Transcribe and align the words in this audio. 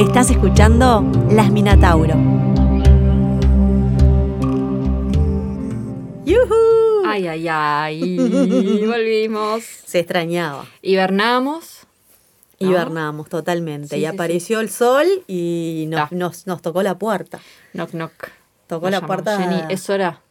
Estás 0.00 0.30
escuchando 0.30 1.04
Las 1.30 1.50
Minatauro. 1.50 2.14
¡Yuhu! 6.24 7.04
Ay, 7.06 7.26
ay, 7.26 7.46
ay. 7.46 8.16
Volvimos. 8.86 9.62
Se 9.62 9.98
extrañaba. 9.98 10.64
Hibernamos. 10.80 11.80
¿no? 12.58 12.70
Hibernamos 12.70 13.28
totalmente. 13.28 13.88
Sí, 13.88 13.96
y 13.96 14.00
sí, 14.00 14.06
apareció 14.06 14.60
el 14.60 14.70
sol 14.70 15.06
y 15.26 15.84
nos, 15.90 16.10
nos, 16.12 16.46
nos 16.46 16.62
tocó 16.62 16.82
la 16.82 16.98
puerta. 16.98 17.38
Knock, 17.74 17.90
knock. 17.90 18.30
Tocó 18.68 18.86
Nos 18.90 19.02
la 19.02 19.06
puerta. 19.06 19.36
Jenny, 19.36 19.64
es 19.68 19.90
hora 19.90 20.22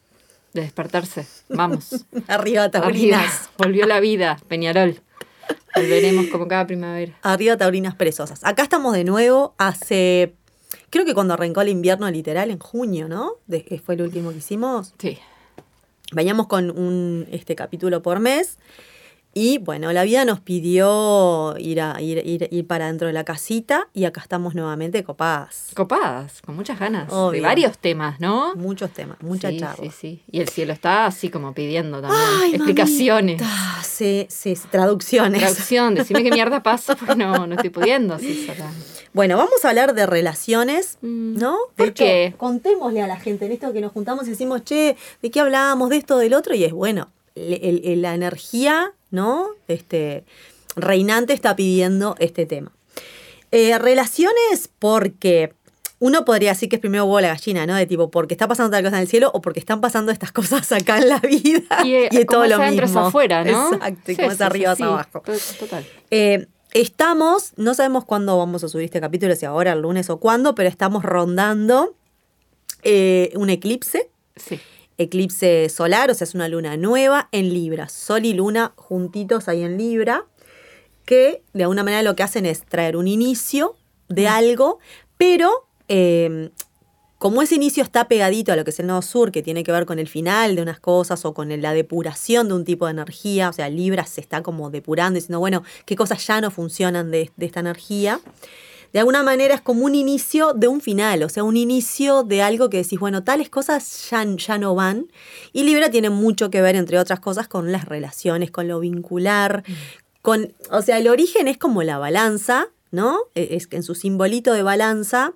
de 0.52 0.62
despertarse. 0.62 1.28
Vamos. 1.48 2.08
Arriba, 2.28 2.64
Arriba. 2.64 2.70
taurinas. 2.72 3.52
Volvió 3.56 3.86
la 3.86 4.00
vida, 4.00 4.40
Peñarol. 4.48 5.00
Volveremos 5.76 6.28
como 6.28 6.48
cada 6.48 6.68
primavera. 6.68 7.18
Arriba, 7.22 7.58
taurinas 7.58 7.96
perezosas. 7.96 8.44
Acá 8.44 8.64
estamos 8.64 8.94
de 8.94 9.04
nuevo 9.04 9.54
hace. 9.58 10.34
Creo 10.90 11.06
que 11.06 11.14
cuando 11.14 11.34
arrancó 11.34 11.62
el 11.62 11.70
invierno 11.70 12.10
literal, 12.10 12.52
en 12.52 12.60
junio, 12.60 13.08
¿no? 13.08 13.34
De, 13.48 13.64
que 13.64 13.80
fue 13.80 13.96
el 13.96 14.02
último 14.02 14.32
que 14.32 14.38
hicimos. 14.38 14.94
Sí. 14.98 15.18
Veníamos 16.12 16.48
con 16.48 16.72
un 16.72 17.28
este 17.32 17.56
capítulo 17.56 18.02
por 18.02 18.20
mes. 18.20 18.58
Y 19.34 19.60
bueno, 19.60 19.94
la 19.94 20.04
vida 20.04 20.26
nos 20.26 20.40
pidió 20.40 21.56
ir, 21.60 21.82
a, 21.82 22.02
ir, 22.02 22.22
ir, 22.26 22.48
ir 22.52 22.66
para 22.66 22.88
dentro 22.88 23.06
de 23.08 23.14
la 23.14 23.24
casita 23.24 23.88
y 23.94 24.06
acá 24.06 24.22
estamos 24.22 24.56
nuevamente 24.56 25.04
copadas. 25.04 25.68
Copadas, 25.76 26.42
con 26.42 26.56
muchas 26.56 26.80
ganas. 26.80 27.08
De 27.10 27.14
Obvio. 27.16 27.44
varios 27.44 27.78
temas, 27.78 28.20
¿no? 28.20 28.56
Muchos 28.56 28.92
temas, 28.92 29.18
mucha 29.22 29.50
sí, 29.52 29.58
charla. 29.60 29.84
Sí, 29.84 29.92
sí. 29.98 30.24
Y 30.32 30.40
el 30.42 30.50
cielo 30.50 30.74
está 30.74 31.06
así 31.06 31.30
como 31.30 31.54
pidiendo 31.54 32.02
también 32.02 32.22
Ay, 32.42 32.56
explicaciones. 32.56 33.40
mamita. 33.40 33.84
Sí, 33.84 34.26
sí, 34.30 34.56
traducciones. 34.72 35.40
Traducción, 35.42 35.94
decime 35.96 36.24
qué 36.24 36.32
mierda 36.32 36.64
pasa, 36.64 36.96
pues 36.96 37.16
no, 37.16 37.46
no 37.46 37.56
estoy 37.56 37.70
pudiendo. 37.70 38.16
así 38.16 38.46
sola. 38.48 38.72
Bueno, 39.14 39.38
vamos 39.38 39.64
a 39.64 39.70
hablar 39.70 39.94
de 39.94 40.06
relaciones, 40.08 40.98
Mm, 41.02 41.38
¿no? 41.38 41.56
¿por 41.76 41.86
De 41.86 41.92
hecho, 41.92 42.04
qué? 42.04 42.34
Contémosle 42.38 43.02
a 43.04 43.08
la 43.08 43.20
gente 43.20 43.46
en 43.46 43.52
esto 43.52 43.72
que 43.74 43.82
nos 43.82 43.92
juntamos 43.92 44.26
y 44.28 44.32
decimos, 44.32 44.64
che, 44.64 44.98
¿de 45.22 45.32
qué 45.32 45.40
hablábamos? 45.40 45.90
De 45.90 45.98
esto, 45.98 46.18
del 46.18 46.34
otro, 46.34 46.56
y 46.56 46.64
es 46.64 46.74
bueno, 46.74 47.10
el- 47.36 47.82
el- 47.86 48.02
la 48.02 48.14
energía, 48.16 48.94
¿no? 49.12 49.48
Este, 49.68 50.24
reinante 50.76 51.34
está 51.34 51.56
pidiendo 51.56 52.16
este 52.20 52.46
tema. 52.46 52.72
Eh, 53.52 53.78
relaciones 53.80 54.70
porque 54.80 55.54
uno 56.02 56.24
podría 56.24 56.52
decir 56.52 56.70
que 56.70 56.78
es 56.78 56.80
primero 56.80 57.04
huevo 57.06 57.20
la 57.20 57.30
gallina, 57.30 57.66
¿no? 57.66 57.76
De 57.76 57.86
tipo, 57.86 58.10
porque 58.12 58.34
está 58.34 58.48
pasando 58.48 58.72
tal 58.72 58.84
cosa 58.84 58.96
en 58.98 59.02
el 59.02 59.08
cielo 59.08 59.32
o 59.34 59.42
porque 59.42 59.60
están 59.60 59.82
pasando 59.82 60.12
estas 60.12 60.32
cosas 60.34 60.72
acá 60.72 60.98
en 61.00 61.10
la 61.10 61.20
vida. 61.20 61.62
Y, 61.84 61.94
eh, 61.94 62.10
es 62.12 62.26
como 62.26 62.26
todo 62.26 62.44
es 62.46 62.50
lo 62.52 62.56
adentro 62.58 62.86
es 62.86 62.92
mismo. 62.92 63.08
afuera, 63.08 63.44
¿no? 63.44 63.74
Exacto, 63.74 64.12
y 64.12 64.16
Sí, 64.16 64.22
como 64.22 64.32
es 64.32 64.42
arriba 64.42 64.76
sí, 64.76 64.84
es 64.84 64.88
abajo. 64.88 65.22
To- 65.26 65.34
Total. 65.60 65.86
Eh, 66.12 66.48
estamos, 66.74 67.54
no 67.58 67.74
sabemos 67.74 68.06
cuándo 68.06 68.38
vamos 68.38 68.64
a 68.64 68.70
subir 68.70 68.86
este 68.86 69.02
capítulo, 69.02 69.36
si 69.36 69.46
ahora, 69.46 69.74
el 69.74 69.82
lunes 69.82 70.10
o 70.10 70.20
cuándo, 70.20 70.54
pero 70.56 70.70
estamos 70.70 71.04
rondando 71.04 71.96
eh, 72.84 73.32
un 73.36 73.50
eclipse, 73.50 74.10
Sí. 74.36 74.60
Eclipse 75.00 75.70
solar, 75.70 76.12
o 76.12 76.14
sea, 76.14 76.26
es 76.26 76.36
una 76.36 76.48
luna 76.48 76.78
nueva 76.78 77.30
en 77.32 77.52
Libra, 77.54 77.90
Sol 77.90 78.26
y 78.26 78.34
Luna 78.34 78.74
juntitos 78.76 79.48
ahí 79.48 79.64
en 79.64 79.78
Libra, 79.78 80.26
que 81.06 81.42
de 81.54 81.64
alguna 81.64 81.84
manera 81.84 82.04
lo 82.04 82.16
que 82.16 82.22
hacen 82.22 82.46
es 82.46 82.64
traer 82.66 82.96
un 82.96 83.08
inicio 83.08 83.76
de 84.10 84.28
algo, 84.28 84.80
pero 85.18 85.68
eh, 85.88 86.52
como 87.18 87.42
ese 87.42 87.56
inicio 87.56 87.82
está 87.82 88.08
pegadito 88.08 88.52
a 88.52 88.56
lo 88.56 88.64
que 88.64 88.70
es 88.72 88.80
el 88.80 88.88
nodo 88.88 89.02
sur, 89.02 89.32
que 89.32 89.42
tiene 89.42 89.64
que 89.64 89.72
ver 89.72 89.86
con 89.86 90.00
el 90.00 90.08
final 90.08 90.56
de 90.56 90.62
unas 90.62 90.80
cosas 90.80 91.26
o 91.26 91.34
con 91.34 91.62
la 91.62 91.74
depuración 91.74 92.50
de 92.50 92.54
un 92.54 92.66
tipo 92.66 92.86
de 92.86 92.92
energía, 92.92 93.50
o 93.50 93.54
sea, 93.54 93.70
Libra 93.70 94.06
se 94.06 94.22
está 94.22 94.44
como 94.44 94.70
depurando, 94.70 95.16
diciendo, 95.16 95.40
bueno, 95.40 95.64
qué 95.86 95.96
cosas 95.96 96.26
ya 96.28 96.42
no 96.42 96.52
funcionan 96.52 97.10
de, 97.10 97.32
de 97.38 97.46
esta 97.46 97.62
energía. 97.62 98.20
De 98.94 99.00
alguna 99.00 99.22
manera 99.24 99.54
es 99.56 99.62
como 99.62 99.86
un 99.86 99.94
inicio 99.96 100.54
de 100.54 100.68
un 100.68 100.82
final, 100.82 101.22
o 101.24 101.30
sea, 101.30 101.44
un 101.44 101.58
inicio 101.58 102.24
de 102.24 102.42
algo 102.42 102.70
que 102.70 102.78
decís, 102.78 103.00
bueno, 103.00 103.24
tales 103.24 103.50
cosas 103.50 104.10
ya, 104.10 104.26
ya 104.36 104.58
no 104.58 104.74
van. 104.76 105.12
Y 105.54 105.64
Libra 105.64 105.92
tiene 105.92 106.10
mucho 106.10 106.50
que 106.50 106.62
ver, 106.62 106.76
entre 106.76 106.98
otras 107.00 107.20
cosas, 107.20 107.48
con 107.48 107.72
las 107.72 107.86
relaciones, 107.86 108.50
con 108.52 108.68
lo 108.68 108.80
vincular, 108.80 109.64
con, 110.22 110.54
o 110.72 110.82
sea, 110.82 110.98
el 110.98 111.08
origen 111.08 111.48
es 111.48 111.58
como 111.58 111.84
la 111.84 111.98
balanza, 111.98 112.68
¿no? 112.92 113.20
E- 113.36 113.50
Es 113.52 113.68
que 113.68 113.78
en 113.78 113.84
su 113.84 113.94
simbolito 113.96 114.54
de 114.54 114.64
balanza. 114.64 115.34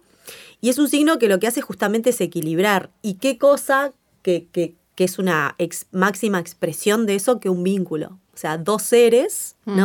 Y 0.62 0.70
es 0.70 0.78
un 0.78 0.90
signo 0.90 1.20
que 1.20 1.28
lo 1.28 1.40
que 1.40 1.48
hace 1.48 1.62
justamente 1.62 2.10
es 2.12 2.22
equilibrar. 2.22 2.90
¿Y 3.02 3.16
qué 3.16 3.38
cosa 3.38 3.94
que, 4.24 4.48
que- 4.52 4.76
que 4.96 5.04
es 5.04 5.20
una 5.20 5.56
ex- 5.58 5.88
máxima 5.92 6.40
expresión 6.40 7.06
de 7.06 7.16
eso 7.16 7.40
que 7.40 7.50
un 7.50 7.64
vínculo? 7.64 8.20
O 8.34 8.38
sea, 8.38 8.58
dos 8.58 8.82
seres, 8.84 9.56
Mm. 9.66 9.76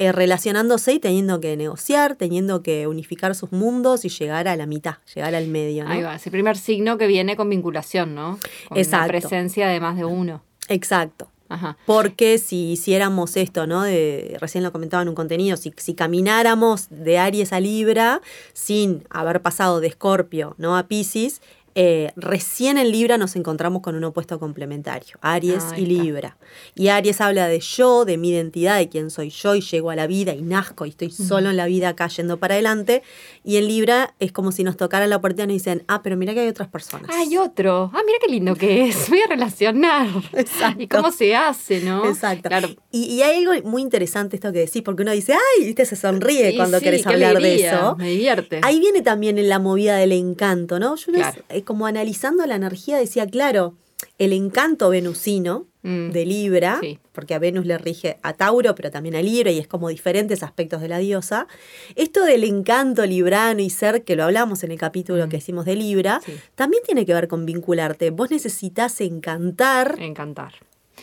Eh, 0.00 0.12
relacionándose 0.12 0.94
y 0.94 0.98
teniendo 0.98 1.42
que 1.42 1.58
negociar, 1.58 2.16
teniendo 2.16 2.62
que 2.62 2.86
unificar 2.86 3.34
sus 3.34 3.52
mundos 3.52 4.06
y 4.06 4.08
llegar 4.08 4.48
a 4.48 4.56
la 4.56 4.64
mitad, 4.64 4.94
llegar 5.14 5.34
al 5.34 5.46
medio, 5.46 5.84
¿no? 5.84 5.90
Ahí 5.90 6.00
va, 6.00 6.14
ese 6.14 6.30
primer 6.30 6.56
signo 6.56 6.96
que 6.96 7.06
viene 7.06 7.36
con 7.36 7.50
vinculación, 7.50 8.14
¿no? 8.14 8.38
Con 8.70 8.78
Exacto. 8.78 9.12
la 9.12 9.20
presencia 9.20 9.68
de 9.68 9.78
más 9.78 9.98
de 9.98 10.06
uno. 10.06 10.42
Exacto. 10.68 11.28
Ajá. 11.50 11.76
Porque 11.84 12.38
si 12.38 12.70
hiciéramos 12.70 13.36
esto, 13.36 13.66
¿no? 13.66 13.82
De, 13.82 14.38
recién 14.40 14.64
lo 14.64 14.72
comentaba 14.72 15.02
en 15.02 15.10
un 15.10 15.14
contenido, 15.14 15.58
si, 15.58 15.74
si 15.76 15.92
camináramos 15.92 16.86
de 16.88 17.18
Aries 17.18 17.52
a 17.52 17.60
Libra 17.60 18.22
sin 18.54 19.04
haber 19.10 19.42
pasado 19.42 19.80
de 19.80 19.88
Escorpio, 19.88 20.54
¿no? 20.56 20.78
A 20.78 20.88
Pisces, 20.88 21.42
eh, 21.74 22.12
recién 22.16 22.78
en 22.78 22.90
Libra 22.90 23.16
nos 23.18 23.36
encontramos 23.36 23.82
con 23.82 23.94
un 23.94 24.04
opuesto 24.04 24.38
complementario, 24.40 25.16
Aries 25.20 25.64
Ahí 25.72 25.82
y. 25.82 25.86
Libra. 25.86 26.36
Y 26.74 26.88
Aries 26.88 27.20
habla 27.20 27.46
de 27.46 27.60
yo, 27.60 28.04
de 28.04 28.16
mi 28.16 28.30
identidad, 28.30 28.78
de 28.78 28.88
quién 28.88 29.10
soy 29.10 29.30
yo, 29.30 29.54
y 29.54 29.60
llego 29.60 29.90
a 29.90 29.96
la 29.96 30.06
vida 30.06 30.34
y 30.34 30.42
nazco 30.42 30.86
y 30.86 30.90
estoy 30.90 31.10
solo 31.10 31.50
en 31.50 31.56
la 31.56 31.66
vida 31.66 31.90
acá 31.90 32.08
yendo 32.08 32.38
para 32.38 32.54
adelante. 32.54 33.02
Y 33.44 33.56
en 33.56 33.68
Libra 33.68 34.14
es 34.18 34.32
como 34.32 34.52
si 34.52 34.64
nos 34.64 34.76
tocaran 34.76 35.10
la 35.10 35.20
puerta 35.20 35.44
y 35.44 35.46
nos 35.46 35.54
dicen, 35.54 35.84
ah, 35.86 36.02
pero 36.02 36.16
mira 36.16 36.34
que 36.34 36.40
hay 36.40 36.48
otras 36.48 36.68
personas. 36.68 37.10
Hay 37.14 37.36
otro. 37.36 37.90
Ah, 37.94 38.00
mira 38.04 38.18
qué 38.24 38.32
lindo 38.32 38.54
que 38.56 38.88
es. 38.88 39.08
Voy 39.10 39.20
a 39.20 39.26
relacionar. 39.28 40.08
Exacto. 40.32 40.82
¿Y 40.82 40.88
cómo 40.88 41.12
se 41.12 41.36
hace, 41.36 41.80
no? 41.80 42.04
Exacto. 42.08 42.48
Claro. 42.48 42.68
Y, 42.90 43.04
y 43.04 43.22
hay 43.22 43.44
algo 43.44 43.68
muy 43.68 43.82
interesante 43.82 44.36
esto 44.36 44.52
que 44.52 44.60
decís, 44.60 44.82
porque 44.82 45.02
uno 45.02 45.12
dice, 45.12 45.34
ay, 45.34 45.64
viste, 45.66 45.84
se 45.84 45.96
sonríe 45.96 46.50
Sí, 46.50 46.56
cuando 46.56 46.78
sí, 46.78 46.84
querés 46.84 47.06
hablar 47.06 47.40
de 47.40 47.66
eso. 47.66 47.96
Me 47.96 48.10
divierte. 48.10 48.60
Ahí 48.62 48.80
viene 48.80 49.02
también 49.02 49.38
en 49.38 49.48
la 49.48 49.58
movida 49.58 49.96
del 49.96 50.12
encanto, 50.12 50.78
¿no? 50.78 50.96
Yo 50.96 51.12
Claro. 51.12 51.42
Eh, 51.60 51.64
como 51.64 51.86
analizando 51.86 52.44
la 52.46 52.56
energía 52.56 52.96
decía, 52.98 53.26
claro, 53.26 53.74
el 54.18 54.32
encanto 54.32 54.88
venusino 54.90 55.66
Mm. 55.82 56.10
de 56.10 56.26
Libra, 56.26 56.78
Sí. 56.82 56.98
porque 57.12 57.32
a 57.34 57.38
Venus 57.38 57.64
le 57.64 57.78
rige 57.78 58.18
a 58.22 58.34
Tauro, 58.34 58.74
pero 58.74 58.90
también 58.90 59.14
a 59.14 59.22
Libra, 59.22 59.50
y 59.50 59.58
es 59.58 59.66
como 59.66 59.88
diferentes 59.88 60.42
aspectos 60.42 60.82
de 60.82 60.88
la 60.88 60.98
diosa. 60.98 61.46
Esto 61.96 62.24
del 62.26 62.44
encanto 62.44 63.06
librano 63.06 63.60
y 63.62 63.70
ser, 63.70 64.04
que 64.04 64.14
lo 64.14 64.24
hablamos 64.24 64.62
en 64.62 64.72
el 64.72 64.78
capítulo 64.78 65.26
que 65.30 65.38
hicimos 65.38 65.64
de 65.64 65.76
Libra, 65.76 66.18
Mm. 66.18 66.22
Sí. 66.26 66.32
también 66.54 66.82
tiene 66.84 67.06
que 67.06 67.14
ver 67.14 67.28
con 67.28 67.46
vincularte. 67.46 68.10
Vos 68.10 68.30
necesitas 68.30 69.00
encantar 69.00 69.96
Encantar. 69.98 70.52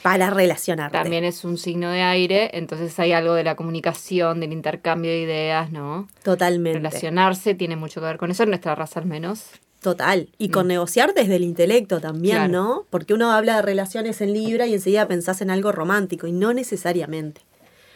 para 0.04 0.30
relacionarte. 0.30 0.96
También 0.96 1.24
es 1.24 1.44
un 1.44 1.58
signo 1.58 1.90
de 1.90 2.02
aire, 2.04 2.52
entonces 2.54 3.00
hay 3.00 3.14
algo 3.14 3.34
de 3.34 3.44
la 3.44 3.56
comunicación, 3.56 4.40
del 4.42 4.54
intercambio 4.54 5.10
de 5.10 5.22
ideas, 5.22 5.72
¿no? 5.72 6.08
Totalmente. 6.24 6.78
Relacionarse 6.78 7.56
tiene 7.56 7.76
mucho 7.78 8.00
que 8.00 8.06
ver 8.06 8.18
con 8.18 8.30
eso, 8.30 8.44
en 8.44 8.50
nuestra 8.50 8.76
raza 8.76 9.00
al 9.00 9.08
menos. 9.08 9.46
Total. 9.82 10.30
Y 10.38 10.50
con 10.50 10.68
negociar 10.68 11.14
desde 11.14 11.36
el 11.36 11.44
intelecto 11.44 12.00
también, 12.00 12.36
Mm. 12.38 12.50
Claro. 12.50 12.52
¿no? 12.54 12.86
Porque 12.90 13.14
uno 13.14 13.32
habla 13.32 13.58
de 13.58 13.62
relaciones 13.62 14.22
en 14.22 14.34
Libra 14.34 14.66
y 14.68 14.74
enseguida 14.74 15.08
pensás 15.08 15.42
en 15.42 15.50
algo 15.52 15.72
romántico 15.72 16.28
y 16.28 16.32
no 16.32 16.54
necesariamente. 16.54 17.42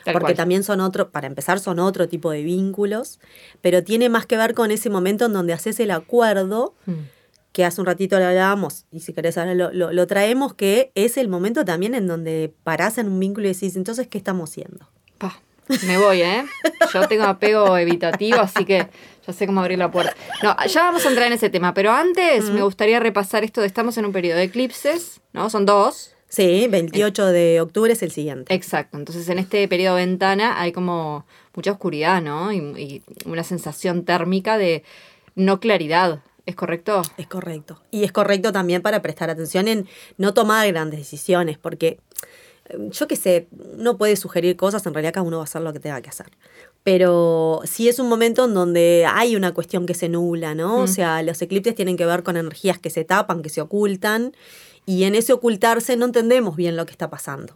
Tal 0.05 0.13
porque 0.13 0.25
cual. 0.27 0.35
también 0.37 0.63
son 0.63 0.79
otro, 0.81 1.11
para 1.11 1.27
empezar, 1.27 1.59
son 1.59 1.79
otro 1.79 2.07
tipo 2.07 2.31
de 2.31 2.41
vínculos, 2.43 3.19
pero 3.61 3.83
tiene 3.83 4.09
más 4.09 4.25
que 4.25 4.35
ver 4.37 4.53
con 4.55 4.71
ese 4.71 4.89
momento 4.89 5.25
en 5.25 5.33
donde 5.33 5.53
haces 5.53 5.79
el 5.79 5.91
acuerdo, 5.91 6.73
Mm. 6.87 6.93
que 7.51 7.65
hace 7.65 7.81
un 7.81 7.85
ratito 7.87 8.17
lo 8.17 8.25
hablábamos, 8.25 8.85
y 8.91 9.01
si 9.01 9.11
querés 9.13 9.37
ahora 9.37 9.53
lo, 9.53 9.71
lo- 9.73 9.91
lo 9.91 10.07
traemos, 10.07 10.53
que 10.53 10.91
es 10.95 11.17
el 11.17 11.27
momento 11.27 11.65
también 11.65 11.93
en 11.95 12.07
donde 12.07 12.53
parás 12.63 12.97
en 12.97 13.09
un 13.09 13.19
vínculo 13.19 13.45
y 13.47 13.53
decís, 13.53 13.75
entonces, 13.75 14.07
¿qué 14.07 14.17
estamos 14.17 14.49
haciendo? 14.49 14.87
Pa, 15.17 15.39
me 15.85 15.97
voy, 15.97 16.21
¿eh? 16.21 16.45
Yo 16.93 17.07
tengo 17.07 17.23
apego 17.23 17.77
evitativo, 17.77 18.39
así 18.39 18.65
que 18.65 18.87
ya 19.25 19.33
sé 19.33 19.45
cómo 19.45 19.61
abrir 19.61 19.77
la 19.77 19.91
puerta. 19.91 20.15
No, 20.43 20.55
ya 20.65 20.83
vamos 20.83 21.05
a 21.05 21.09
entrar 21.09 21.27
en 21.27 21.33
ese 21.33 21.49
tema, 21.49 21.73
pero 21.73 21.91
antes 21.91 22.49
me 22.49 22.61
gustaría 22.61 22.99
repasar 22.99 23.43
esto 23.43 23.61
de 23.61 23.67
estamos 23.67 23.97
en 23.97 24.05
un 24.05 24.11
periodo 24.11 24.37
de 24.37 24.43
eclipses, 24.43 25.21
¿no? 25.33 25.49
Son 25.49 25.65
dos. 25.65 26.13
Sí, 26.27 26.67
28 26.69 27.25
de 27.27 27.61
octubre 27.61 27.91
es 27.91 28.01
el 28.03 28.11
siguiente. 28.11 28.53
Exacto, 28.53 28.97
entonces 28.97 29.27
en 29.29 29.37
este 29.37 29.67
periodo 29.67 29.97
de 29.97 30.05
ventana 30.05 30.61
hay 30.61 30.71
como 30.71 31.25
mucha 31.53 31.71
oscuridad, 31.71 32.21
¿no? 32.21 32.53
Y, 32.53 32.57
y 32.57 33.03
una 33.25 33.43
sensación 33.43 34.05
térmica 34.05 34.57
de 34.57 34.83
no 35.35 35.59
claridad, 35.59 36.21
¿es 36.45 36.55
correcto? 36.55 37.01
Es 37.17 37.27
correcto. 37.27 37.81
Y 37.91 38.03
es 38.03 38.11
correcto 38.11 38.51
también 38.51 38.81
para 38.81 39.01
prestar 39.01 39.29
atención 39.29 39.67
en 39.67 39.87
no 40.17 40.33
tomar 40.33 40.67
grandes 40.67 40.99
decisiones, 40.99 41.57
porque 41.57 41.99
yo 42.91 43.07
qué 43.07 43.15
sé, 43.15 43.47
uno 43.77 43.97
puede 43.97 44.15
sugerir 44.15 44.55
cosas, 44.55 44.85
en 44.85 44.93
realidad 44.93 45.13
cada 45.13 45.25
uno 45.27 45.37
va 45.37 45.43
a 45.43 45.45
hacer 45.45 45.61
lo 45.61 45.73
que 45.73 45.79
tenga 45.79 46.01
que 46.01 46.09
hacer. 46.09 46.27
Pero 46.83 47.61
sí 47.65 47.87
es 47.89 47.99
un 47.99 48.09
momento 48.09 48.45
en 48.45 48.53
donde 48.53 49.05
hay 49.07 49.35
una 49.35 49.53
cuestión 49.53 49.85
que 49.85 49.93
se 49.93 50.09
nubla, 50.09 50.55
¿no? 50.55 50.77
O 50.77 50.83
Mm. 50.83 50.87
sea, 50.87 51.21
los 51.23 51.41
eclipses 51.41 51.75
tienen 51.75 51.95
que 51.97 52.05
ver 52.05 52.23
con 52.23 52.37
energías 52.37 52.79
que 52.79 52.89
se 52.89 53.03
tapan, 53.05 53.41
que 53.41 53.49
se 53.49 53.61
ocultan, 53.61 54.35
y 54.85 55.03
en 55.03 55.13
ese 55.13 55.31
ocultarse 55.33 55.95
no 55.95 56.05
entendemos 56.05 56.55
bien 56.55 56.75
lo 56.75 56.85
que 56.85 56.91
está 56.91 57.09
pasando. 57.09 57.55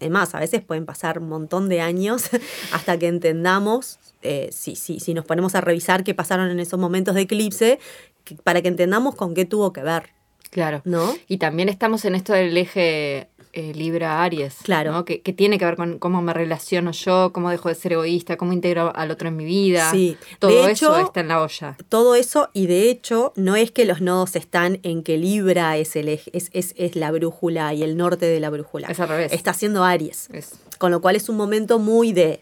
Además, 0.00 0.34
a 0.34 0.40
veces 0.40 0.62
pueden 0.62 0.84
pasar 0.86 1.18
un 1.18 1.28
montón 1.28 1.68
de 1.68 1.80
años 1.80 2.24
hasta 2.72 2.98
que 2.98 3.08
entendamos, 3.08 3.98
eh, 4.22 4.50
si, 4.52 4.76
si, 4.76 5.00
si 5.00 5.14
nos 5.14 5.24
ponemos 5.24 5.54
a 5.54 5.60
revisar 5.60 6.04
qué 6.04 6.14
pasaron 6.14 6.50
en 6.50 6.60
esos 6.60 6.78
momentos 6.78 7.14
de 7.14 7.22
eclipse, 7.22 7.78
que- 8.24 8.36
para 8.36 8.60
que 8.62 8.68
entendamos 8.68 9.14
con 9.14 9.34
qué 9.34 9.44
tuvo 9.46 9.72
que 9.72 9.82
ver, 9.82 10.10
Claro. 10.50 10.80
¿no? 10.84 11.14
Y 11.26 11.38
también 11.38 11.68
estamos 11.68 12.04
en 12.04 12.14
esto 12.14 12.32
del 12.32 12.56
eje 12.56 13.28
eh, 13.52 13.72
Libra-Aries. 13.74 14.56
Claro. 14.62 14.92
¿no? 14.92 15.04
Que, 15.04 15.20
que 15.20 15.32
tiene 15.32 15.58
que 15.58 15.64
ver 15.64 15.76
con 15.76 15.98
cómo 15.98 16.22
me 16.22 16.32
relaciono 16.32 16.90
yo, 16.92 17.32
cómo 17.32 17.50
dejo 17.50 17.68
de 17.68 17.74
ser 17.74 17.92
egoísta, 17.94 18.36
cómo 18.36 18.52
integro 18.52 18.92
al 18.94 19.10
otro 19.10 19.28
en 19.28 19.36
mi 19.36 19.44
vida. 19.44 19.90
Sí. 19.90 20.16
Todo 20.38 20.64
De 20.64 20.72
eso 20.72 20.96
hecho- 20.96 21.06
está 21.06 21.20
en 21.20 21.28
la 21.28 21.42
olla. 21.42 21.76
Todo 21.88 22.14
eso, 22.14 22.48
y 22.52 22.66
de 22.66 22.90
hecho, 22.90 23.32
no 23.36 23.56
es 23.56 23.70
que 23.70 23.84
los 23.84 24.00
nodos 24.00 24.36
están 24.36 24.80
en 24.82 25.02
que 25.02 25.16
Libra 25.18 25.76
es, 25.76 25.96
el 25.96 26.08
eje- 26.08 26.30
es, 26.32 26.50
es, 26.52 26.74
es 26.76 26.96
la 26.96 27.10
brújula 27.10 27.72
y 27.74 27.82
el 27.82 27.96
norte 27.96 28.26
de 28.26 28.40
la 28.40 28.50
brújula. 28.50 28.88
Es 28.88 29.00
al 29.00 29.08
revés. 29.08 29.32
Está 29.32 29.50
haciendo 29.52 29.84
Aries. 29.84 30.28
Es- 30.32 30.52
Con 30.78 30.90
lo 30.92 31.00
cual 31.00 31.16
es 31.16 31.28
un 31.28 31.36
momento 31.36 31.78
muy 31.78 32.12
de. 32.12 32.40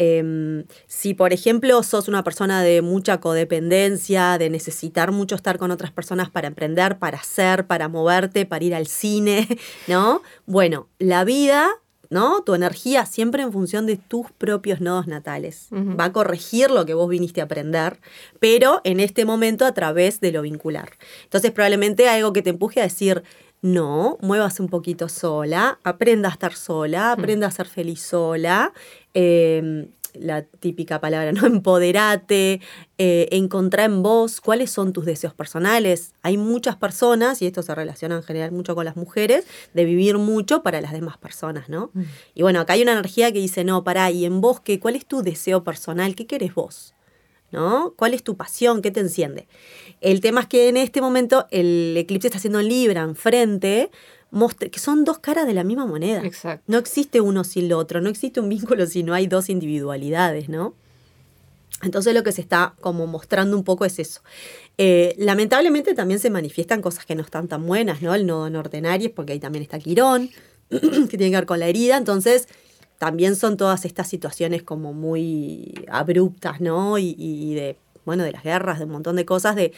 Em, 0.00 0.64
si, 0.86 1.12
por 1.12 1.34
ejemplo, 1.34 1.82
sos 1.82 2.08
una 2.08 2.24
persona 2.24 2.62
de 2.62 2.80
mucha 2.80 3.20
codependencia, 3.20 4.38
de 4.38 4.48
necesitar 4.48 5.12
mucho 5.12 5.34
estar 5.34 5.58
con 5.58 5.70
otras 5.70 5.92
personas 5.92 6.30
para 6.30 6.48
emprender, 6.48 6.98
para 6.98 7.18
hacer, 7.18 7.66
para 7.66 7.88
moverte, 7.88 8.46
para 8.46 8.64
ir 8.64 8.74
al 8.74 8.86
cine, 8.86 9.46
¿no? 9.88 10.22
Bueno, 10.46 10.88
la 10.98 11.24
vida, 11.24 11.68
¿no? 12.08 12.42
Tu 12.42 12.54
energía 12.54 13.04
siempre 13.04 13.42
en 13.42 13.52
función 13.52 13.86
de 13.86 13.96
tus 13.98 14.30
propios 14.32 14.80
nodos 14.80 15.06
natales. 15.06 15.68
Va 15.70 16.06
a 16.06 16.12
corregir 16.12 16.70
lo 16.70 16.86
que 16.86 16.94
vos 16.94 17.08
viniste 17.08 17.42
a 17.42 17.44
aprender, 17.44 18.00
pero 18.40 18.80
en 18.84 19.00
este 19.00 19.24
momento 19.24 19.66
a 19.66 19.74
través 19.74 20.20
de 20.20 20.32
lo 20.32 20.42
vincular. 20.42 20.92
Entonces, 21.24 21.52
probablemente 21.52 22.08
algo 22.08 22.32
que 22.32 22.42
te 22.42 22.50
empuje 22.50 22.80
a 22.80 22.84
decir, 22.84 23.22
no, 23.62 24.18
muévase 24.20 24.62
un 24.62 24.68
poquito 24.68 25.08
sola, 25.08 25.78
aprenda 25.84 26.28
a 26.28 26.32
estar 26.32 26.54
sola, 26.54 27.12
aprenda 27.12 27.46
a 27.46 27.50
ser 27.50 27.66
feliz 27.66 28.00
sola. 28.02 28.72
eh, 29.14 29.88
la 30.14 30.42
típica 30.42 31.00
palabra, 31.00 31.32
¿no? 31.32 31.46
Empoderate, 31.46 32.60
eh, 32.98 33.28
encontrá 33.30 33.84
en 33.84 34.02
vos 34.02 34.40
cuáles 34.40 34.70
son 34.70 34.92
tus 34.92 35.04
deseos 35.04 35.34
personales. 35.34 36.12
Hay 36.22 36.36
muchas 36.36 36.76
personas, 36.76 37.42
y 37.42 37.46
esto 37.46 37.62
se 37.62 37.74
relaciona 37.74 38.16
en 38.16 38.22
general 38.22 38.52
mucho 38.52 38.74
con 38.74 38.84
las 38.84 38.96
mujeres, 38.96 39.46
de 39.74 39.84
vivir 39.84 40.18
mucho 40.18 40.62
para 40.62 40.80
las 40.80 40.92
demás 40.92 41.18
personas, 41.18 41.68
¿no? 41.68 41.90
Y 42.34 42.42
bueno, 42.42 42.60
acá 42.60 42.74
hay 42.74 42.82
una 42.82 42.92
energía 42.92 43.32
que 43.32 43.38
dice, 43.38 43.64
no, 43.64 43.84
pará, 43.84 44.10
¿y 44.10 44.24
en 44.24 44.40
vos 44.40 44.60
qué? 44.60 44.80
¿Cuál 44.80 44.96
es 44.96 45.06
tu 45.06 45.22
deseo 45.22 45.64
personal? 45.64 46.14
¿Qué 46.14 46.26
querés 46.26 46.54
vos? 46.54 46.94
¿No? 47.52 47.94
¿Cuál 47.96 48.14
es 48.14 48.22
tu 48.22 48.36
pasión? 48.36 48.80
¿Qué 48.80 48.90
te 48.90 49.00
enciende? 49.00 49.48
El 50.00 50.20
tema 50.20 50.42
es 50.42 50.46
que 50.46 50.68
en 50.68 50.76
este 50.76 51.00
momento 51.00 51.46
el 51.50 51.96
eclipse 51.96 52.28
está 52.28 52.38
haciendo 52.38 52.60
en 52.60 52.68
Libra, 52.68 53.02
enfrente, 53.02 53.90
que 54.70 54.78
son 54.78 55.04
dos 55.04 55.18
caras 55.18 55.46
de 55.46 55.54
la 55.54 55.64
misma 55.64 55.86
moneda. 55.86 56.22
Exacto. 56.24 56.64
No 56.68 56.78
existe 56.78 57.20
uno 57.20 57.42
sin 57.44 57.68
lo 57.68 57.78
otro, 57.78 58.00
no 58.00 58.08
existe 58.08 58.40
un 58.40 58.48
vínculo 58.48 58.86
si 58.86 59.02
no 59.02 59.14
hay 59.14 59.26
dos 59.26 59.48
individualidades, 59.50 60.48
¿no? 60.48 60.74
Entonces 61.82 62.14
lo 62.14 62.22
que 62.22 62.32
se 62.32 62.40
está 62.40 62.74
como 62.80 63.06
mostrando 63.06 63.56
un 63.56 63.64
poco 63.64 63.84
es 63.84 63.98
eso. 63.98 64.20
Eh, 64.76 65.14
lamentablemente 65.18 65.94
también 65.94 66.20
se 66.20 66.30
manifiestan 66.30 66.82
cosas 66.82 67.06
que 67.06 67.14
no 67.14 67.22
están 67.22 67.48
tan 67.48 67.66
buenas, 67.66 68.02
¿no? 68.02 68.14
El 68.14 68.26
nodo 68.26 68.50
norte 68.50 68.78
en 68.78 68.86
Aries, 68.86 69.10
porque 69.10 69.32
ahí 69.32 69.40
también 69.40 69.62
está 69.62 69.78
Quirón, 69.78 70.30
que 70.68 71.16
tiene 71.16 71.30
que 71.30 71.36
ver 71.36 71.46
con 71.46 71.58
la 71.58 71.66
herida. 71.66 71.96
Entonces 71.96 72.48
también 73.00 73.34
son 73.34 73.56
todas 73.56 73.86
estas 73.86 74.08
situaciones 74.08 74.62
como 74.62 74.92
muy 74.92 75.86
abruptas, 75.90 76.60
¿no? 76.60 76.98
Y, 76.98 77.16
y 77.16 77.54
de, 77.54 77.78
bueno, 78.04 78.24
de 78.24 78.32
las 78.32 78.44
guerras, 78.44 78.78
de 78.78 78.84
un 78.84 78.90
montón 78.90 79.16
de 79.16 79.24
cosas, 79.24 79.56
de, 79.56 79.72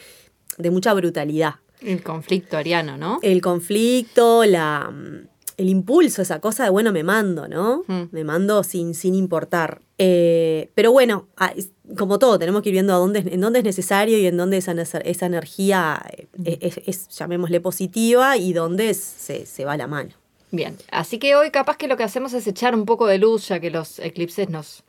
de 0.57 0.71
mucha 0.71 0.93
brutalidad 0.93 1.55
El 1.79 2.03
conflicto 2.03 2.57
ariano, 2.57 2.97
¿no? 2.97 3.19
el 3.21 3.41
conflicto, 3.41 4.43
la, 4.43 4.91
mm, 4.91 5.27
el 5.55 5.69
impulso, 5.69 6.21
esa 6.21 6.41
cosa 6.41 6.65
de, 6.65 6.69
bueno, 6.69 6.91
me 6.91 7.03
mando, 7.03 7.47
¿no? 7.47 7.85
Mm. 7.87 8.09
Me 8.11 8.25
mando 8.25 8.61
sin, 8.61 8.93
sin 8.93 9.15
importar. 9.15 9.79
Eh, 9.97 10.69
pero 10.75 10.91
bueno, 10.91 11.29
ah, 11.37 11.53
como 11.97 12.19
todo, 12.19 12.37
tenemos 12.37 12.61
que 12.61 12.69
ir 12.69 12.73
viendo 12.73 12.93
a 12.93 12.97
dónde, 12.97 13.19
en 13.19 13.39
dónde 13.39 13.59
es 13.59 13.65
necesario 13.65 14.17
y 14.17 14.25
en 14.25 14.35
dónde 14.35 14.57
esa, 14.57 14.73
esa 14.73 14.97
esa 14.97 15.25
energía 15.27 16.03
eh, 16.43 16.57
es, 16.59 16.81
es, 16.85 17.07
llamémosle, 17.07 17.61
positiva 17.61 18.35
y 18.35 18.51
dónde 18.51 18.93
se, 18.93 19.45
se 19.45 19.63
va 19.63 19.77
la 19.77 19.87
mano. 19.87 20.22
Bien, 20.53 20.77
así 20.91 21.17
que 21.17 21.35
hoy 21.35 21.49
capaz 21.49 21.77
que 21.77 21.87
lo 21.87 21.97
que 21.97 22.03
hacemos 22.03 22.31
es 22.33 22.45
echar 22.45 22.75
un 22.75 22.85
poco 22.85 23.07
de 23.07 23.17
luz, 23.17 23.47
ya 23.47 23.59
que 23.59 23.71
los 23.71 23.97
eclipses 23.97 24.49
nos, 24.49 24.83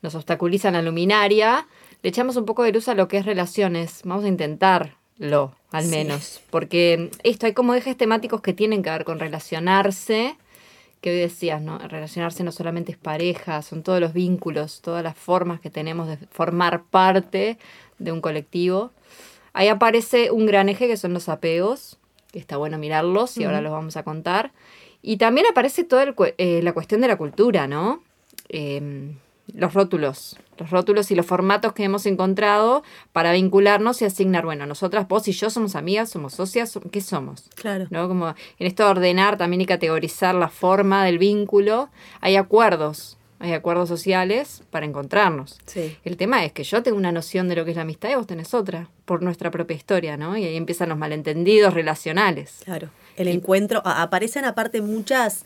nos 0.00 0.14
obstaculizan 0.14 0.72
la 0.72 0.80
luminaria. 0.80 1.66
Le 2.02 2.08
echamos 2.08 2.36
un 2.36 2.46
poco 2.46 2.62
de 2.62 2.72
luz 2.72 2.88
a 2.88 2.94
lo 2.94 3.08
que 3.08 3.18
es 3.18 3.26
relaciones. 3.26 4.00
Vamos 4.04 4.24
a 4.24 4.28
intentarlo, 4.28 5.54
al 5.70 5.84
Sí. 5.84 5.90
menos. 5.90 6.40
Porque 6.48 7.10
esto 7.24 7.44
hay 7.44 7.52
como 7.52 7.74
ejes 7.74 7.94
temáticos 7.94 8.40
que 8.40 8.54
tienen 8.54 8.82
que 8.82 8.88
ver 8.88 9.04
con 9.04 9.18
relacionarse. 9.20 10.34
Que 11.02 11.10
hoy 11.10 11.16
decías, 11.18 11.60
¿no? 11.60 11.76
Relacionarse 11.78 12.42
no 12.42 12.50
solamente 12.52 12.92
es 12.92 12.96
pareja, 12.96 13.60
son 13.60 13.82
todos 13.82 14.00
los 14.00 14.14
vínculos, 14.14 14.80
todas 14.80 15.02
las 15.04 15.14
formas 15.16 15.60
que 15.60 15.68
tenemos 15.68 16.08
de 16.08 16.16
formar 16.30 16.84
parte 16.84 17.58
de 17.98 18.12
un 18.12 18.22
colectivo. 18.22 18.92
Ahí 19.52 19.68
aparece 19.68 20.30
un 20.30 20.46
gran 20.46 20.70
eje 20.70 20.86
que 20.86 20.96
son 20.96 21.12
los 21.12 21.28
apegos, 21.28 21.98
que 22.32 22.38
está 22.38 22.56
bueno 22.56 22.78
mirarlos 22.78 23.36
y 23.36 23.44
ahora 23.44 23.60
los 23.60 23.72
vamos 23.72 23.96
a 23.98 24.04
contar. 24.04 24.52
Y 25.02 25.16
también 25.16 25.46
aparece 25.50 25.84
toda 25.84 26.04
el 26.04 26.14
eh, 26.38 26.60
la 26.62 26.72
cuestión 26.72 27.00
de 27.00 27.08
la 27.08 27.16
cultura, 27.16 27.66
¿no? 27.66 28.02
Eh, 28.48 29.12
los 29.54 29.74
rótulos, 29.74 30.38
los 30.58 30.70
rótulos 30.70 31.10
y 31.10 31.14
los 31.14 31.26
formatos 31.26 31.72
que 31.72 31.84
hemos 31.84 32.06
encontrado 32.06 32.82
para 33.12 33.32
vincularnos 33.32 34.00
y 34.00 34.04
asignar, 34.04 34.44
bueno, 34.44 34.66
nosotras, 34.66 35.08
vos 35.08 35.26
y 35.28 35.32
yo 35.32 35.50
somos 35.50 35.74
amigas, 35.76 36.10
somos 36.10 36.34
socias, 36.34 36.78
¿qué 36.90 37.00
somos? 37.00 37.50
Claro. 37.54 37.86
¿no? 37.90 38.08
Como 38.08 38.28
en 38.28 38.66
esto 38.66 38.84
de 38.84 38.90
ordenar 38.90 39.36
también 39.36 39.60
y 39.60 39.66
categorizar 39.66 40.34
la 40.34 40.48
forma 40.48 41.04
del 41.04 41.18
vínculo, 41.18 41.90
hay 42.20 42.36
acuerdos, 42.36 43.18
hay 43.40 43.52
acuerdos 43.52 43.88
sociales 43.88 44.62
para 44.70 44.86
encontrarnos. 44.86 45.58
Sí. 45.66 45.96
El 46.04 46.16
tema 46.16 46.44
es 46.44 46.52
que 46.52 46.64
yo 46.64 46.82
tengo 46.82 46.96
una 46.96 47.12
noción 47.12 47.48
de 47.48 47.56
lo 47.56 47.64
que 47.64 47.72
es 47.72 47.76
la 47.76 47.82
amistad 47.82 48.10
y 48.10 48.14
vos 48.14 48.26
tenés 48.26 48.54
otra, 48.54 48.88
por 49.04 49.22
nuestra 49.22 49.50
propia 49.50 49.76
historia, 49.76 50.16
¿no? 50.16 50.36
Y 50.36 50.44
ahí 50.44 50.56
empiezan 50.56 50.88
los 50.88 50.98
malentendidos 50.98 51.74
relacionales. 51.74 52.60
Claro. 52.64 52.90
El 53.16 53.28
encuentro, 53.28 53.82
a- 53.84 54.02
aparecen 54.02 54.44
aparte 54.44 54.80
muchas 54.80 55.44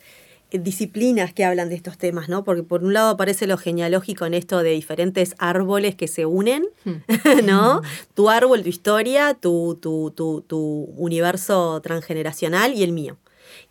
eh, 0.50 0.58
disciplinas 0.58 1.32
que 1.32 1.44
hablan 1.44 1.68
de 1.68 1.74
estos 1.74 1.98
temas, 1.98 2.28
¿no? 2.28 2.44
Porque 2.44 2.62
por 2.62 2.84
un 2.84 2.92
lado 2.92 3.10
aparece 3.10 3.46
lo 3.46 3.56
genealógico 3.58 4.26
en 4.26 4.34
esto 4.34 4.62
de 4.62 4.70
diferentes 4.70 5.34
árboles 5.38 5.94
que 5.96 6.06
se 6.08 6.24
unen, 6.26 6.66
¿no? 7.44 7.82
Tu 8.14 8.30
árbol, 8.30 8.62
tu 8.62 8.68
historia, 8.68 9.34
tu, 9.34 9.76
tu, 9.80 10.12
tu, 10.12 10.42
tu 10.46 10.58
universo 10.96 11.80
transgeneracional 11.82 12.74
y 12.74 12.82
el 12.82 12.92
mío. 12.92 13.16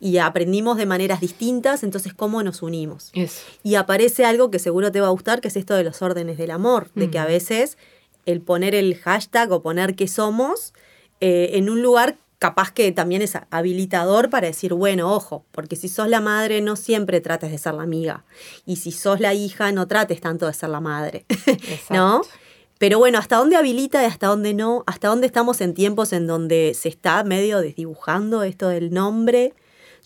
Y 0.00 0.18
aprendimos 0.18 0.76
de 0.78 0.84
maneras 0.86 1.20
distintas, 1.20 1.82
entonces, 1.82 2.12
¿cómo 2.12 2.42
nos 2.42 2.62
unimos? 2.62 3.10
Eso. 3.14 3.42
Y 3.62 3.76
aparece 3.76 4.24
algo 4.24 4.50
que 4.50 4.58
seguro 4.58 4.90
te 4.92 5.00
va 5.00 5.06
a 5.06 5.10
gustar, 5.10 5.40
que 5.40 5.48
es 5.48 5.56
esto 5.56 5.74
de 5.74 5.84
los 5.84 6.02
órdenes 6.02 6.36
del 6.38 6.50
amor, 6.50 6.90
de 6.94 7.10
que 7.10 7.18
a 7.18 7.24
veces 7.24 7.78
el 8.26 8.40
poner 8.40 8.74
el 8.74 8.96
hashtag 8.96 9.50
o 9.52 9.62
poner 9.62 9.94
que 9.94 10.08
somos 10.08 10.74
eh, 11.20 11.50
en 11.54 11.70
un 11.70 11.80
lugar 11.82 12.16
capaz 12.38 12.70
que 12.70 12.92
también 12.92 13.22
es 13.22 13.32
habilitador 13.50 14.28
para 14.30 14.46
decir, 14.46 14.74
bueno, 14.74 15.12
ojo, 15.14 15.44
porque 15.52 15.76
si 15.76 15.88
sos 15.88 16.08
la 16.08 16.20
madre 16.20 16.60
no 16.60 16.76
siempre 16.76 17.20
trates 17.20 17.50
de 17.50 17.58
ser 17.58 17.74
la 17.74 17.82
amiga. 17.82 18.24
Y 18.66 18.76
si 18.76 18.92
sos 18.92 19.20
la 19.20 19.32
hija 19.34 19.72
no 19.72 19.86
trates 19.88 20.20
tanto 20.20 20.46
de 20.46 20.52
ser 20.54 20.68
la 20.68 20.80
madre. 20.80 21.24
¿No? 21.90 22.16
Exacto. 22.18 22.38
Pero 22.78 22.98
bueno, 22.98 23.18
¿hasta 23.18 23.36
dónde 23.36 23.56
habilita 23.56 24.02
y 24.02 24.06
hasta 24.06 24.26
dónde 24.26 24.52
no? 24.52 24.84
¿Hasta 24.86 25.08
dónde 25.08 25.26
estamos 25.26 25.62
en 25.62 25.72
tiempos 25.72 26.12
en 26.12 26.26
donde 26.26 26.72
se 26.74 26.90
está 26.90 27.24
medio 27.24 27.60
desdibujando 27.60 28.42
esto 28.42 28.68
del 28.68 28.92
nombre? 28.92 29.54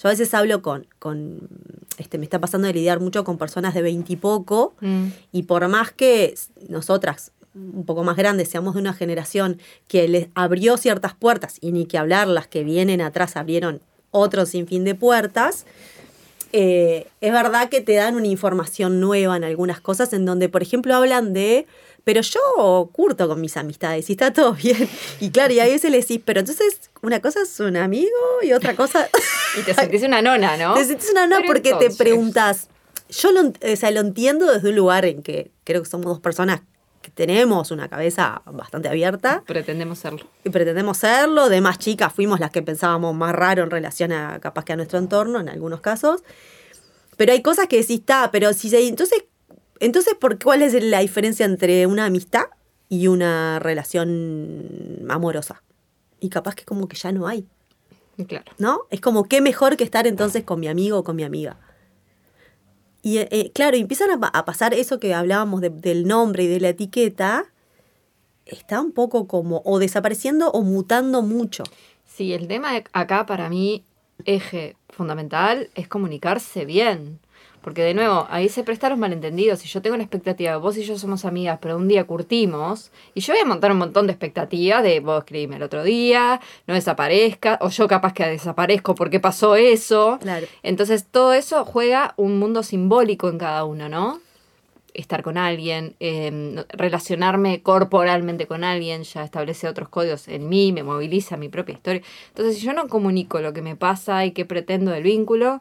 Yo 0.01 0.09
a 0.09 0.13
veces 0.13 0.33
hablo 0.35 0.63
con, 0.63 0.87
con 1.01 1.49
este, 1.99 2.17
me 2.17 2.25
está 2.25 2.41
pasando 2.41 2.69
de 2.69 2.75
lidiar 2.75 3.01
mucho 3.01 3.25
con 3.25 3.39
personas 3.39 3.75
de 3.75 3.83
veintipoco 3.83 4.75
Mm. 4.81 5.07
y 5.33 5.43
por 5.43 5.67
más 5.67 5.91
que 5.91 6.35
nosotras, 6.69 7.33
un 7.54 7.85
poco 7.85 8.04
más 8.04 8.16
grandes, 8.16 8.49
seamos 8.49 8.75
de 8.75 8.80
una 8.80 8.92
generación 8.95 9.61
que 9.88 10.07
les 10.09 10.28
abrió 10.35 10.76
ciertas 10.76 11.14
puertas 11.14 11.57
y 11.61 11.73
ni 11.73 11.87
que 11.87 11.99
hablar, 11.99 12.28
las 12.28 12.47
que 12.47 12.62
vienen 12.64 13.00
atrás 13.00 13.37
abrieron 13.37 13.80
otro 14.12 14.47
sinfín 14.47 14.85
de 14.85 14.95
puertas, 14.95 15.66
eh, 16.52 17.07
es 17.21 17.33
verdad 17.33 17.69
que 17.69 17.80
te 17.80 17.95
dan 17.95 18.16
una 18.16 18.26
información 18.26 19.00
nueva 19.00 19.37
en 19.37 19.45
algunas 19.45 19.80
cosas 19.80 20.12
en 20.12 20.25
donde, 20.26 20.49
por 20.49 20.62
ejemplo, 20.62 20.95
hablan 20.97 21.33
de, 21.33 21.66
pero 22.02 22.23
yo 22.23 22.90
curto 22.92 23.28
con 23.28 23.40
mis 23.40 23.57
amistades 23.57 24.09
y 24.11 24.12
está 24.14 24.33
todo 24.33 24.52
bien. 24.62 24.88
Y 25.21 25.30
claro, 25.30 25.52
y 25.52 25.61
a 25.61 25.64
veces 25.64 25.90
le 25.90 25.99
decís, 26.00 26.21
pero 26.25 26.40
entonces 26.40 26.90
una 27.02 27.21
cosa 27.21 27.42
es 27.42 27.61
un 27.61 27.76
amigo 27.76 28.09
y 28.42 28.52
otra 28.52 28.75
cosa... 28.76 29.09
Y 29.59 29.62
te 29.62 29.75
sentís 29.75 30.04
una 30.04 30.23
nona, 30.23 30.57
¿no? 30.57 30.75
Te 30.75 30.85
sientes 30.85 31.11
una 31.11 31.26
no 31.26 31.38
Pero 31.38 31.49
porque 31.49 31.71
entonces- 31.71 31.97
te 31.99 32.04
preguntas. 32.04 32.69
Yo 33.09 33.33
lo, 33.33 33.49
o 33.49 33.76
sea, 33.76 33.90
lo 33.90 33.99
entiendo 33.99 34.47
desde 34.47 34.69
un 34.69 34.76
lugar 34.76 35.04
en 35.04 35.23
que 35.25 35.50
creo 35.64 35.83
que 35.83 35.88
somos 35.88 36.07
dos 36.07 36.21
personas 36.21 36.61
que 37.02 37.11
tenemos 37.11 37.71
una 37.71 37.88
cabeza 37.88 38.42
bastante 38.45 38.88
abierta 38.88 39.42
Pretendemos 39.47 39.99
serlo. 39.99 40.26
y 40.45 40.50
pretendemos 40.50 40.99
serlo. 40.99 41.49
De 41.49 41.61
más 41.61 41.78
chicas 41.78 42.12
fuimos 42.12 42.40
las 42.40 42.50
que 42.50 42.62
pensábamos 42.62 43.14
más 43.14 43.35
raro 43.35 43.62
en 43.62 43.71
relación 43.71 44.12
a 44.12 44.38
capaz 44.40 44.64
que 44.64 44.73
a 44.75 44.76
nuestro 44.76 44.99
entorno 44.99 45.40
en 45.40 45.49
algunos 45.49 45.80
casos. 45.80 46.23
Pero 47.16 47.33
hay 47.33 47.42
cosas 47.42 47.66
que 47.69 47.76
decís, 47.78 48.00
está, 48.00 48.30
pero 48.30 48.52
si 48.52 48.69
se. 48.71 48.87
Entonces, 48.87 49.25
entonces, 49.78 50.14
¿por 50.14 50.38
cuál 50.38 50.62
es 50.62 50.75
la 50.83 51.00
diferencia 51.00 51.47
entre 51.47 51.87
una 51.87 52.04
amistad 52.07 52.45
y 52.88 53.07
una 53.09 53.59
relación 53.59 55.07
amorosa? 55.09 55.62
Y 56.21 56.28
capaz 56.28 56.54
que 56.54 56.64
como 56.64 56.87
que 56.87 56.97
ya 56.97 57.12
no 57.12 57.26
hay. 57.26 57.47
Claro. 58.28 58.45
¿no? 58.59 58.83
Es 58.90 59.00
como 59.00 59.25
qué 59.25 59.40
mejor 59.40 59.78
que 59.78 59.85
estar 59.85 60.07
entonces 60.07 60.45
con 60.45 60.61
mi 60.61 60.69
amigo 60.69 60.99
o 60.99 61.04
con 61.04 61.16
mi 61.16 61.25
amiga. 61.25 61.57
Y 63.02 63.19
eh, 63.19 63.28
eh, 63.30 63.50
claro, 63.52 63.76
empiezan 63.76 64.11
a, 64.11 64.19
pa- 64.21 64.28
a 64.38 64.45
pasar 64.45 64.75
eso 64.75 65.00
que 65.00 65.14
hablábamos 65.14 65.61
de- 65.61 65.71
del 65.71 66.07
nombre 66.07 66.45
y 66.45 66.47
de 66.49 66.61
la 66.61 66.69
etiqueta, 66.71 67.47
está 68.47 68.80
un 68.80 68.92
poco 68.92 69.26
como 69.26 69.62
o 69.64 69.78
desapareciendo 69.78 70.50
o 70.50 70.62
mutando 70.62 71.23
mucho. 71.23 71.64
Sí, 72.07 72.33
el 72.33 72.49
tema 72.49 72.71
acá 72.92 73.25
para 73.26 73.49
mí, 73.49 73.85
eje 74.25 74.76
fundamental, 74.90 75.71
es 75.75 75.88
comunicarse 75.88 76.64
bien. 76.64 77.21
Porque 77.62 77.83
de 77.83 77.93
nuevo, 77.93 78.26
ahí 78.31 78.49
se 78.49 78.64
prestan 78.64 78.90
los 78.90 78.99
malentendidos. 78.99 79.59
Si 79.59 79.69
yo 79.69 79.83
tengo 79.83 79.97
la 79.97 80.02
expectativa, 80.02 80.57
vos 80.57 80.79
y 80.79 80.83
yo 80.83 80.99
somos 80.99 81.25
amigas, 81.26 81.59
pero 81.61 81.76
un 81.76 81.88
día 81.88 82.05
curtimos, 82.05 82.90
y 83.14 83.21
yo 83.21 83.35
voy 83.35 83.43
a 83.43 83.45
montar 83.45 83.71
un 83.73 83.79
montón 83.79 84.07
de 84.07 84.12
expectativas 84.12 84.83
de 84.83 85.00
vos 85.00 85.19
escribime 85.19 85.57
el 85.57 85.62
otro 85.62 85.85
día, 85.85 86.40
no 86.67 86.75
desaparezca, 86.75 87.59
o 87.61 87.69
yo 87.69 87.87
capaz 87.87 88.14
que 88.14 88.25
desaparezco 88.25 88.95
porque 88.95 89.21
pasó 89.21 89.57
eso. 89.57 90.19
Claro. 90.23 90.47
Entonces 90.62 91.05
todo 91.05 91.35
eso 91.35 91.64
juega 91.67 92.14
un 92.17 92.38
mundo 92.38 92.62
simbólico 92.62 93.29
en 93.29 93.38
cada 93.38 93.64
uno, 93.64 93.88
¿no? 93.90 94.21
Estar 94.95 95.23
con 95.23 95.37
alguien, 95.37 95.95
eh, 96.00 96.64
relacionarme 96.71 97.62
corporalmente 97.62 98.47
con 98.47 98.64
alguien, 98.64 99.05
ya 99.05 99.23
establece 99.23 99.69
otros 99.69 99.88
códigos 99.90 100.29
en 100.29 100.49
mí, 100.49 100.73
me 100.73 100.83
moviliza 100.83 101.37
mi 101.37 101.49
propia 101.49 101.75
historia. 101.75 102.02
Entonces, 102.29 102.57
si 102.57 102.62
yo 102.64 102.73
no 102.73 102.88
comunico 102.88 103.40
lo 103.40 103.52
que 103.52 103.62
me 103.62 103.76
pasa 103.76 104.25
y 104.25 104.33
qué 104.33 104.47
pretendo 104.47 104.90
del 104.90 105.05
vínculo, 105.05 105.61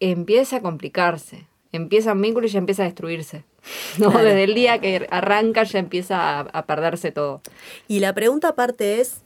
empieza 0.00 0.56
a 0.56 0.60
complicarse. 0.62 1.46
Empieza 1.72 2.12
un 2.12 2.22
vínculo 2.22 2.46
y 2.46 2.50
ya 2.50 2.58
empieza 2.58 2.82
a 2.82 2.86
destruirse. 2.86 3.44
¿no? 3.98 4.10
Claro. 4.10 4.24
Desde 4.24 4.44
el 4.44 4.54
día 4.54 4.78
que 4.80 5.06
arranca 5.10 5.64
ya 5.64 5.78
empieza 5.78 6.38
a, 6.38 6.40
a 6.40 6.66
perderse 6.66 7.10
todo. 7.12 7.40
Y 7.88 7.98
la 8.00 8.14
pregunta 8.14 8.48
aparte 8.48 9.00
es, 9.00 9.18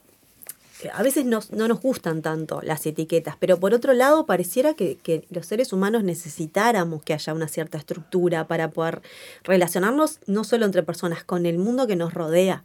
eh, 0.83 0.89
a 0.95 1.03
veces 1.03 1.27
nos- 1.27 1.51
no 1.53 1.69
nos 1.69 1.81
gustan 1.83 2.23
tanto 2.23 2.61
las 2.63 2.87
etiquetas, 2.87 3.37
pero 3.39 3.61
por 3.61 3.75
otro 3.75 3.93
lado 3.93 4.25
pareciera 4.27 4.73
que, 4.75 4.97
que 4.97 5.27
los 5.31 5.45
seres 5.47 5.73
humanos 5.75 6.03
necesitáramos 6.05 7.03
que 7.03 7.13
haya 7.13 7.35
una 7.35 7.49
cierta 7.49 7.77
estructura 7.79 8.47
para 8.49 8.71
poder 8.71 9.03
relacionarnos 9.45 10.21
no 10.27 10.43
solo 10.45 10.65
entre 10.65 10.83
personas, 10.83 11.23
con 11.23 11.45
el 11.47 11.59
mundo 11.59 11.87
que 11.87 11.97
nos 11.97 12.15
rodea, 12.15 12.65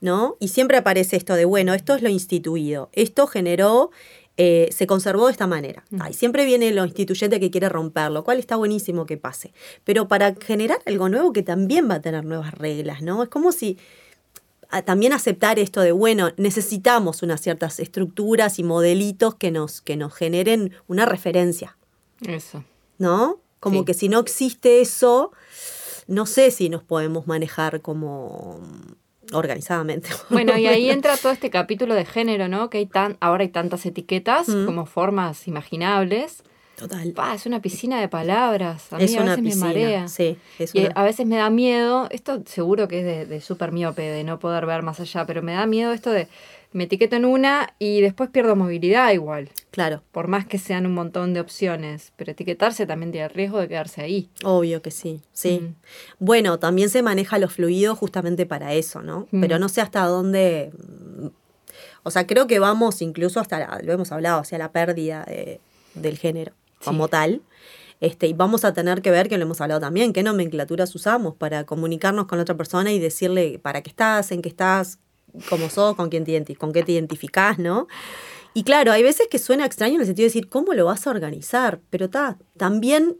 ¿no? 0.00 0.36
Y 0.40 0.48
siempre 0.48 0.76
aparece 0.76 1.16
esto 1.16 1.34
de, 1.34 1.46
bueno, 1.46 1.72
esto 1.74 1.94
es 1.94 2.02
lo 2.02 2.08
instituido, 2.10 2.90
esto 2.92 3.26
generó... 3.26 3.90
eh, 4.36 4.68
se 4.72 4.86
conservó 4.86 5.26
de 5.26 5.32
esta 5.32 5.46
manera. 5.46 5.84
Ah, 6.00 6.10
y 6.10 6.12
siempre 6.14 6.44
viene 6.44 6.72
lo 6.72 6.84
instituyente 6.84 7.38
que 7.38 7.50
quiere 7.50 7.68
romperlo, 7.68 8.24
cual 8.24 8.38
está 8.38 8.56
buenísimo 8.56 9.06
que 9.06 9.16
pase. 9.16 9.52
Pero 9.84 10.08
para 10.08 10.34
generar 10.34 10.78
algo 10.86 11.08
nuevo 11.08 11.32
que 11.32 11.42
también 11.42 11.88
va 11.88 11.94
a 11.96 12.00
tener 12.00 12.24
nuevas 12.24 12.52
reglas, 12.54 13.00
¿no? 13.02 13.22
Es 13.22 13.28
como 13.28 13.52
si 13.52 13.78
a 14.70 14.82
también 14.82 15.12
aceptar 15.12 15.60
esto 15.60 15.82
de, 15.82 15.92
bueno, 15.92 16.30
necesitamos 16.36 17.22
unas 17.22 17.40
ciertas 17.40 17.78
estructuras 17.78 18.58
y 18.58 18.64
modelitos 18.64 19.36
que 19.36 19.52
nos, 19.52 19.80
que 19.80 19.96
nos 19.96 20.12
generen 20.14 20.72
una 20.88 21.06
referencia, 21.06 21.76
Eso. 22.26 22.64
¿no? 22.98 23.38
Como 23.60 23.80
Sí. 23.80 23.84
que 23.84 23.94
si 23.94 24.08
no 24.08 24.18
existe 24.18 24.80
eso, 24.80 25.30
no 26.08 26.26
sé 26.26 26.50
si 26.50 26.68
nos 26.70 26.82
podemos 26.82 27.28
manejar 27.28 27.82
como 27.82 28.60
organizadamente. 29.34 30.08
Bueno, 30.30 30.56
y 30.56 30.66
ahí 30.66 30.90
entra 30.90 31.16
todo 31.16 31.32
este 31.32 31.50
capítulo 31.50 31.94
de 31.94 32.04
género, 32.04 32.48
¿no? 32.48 32.70
Que 32.70 32.78
hay 32.78 32.86
tan, 32.86 33.16
ahora 33.20 33.42
hay 33.42 33.48
tantas 33.50 33.84
etiquetas 33.86 34.48
Mm. 34.48 34.66
como 34.66 34.86
formas 34.86 35.46
imaginables. 35.48 36.42
Total. 36.76 37.12
Pa, 37.12 37.34
es 37.34 37.46
una 37.46 37.62
piscina 37.62 38.00
de 38.00 38.08
palabras. 38.08 38.92
A 38.92 38.98
mí 38.98 39.04
es 39.04 39.16
a 39.16 39.22
una 39.22 39.36
veces 39.36 39.44
piscina. 39.44 39.66
me 39.66 39.74
marea. 39.74 40.08
Sí, 40.08 40.36
es 40.58 40.74
Y 40.74 40.80
una- 40.86 40.90
a 40.96 41.04
veces 41.04 41.24
me 41.24 41.36
da 41.36 41.48
miedo, 41.48 42.08
esto 42.10 42.42
seguro 42.46 42.88
que 42.88 42.98
es 43.00 43.04
de, 43.04 43.26
de 43.26 43.40
súper 43.40 43.70
miope, 43.70 44.02
de 44.02 44.24
no 44.24 44.40
poder 44.40 44.66
ver 44.66 44.82
más 44.82 44.98
allá, 44.98 45.24
pero 45.24 45.40
me 45.40 45.52
da 45.52 45.66
miedo 45.66 45.92
esto 45.92 46.10
de 46.10 46.26
me 46.74 46.84
etiqueto 46.84 47.16
en 47.16 47.24
una 47.24 47.72
y 47.78 48.00
después 48.02 48.28
pierdo 48.30 48.54
movilidad 48.56 49.10
igual, 49.12 49.48
Claro, 49.70 50.02
por 50.12 50.28
más 50.28 50.44
que 50.46 50.58
sean 50.58 50.84
un 50.86 50.92
montón 50.94 51.32
de 51.32 51.40
opciones, 51.40 52.12
pero 52.16 52.32
etiquetarse 52.32 52.84
también 52.86 53.10
tiene 53.12 53.26
el 53.26 53.32
riesgo 53.32 53.58
de 53.60 53.68
quedarse 53.68 54.02
ahí. 54.02 54.28
obvio 54.44 54.82
que 54.82 54.90
sí, 54.90 55.22
sí. 55.32 55.60
Mm. 55.62 55.74
Bueno, 56.18 56.58
también 56.58 56.90
se 56.90 57.02
maneja 57.02 57.38
los 57.38 57.52
fluidos 57.54 57.98
justamente 57.98 58.44
para 58.44 58.74
eso, 58.74 59.00
¿no? 59.02 59.26
Mm. 59.30 59.40
Pero 59.40 59.58
no 59.58 59.68
sé 59.70 59.80
hasta 59.80 60.04
dónde... 60.04 60.70
O 62.02 62.10
sea, 62.10 62.26
creo 62.26 62.46
que 62.46 62.58
vamos 62.58 63.00
incluso 63.02 63.40
hasta, 63.40 63.58
la- 63.58 63.80
lo 63.82 63.92
hemos 63.92 64.12
hablado, 64.12 64.40
hacia 64.40 64.58
la 64.58 64.70
pérdida 64.72 65.24
de- 65.26 65.60
del 65.94 66.18
género 66.18 66.52
como 66.84 67.08
tal. 67.08 67.40
Este, 68.00 68.26
y 68.26 68.34
vamos 68.34 68.64
a 68.64 68.74
tener 68.74 69.00
que 69.00 69.10
ver, 69.10 69.28
que 69.28 69.38
lo 69.38 69.44
hemos 69.44 69.60
hablado 69.60 69.80
también, 69.80 70.12
qué 70.12 70.22
nomenclaturas 70.22 70.94
usamos 70.94 71.34
para 71.36 71.64
comunicarnos 71.64 72.26
con 72.26 72.36
la 72.38 72.42
otra 72.42 72.56
persona 72.56 72.92
y 72.92 72.98
decirle 72.98 73.58
para 73.62 73.80
qué 73.82 73.88
estás, 73.90 74.30
en 74.32 74.42
qué 74.42 74.50
estás, 74.50 74.98
cómo 75.48 75.68
sos, 75.70 75.94
con 75.96 76.08
quién 76.10 76.24
te 76.24 76.56
con 76.56 76.72
qué 76.72 76.82
te 76.82 76.92
identificás, 76.92 77.58
¿no? 77.58 77.86
Y 78.54 78.62
claro, 78.62 78.92
hay 78.92 79.02
veces 79.02 79.26
que 79.30 79.38
suena 79.38 79.66
extraño 79.66 79.94
en 79.96 80.00
el 80.00 80.06
sentido 80.06 80.24
de 80.24 80.28
decir, 80.28 80.48
¿cómo 80.48 80.74
lo 80.74 80.84
vas 80.86 81.06
a 81.06 81.10
organizar? 81.10 81.80
Pero 81.90 82.04
está, 82.06 82.38
también 82.56 83.18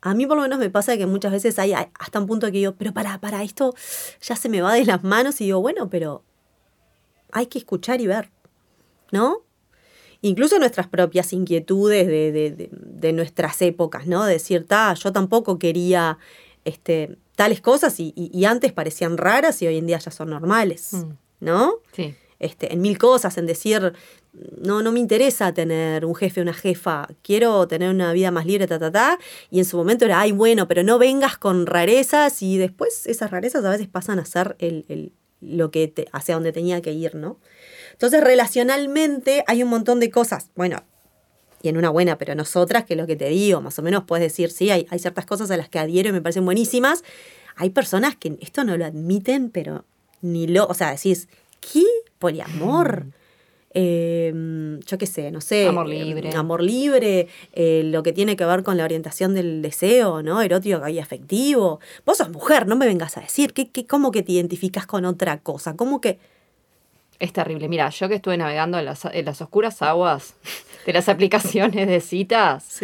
a 0.00 0.14
mí 0.14 0.26
por 0.26 0.36
lo 0.36 0.42
menos 0.44 0.60
me 0.60 0.70
pasa 0.70 0.96
que 0.96 1.06
muchas 1.06 1.32
veces 1.32 1.58
hay 1.58 1.72
hasta 1.72 2.20
un 2.20 2.26
punto 2.28 2.46
que 2.46 2.52
digo, 2.52 2.74
pero 2.78 2.92
para, 2.94 3.18
para, 3.20 3.42
esto 3.42 3.74
ya 4.20 4.36
se 4.36 4.48
me 4.48 4.60
va 4.60 4.74
de 4.74 4.84
las 4.84 5.02
manos 5.02 5.40
y 5.40 5.46
digo, 5.46 5.60
bueno, 5.60 5.90
pero 5.90 6.22
hay 7.32 7.46
que 7.46 7.58
escuchar 7.58 8.00
y 8.00 8.06
ver, 8.06 8.30
¿no? 9.10 9.38
Incluso 10.20 10.58
nuestras 10.58 10.86
propias 10.88 11.32
inquietudes 11.32 12.06
de, 12.06 12.32
de- 12.32 12.50
de- 12.52 12.70
de 12.72 13.12
nuestras 13.12 13.60
épocas, 13.62 14.06
¿no? 14.06 14.24
De 14.24 14.34
decir, 14.34 14.66
"Ta, 14.66 14.94
yo 14.94 15.12
tampoco 15.12 15.58
quería 15.58 16.18
este, 16.64 17.18
tales 17.38 17.60
cosas 17.60 18.00
y, 18.00 18.12
y- 18.16 18.30
y 18.36 18.44
antes 18.46 18.72
parecían 18.72 19.16
raras 19.16 19.62
y 19.62 19.66
hoy 19.68 19.76
en 19.78 19.86
día 19.86 19.98
ya 19.98 20.10
son 20.10 20.28
normales, 20.30 20.92
Mm. 20.92 21.12
¿no? 21.40 21.74
Sí. 21.92 22.14
este, 22.40 22.72
en 22.72 22.80
mil 22.80 22.98
cosas, 22.98 23.36
en 23.38 23.46
decir, 23.46 23.92
no, 24.60 24.80
no 24.82 24.92
me 24.92 25.00
interesa 25.00 25.52
tener 25.52 26.04
un 26.04 26.14
jefe, 26.14 26.40
una 26.40 26.52
jefa, 26.54 27.08
quiero 27.22 27.66
tener 27.66 27.90
una 27.90 28.12
vida 28.12 28.30
más 28.30 28.46
libre, 28.46 28.66
ta, 28.68 28.78
ta, 28.78 28.92
ta. 28.92 29.18
Y 29.50 29.58
en 29.58 29.64
su 29.64 29.76
momento 29.76 30.04
era, 30.04 30.20
ay, 30.20 30.30
bueno, 30.32 30.68
pero 30.68 30.82
no 30.84 30.98
vengas 30.98 31.36
con 31.36 31.66
rarezas 31.66 32.40
y 32.42 32.56
después 32.58 33.06
esas 33.06 33.30
rarezas 33.32 33.64
a 33.64 33.70
veces 33.70 33.88
pasan 33.88 34.18
a 34.20 34.24
ser 34.24 34.54
el, 34.60 34.84
el- 34.88 35.12
lo 35.40 35.70
que 35.72 35.88
te- 35.88 36.06
hacia 36.12 36.34
donde 36.34 36.52
tenía 36.52 36.80
que 36.80 36.92
ir, 36.92 37.14
¿no? 37.16 37.38
Entonces, 37.92 38.20
relacionalmente 38.22 39.42
hay 39.46 39.62
un 39.62 39.68
montón 39.70 39.98
de 40.00 40.10
cosas, 40.10 40.50
bueno, 40.56 40.82
y 41.62 41.68
en 41.68 41.76
una 41.76 41.90
buena, 41.90 42.18
pero 42.18 42.34
nosotras, 42.34 42.84
que 42.84 42.94
es 42.94 43.00
lo 43.00 43.06
que 43.06 43.16
te 43.16 43.28
digo, 43.28 43.60
más 43.60 43.78
o 43.78 43.82
menos 43.82 44.04
puedes 44.04 44.24
decir, 44.24 44.50
sí, 44.50 44.70
hay, 44.70 44.86
hay 44.90 44.98
ciertas 44.98 45.26
cosas 45.26 45.50
a 45.50 45.56
las 45.56 45.68
que 45.68 45.78
adhiero 45.78 46.10
y 46.10 46.12
me 46.12 46.22
parecen 46.22 46.44
buenísimas. 46.44 47.04
Hay 47.56 47.70
personas 47.70 48.16
que 48.16 48.36
esto 48.40 48.64
no 48.64 48.76
lo 48.76 48.84
admiten, 48.84 49.50
pero 49.50 49.84
ni 50.22 50.46
lo, 50.46 50.66
o 50.66 50.74
sea, 50.74 50.92
decís, 50.92 51.28
¿qué? 51.60 51.84
Poliamor. 52.18 53.06
Eh, 53.74 54.32
yo 54.86 54.98
qué 54.98 55.06
sé, 55.06 55.30
no 55.30 55.40
sé. 55.40 55.68
Amor 55.68 55.92
eh, 55.92 56.04
libre. 56.04 56.34
amor 56.34 56.62
libre, 56.62 57.28
eh, 57.52 57.82
lo 57.84 58.02
que 58.02 58.12
tiene 58.12 58.34
que 58.36 58.44
ver 58.44 58.62
con 58.62 58.76
la 58.76 58.84
orientación 58.84 59.34
del 59.34 59.62
deseo, 59.62 60.22
¿no? 60.22 60.40
Erótico 60.40 60.86
y 60.88 60.98
afectivo. 60.98 61.80
Vos 62.06 62.18
sos 62.18 62.30
mujer, 62.30 62.66
no 62.66 62.76
me 62.76 62.86
vengas 62.86 63.16
a 63.16 63.20
decir, 63.20 63.52
¿qué, 63.52 63.70
qué, 63.70 63.86
¿cómo 63.86 64.10
que 64.10 64.22
te 64.22 64.32
identificas 64.32 64.86
con 64.86 65.04
otra 65.04 65.38
cosa? 65.40 65.76
¿Cómo 65.76 66.00
que...? 66.00 66.18
Es 67.18 67.32
terrible. 67.32 67.68
Mira, 67.68 67.90
yo 67.90 68.08
que 68.08 68.14
estuve 68.14 68.36
navegando 68.36 68.78
en 68.78 68.84
las, 68.84 69.04
en 69.04 69.24
las 69.24 69.40
oscuras 69.42 69.82
aguas 69.82 70.34
de 70.88 70.94
las 70.94 71.10
aplicaciones 71.10 71.86
de 71.86 72.00
citas, 72.00 72.80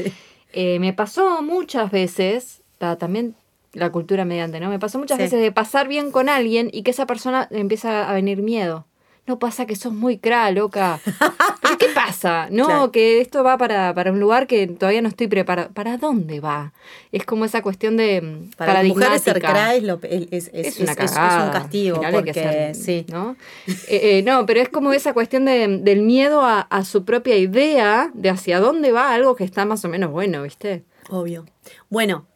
eh, 0.53 0.79
me 0.79 0.93
pasó 0.93 1.41
muchas 1.41 1.91
veces, 1.91 2.61
ta- 2.77 2.97
también 2.97 3.35
la 3.73 3.91
cultura 3.91 4.27
mediante, 4.27 4.61
¿no? 4.61 4.69
Me 4.69 4.79
pasó 4.79 4.99
muchas 4.99 5.17
Sí. 5.17 5.23
veces 5.23 5.41
de 5.41 5.51
pasar 5.53 5.89
bien 5.89 6.11
con 6.11 6.29
alguien 6.29 6.69
y 6.71 6.83
que 6.83 6.91
esa 6.91 7.07
persona 7.07 7.49
le 7.51 7.61
empieza 7.61 8.07
a 8.09 8.13
venir 8.13 8.43
miedo. 8.43 8.85
No 9.27 9.39
pasa 9.39 9.65
que 9.65 9.75
sos 9.75 9.93
muy 9.95 10.19
cra, 10.19 10.51
loca. 10.51 11.01
¿Pero 11.63 11.79
qué 11.79 11.87
pasa? 11.95 12.49
No, 12.51 12.67
Claro. 12.67 12.93
que 12.93 13.21
esto 13.23 13.43
va 13.43 13.57
para, 13.57 13.95
para 13.95 14.13
un 14.13 14.21
lugar 14.21 14.47
que 14.47 14.67
todavía 14.67 15.01
no 15.01 15.09
estoy 15.09 15.29
preparada. 15.29 15.71
¿Para 15.71 15.97
dónde 15.97 16.41
va? 16.41 16.75
Es 17.11 17.25
como 17.25 17.47
esa 17.47 17.63
cuestión 17.63 17.97
de 17.97 18.21
mm, 18.21 18.51
Para 18.59 18.75
las 18.75 18.85
mujeres 18.85 19.23
ser 19.23 19.41
cra 19.41 19.75
es, 19.75 19.83
lo- 19.83 19.99
es, 20.03 20.29
es- 20.31 20.51
es- 20.53 20.81
una 20.81 20.95
cagada. 20.95 21.47
un 21.47 21.53
castigo, 21.53 22.01
porque 22.13 22.33
que 22.33 22.43
ser, 22.43 22.75
sí. 22.75 23.07
¿no? 23.11 23.37
Eh, 23.67 24.19
eh, 24.19 24.23
no, 24.27 24.45
pero 24.45 24.61
es 24.61 24.69
como 24.69 24.93
esa 24.93 25.15
cuestión 25.15 25.47
de- 25.47 25.79
del 25.81 26.03
miedo 26.03 26.43
a, 26.43 26.61
a 26.61 26.85
su 26.85 27.07
propia 27.07 27.37
idea 27.39 28.11
de 28.13 28.29
hacia 28.29 28.61
dónde 28.61 28.93
va 28.93 29.15
algo 29.15 29.37
que 29.37 29.45
está 29.45 29.65
más 29.65 29.83
o 29.87 29.89
menos 29.89 30.11
bueno, 30.11 30.43
¿viste? 30.43 30.85
Obvio. 31.09 31.47
Bueno, 31.89 32.27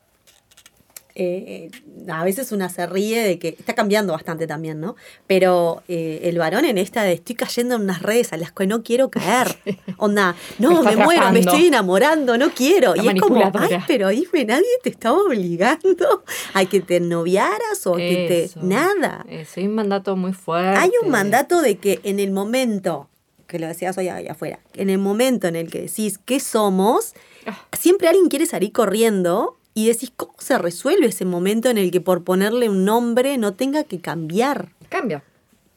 eh, 1.21 1.69
eh, 1.75 2.11
a 2.13 2.23
veces 2.23 2.53
una 2.53 2.69
se 2.69 2.87
ríe 2.87 3.25
de 3.25 3.41
que 3.41 3.49
está 3.49 3.75
cambiando 3.75 4.13
bastante 4.13 4.47
también, 4.47 4.81
¿no? 4.81 4.95
Pero 5.27 5.83
eh, 5.89 6.21
el 6.23 6.39
varón 6.39 6.65
en 6.65 6.79
esta 6.79 7.03
de 7.03 7.15
estoy 7.15 7.35
cayendo 7.35 7.75
en 7.75 7.83
unas 7.83 8.03
redes 8.03 8.33
a 8.33 8.37
las 8.37 8.53
que 8.53 8.69
no 8.69 8.85
quiero 8.85 9.11
caer. 9.11 9.59
Onda, 9.97 10.37
no, 10.61 10.81
me, 10.85 10.95
muero, 10.97 11.33
me 11.33 11.41
estoy 11.41 11.67
enamorando, 11.67 12.39
no 12.39 12.51
quiero. 12.51 12.95
Y 12.95 13.09
es 13.09 13.21
como, 13.21 13.51
ay, 13.53 13.79
pero 13.89 14.11
dime, 14.11 14.45
nadie 14.45 14.69
te 14.83 14.91
estaba 14.91 15.19
obligando 15.21 16.23
a 16.55 16.65
que 16.67 16.81
te 16.81 17.01
noviaras 17.01 17.85
o 17.87 17.95
a 17.95 17.97
que 17.97 18.45
Eso. 18.45 18.61
te. 18.61 18.67
Nada. 18.67 19.27
Eso, 19.29 19.61
hay 19.61 19.67
un 19.67 19.75
mandato 19.75 20.15
muy 20.15 20.33
fuerte. 20.33 20.79
Hay 20.79 20.93
un 21.03 21.11
mandato 21.11 21.61
de 21.63 21.79
que 21.79 21.99
en 22.05 22.21
el 22.21 22.31
momento, 22.31 23.09
que 23.49 23.59
lo 23.59 23.67
decías 23.67 23.99
hoy 23.99 24.09
allá 24.09 24.33
afuera, 24.33 24.61
en 24.75 24.89
el 24.89 24.99
momento 24.99 25.49
en 25.49 25.57
el 25.57 25.69
que 25.69 25.83
decís 25.83 26.19
qué 26.25 26.39
somos, 26.39 27.15
Ah. 27.49 27.57
siempre 27.77 28.09
alguien 28.09 28.29
quiere 28.29 28.47
salir 28.47 28.73
corriendo 28.73 29.58
y 29.79 29.87
decís 29.87 30.11
cómo 30.17 30.35
se 30.39 30.59
resuelve 30.59 31.07
ese 31.07 31.25
momento 31.25 31.71
en 31.71 31.79
el 31.79 31.93
que 31.93 32.01
por 32.01 32.25
ponerle 32.25 32.69
un 32.69 32.85
nombre 32.85 33.39
no 33.39 33.55
tenga 33.55 33.85
que 33.85 34.01
cambiar. 34.01 34.71
Cambia. 34.89 35.23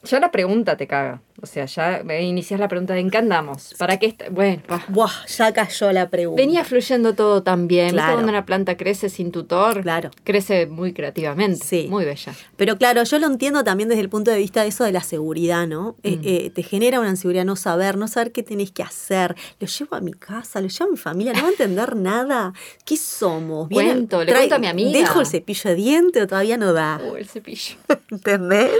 Ya 0.02 0.18
la 0.18 0.32
pregunta 0.32 0.76
te 0.76 0.88
caga. 0.88 1.22
O 1.42 1.46
sea, 1.46 1.64
ya 1.66 2.02
inicias 2.20 2.60
la 2.60 2.68
pregunta 2.68 2.94
de 2.94 3.00
¿en 3.00 3.10
qué 3.10 3.18
andamos? 3.18 3.74
¿Para 3.76 3.98
qué 3.98 4.06
está? 4.06 4.26
Bueno. 4.30 4.62
Buah, 4.88 5.10
ya 5.26 5.52
cayó 5.52 5.90
la 5.90 6.08
pregunta. 6.08 6.40
Venía 6.40 6.64
fluyendo 6.64 7.14
todo. 7.14 7.42
¿Viste 7.42 7.88
Claro. 7.90 8.12
cuando 8.14 8.30
una 8.30 8.46
planta 8.46 8.76
crece 8.76 9.08
sin 9.08 9.32
tutor? 9.32 9.82
Claro. 9.82 10.10
Crece 10.22 10.66
muy 10.66 10.92
creativamente. 10.92 11.64
Sí. 11.66 11.86
Muy 11.90 12.04
bella. 12.04 12.32
Pero 12.56 12.78
claro, 12.78 13.02
yo 13.02 13.18
lo 13.18 13.26
entiendo 13.26 13.64
también 13.64 13.88
desde 13.88 14.02
el 14.02 14.08
punto 14.08 14.30
de 14.30 14.38
vista 14.38 14.62
de 14.62 14.68
eso 14.68 14.84
de 14.84 14.92
la 14.92 15.00
seguridad, 15.02 15.66
¿no? 15.66 15.96
Eh, 16.04 16.16
Mm. 16.16 16.20
eh, 16.24 16.50
te 16.54 16.62
genera 16.62 17.00
una 17.00 17.10
inseguridad 17.10 17.44
no 17.44 17.56
saber, 17.56 17.96
no 17.98 18.06
saber 18.06 18.30
qué 18.30 18.44
tenés 18.44 18.70
que 18.70 18.84
hacer. 18.84 19.34
Lo 19.58 19.66
llevo 19.66 19.96
a 19.96 20.00
mi 20.00 20.12
casa, 20.12 20.60
lo 20.60 20.68
llevo 20.68 20.88
a 20.88 20.92
mi 20.92 20.96
familia, 20.96 21.32
no 21.32 21.42
va 21.42 21.48
a 21.48 21.50
entender 21.50 21.96
nada. 21.96 22.52
¿Qué 22.84 22.96
somos? 22.96 23.68
Viene- 23.68 23.90
Cuento, 23.92 24.22
le 24.24 24.32
cuento 24.32 24.54
a 24.54 24.58
mi 24.60 24.68
amiga. 24.68 24.92
¿Dejo 24.96 25.18
el 25.20 25.26
cepillo 25.26 25.70
de 25.70 25.74
diente 25.74 26.22
o 26.22 26.26
todavía 26.28 26.56
no 26.56 26.72
da? 26.72 27.00
Oh, 27.04 27.16
el 27.16 27.26
cepillo. 27.28 27.74
¿Entendés? 28.10 28.70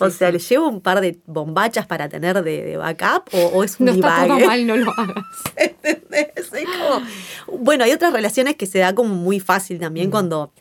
o 0.00 0.10
sea, 0.10 0.28
sí. 0.28 0.32
¿le 0.34 0.38
llevo 0.38 0.68
un 0.68 0.80
par 0.80 1.00
de 1.00 1.18
bombachas 1.26 1.86
para 1.88 2.08
tener 2.08 2.42
de, 2.44 2.62
de 2.62 2.76
backup 2.76 3.24
o, 3.32 3.38
o 3.54 3.64
es 3.64 3.80
un 3.80 3.86
No 3.86 3.92
está 3.92 4.26
todo 4.26 4.38
mal, 4.38 4.66
no 4.66 4.76
lo 4.76 4.90
hagas. 4.92 5.24
¿Entendés? 5.56 6.28
Es 6.36 6.50
como- 6.50 7.58
Bueno, 7.58 7.82
hay 7.84 7.92
otras 7.92 8.12
relaciones 8.12 8.54
que 8.56 8.66
se 8.66 8.78
da 8.78 8.94
como 8.94 9.14
muy 9.14 9.40
fácil 9.40 9.78
Mm. 9.78 9.80
también 9.80 10.10
cuando 10.10 10.52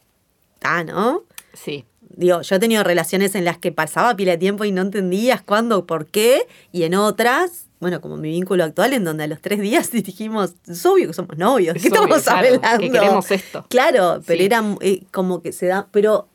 está, 0.56 0.84
¿no? 0.84 1.24
Sí. 1.54 1.86
Digo, 2.10 2.42
yo 2.42 2.56
he 2.56 2.60
tenido 2.60 2.84
relaciones 2.84 3.36
en 3.36 3.46
las 3.46 3.60
que 3.60 3.72
pasaba 3.72 4.16
pila 4.16 4.32
de 4.32 4.38
tiempo 4.40 4.66
y 4.66 4.72
no 4.72 4.82
entendías 4.82 5.42
cuándo, 5.44 5.86
por 5.86 6.08
qué, 6.08 6.48
y 6.72 6.84
en 6.84 6.96
otras, 6.96 7.68
bueno, 7.80 8.02
como 8.02 8.18
mi 8.18 8.30
vínculo 8.32 8.64
actual, 8.64 8.94
en 8.94 9.04
donde 9.04 9.26
a 9.26 9.28
los 9.28 9.40
tres 9.42 9.60
días 9.60 9.92
dijimos, 9.92 10.56
es 10.68 10.84
obvio 10.86 11.08
que 11.08 11.14
somos 11.14 11.38
novios, 11.38 11.74
¿de 11.76 11.80
Es 11.80 11.94
qué 11.94 12.00
obvio, 12.00 12.16
estamos 12.16 12.24
claro, 12.42 12.56
hablando? 12.64 12.80
que 12.80 12.92
queremos 12.92 13.32
esto. 13.32 13.66
Claro, 13.70 14.22
pero 14.26 14.40
Sí. 14.40 14.46
era 14.46 14.64
eh, 14.82 15.04
como 15.12 15.42
que 15.44 15.52
se 15.52 15.68
da, 15.68 15.88
pero 15.92 16.28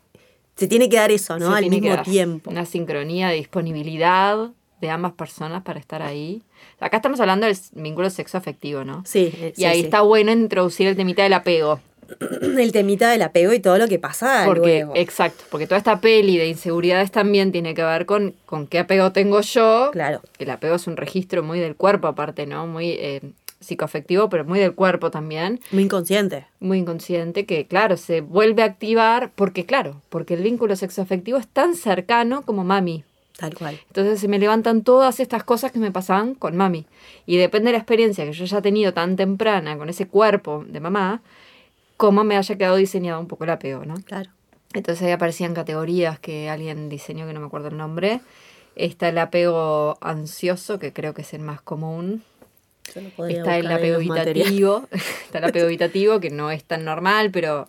se 0.54 0.68
tiene 0.68 0.88
que 0.88 0.96
dar 0.98 1.10
eso, 1.10 1.38
¿no? 1.38 1.50
Se 1.50 1.56
Al 1.64 1.70
mismo 1.70 2.00
tiempo. 2.02 2.50
Una 2.50 2.66
sincronía 2.66 3.28
de 3.28 3.36
disponibilidad 3.36 4.50
de 4.82 4.90
ambas 4.90 5.12
personas 5.12 5.62
para 5.62 5.80
estar 5.80 6.02
ahí. 6.02 6.42
Acá 6.80 6.98
estamos 6.98 7.20
hablando 7.20 7.46
del 7.46 7.56
vínculo 7.72 8.10
sexo 8.10 8.36
afectivo, 8.36 8.84
¿no? 8.84 9.02
Sí, 9.06 9.32
eh, 9.34 9.52
Y 9.56 9.60
sí, 9.60 9.64
ahí 9.64 9.78
sí. 9.78 9.84
está 9.84 10.02
bueno 10.02 10.32
introducir 10.32 10.88
el 10.88 10.96
temita 10.96 11.22
del 11.22 11.32
apego. 11.32 11.80
el 12.42 12.72
temita 12.72 13.08
del 13.10 13.22
apego 13.22 13.52
y 13.54 13.60
todo 13.60 13.78
lo 13.78 13.88
que 13.88 13.98
pasa 13.98 14.42
Porque, 14.44 14.80
luego. 14.80 14.92
exacto, 14.96 15.44
porque 15.50 15.66
toda 15.66 15.78
esta 15.78 16.00
peli 16.00 16.36
de 16.36 16.48
inseguridades 16.48 17.10
también 17.12 17.52
tiene 17.52 17.72
que 17.74 17.82
ver 17.82 18.04
con, 18.04 18.34
con 18.44 18.66
qué 18.66 18.80
apego 18.80 19.12
tengo 19.12 19.40
yo. 19.40 19.90
Claro. 19.92 20.20
El 20.38 20.50
apego 20.50 20.74
es 20.74 20.86
un 20.86 20.96
registro 20.98 21.42
muy 21.42 21.60
del 21.60 21.76
cuerpo, 21.76 22.08
aparte, 22.08 22.44
¿no? 22.44 22.66
Muy 22.66 22.90
eh, 22.90 23.20
psicoafectivo, 23.60 24.28
pero 24.28 24.44
muy 24.44 24.58
del 24.58 24.74
cuerpo 24.74 25.12
también. 25.12 25.60
Muy 25.70 25.84
inconsciente. 25.84 26.46
Muy 26.58 26.78
inconsciente, 26.78 27.46
que 27.46 27.66
claro, 27.66 27.96
se 27.96 28.20
vuelve 28.20 28.62
a 28.62 28.66
activar 28.66 29.30
porque, 29.36 29.64
claro, 29.64 30.02
porque 30.08 30.34
el 30.34 30.42
vínculo 30.42 30.74
sexoafectivo 30.74 31.38
es 31.38 31.46
tan 31.46 31.76
cercano 31.76 32.42
como 32.42 32.64
mami. 32.64 33.04
Tal 33.42 33.56
cual. 33.56 33.80
Entonces 33.88 34.20
se 34.20 34.28
me 34.28 34.38
levantan 34.38 34.84
todas 34.84 35.18
estas 35.18 35.42
cosas 35.42 35.72
que 35.72 35.80
me 35.80 35.90
pasaban 35.90 36.36
con 36.36 36.56
mami. 36.56 36.86
Y 37.26 37.38
depende 37.38 37.66
de 37.66 37.72
la 37.72 37.78
experiencia 37.78 38.24
que 38.24 38.32
yo 38.32 38.44
haya 38.44 38.62
tenido 38.62 38.94
tan 38.94 39.16
temprana 39.16 39.76
con 39.76 39.88
ese 39.88 40.06
cuerpo 40.06 40.64
de 40.64 40.78
mamá, 40.78 41.22
cómo 41.96 42.22
me 42.22 42.36
haya 42.36 42.56
quedado 42.56 42.76
diseñado 42.76 43.18
un 43.18 43.26
poco 43.26 43.42
el 43.42 43.50
apego, 43.50 43.84
¿no? 43.84 43.96
Claro. 44.04 44.30
Entonces 44.74 45.02
ahí 45.02 45.10
aparecían 45.10 45.54
categorías 45.54 46.20
que 46.20 46.48
alguien 46.48 46.88
diseñó 46.88 47.26
que 47.26 47.32
no 47.32 47.40
me 47.40 47.46
acuerdo 47.46 47.66
el 47.66 47.76
nombre. 47.76 48.20
Está 48.76 49.08
el 49.08 49.18
apego 49.18 49.98
ansioso, 50.00 50.78
que 50.78 50.92
creo 50.92 51.12
que 51.12 51.22
es 51.22 51.34
el 51.34 51.42
más 51.42 51.60
común. 51.62 52.22
Yo 52.94 53.26
Está 53.26 53.58
el 53.58 53.72
apego 53.72 53.96
evitativo. 53.96 54.86
Está 55.24 55.38
el 55.38 55.44
apego 55.46 55.66
evitativo, 55.66 56.20
que 56.20 56.30
no 56.30 56.52
es 56.52 56.62
tan 56.62 56.84
normal, 56.84 57.32
pero 57.32 57.66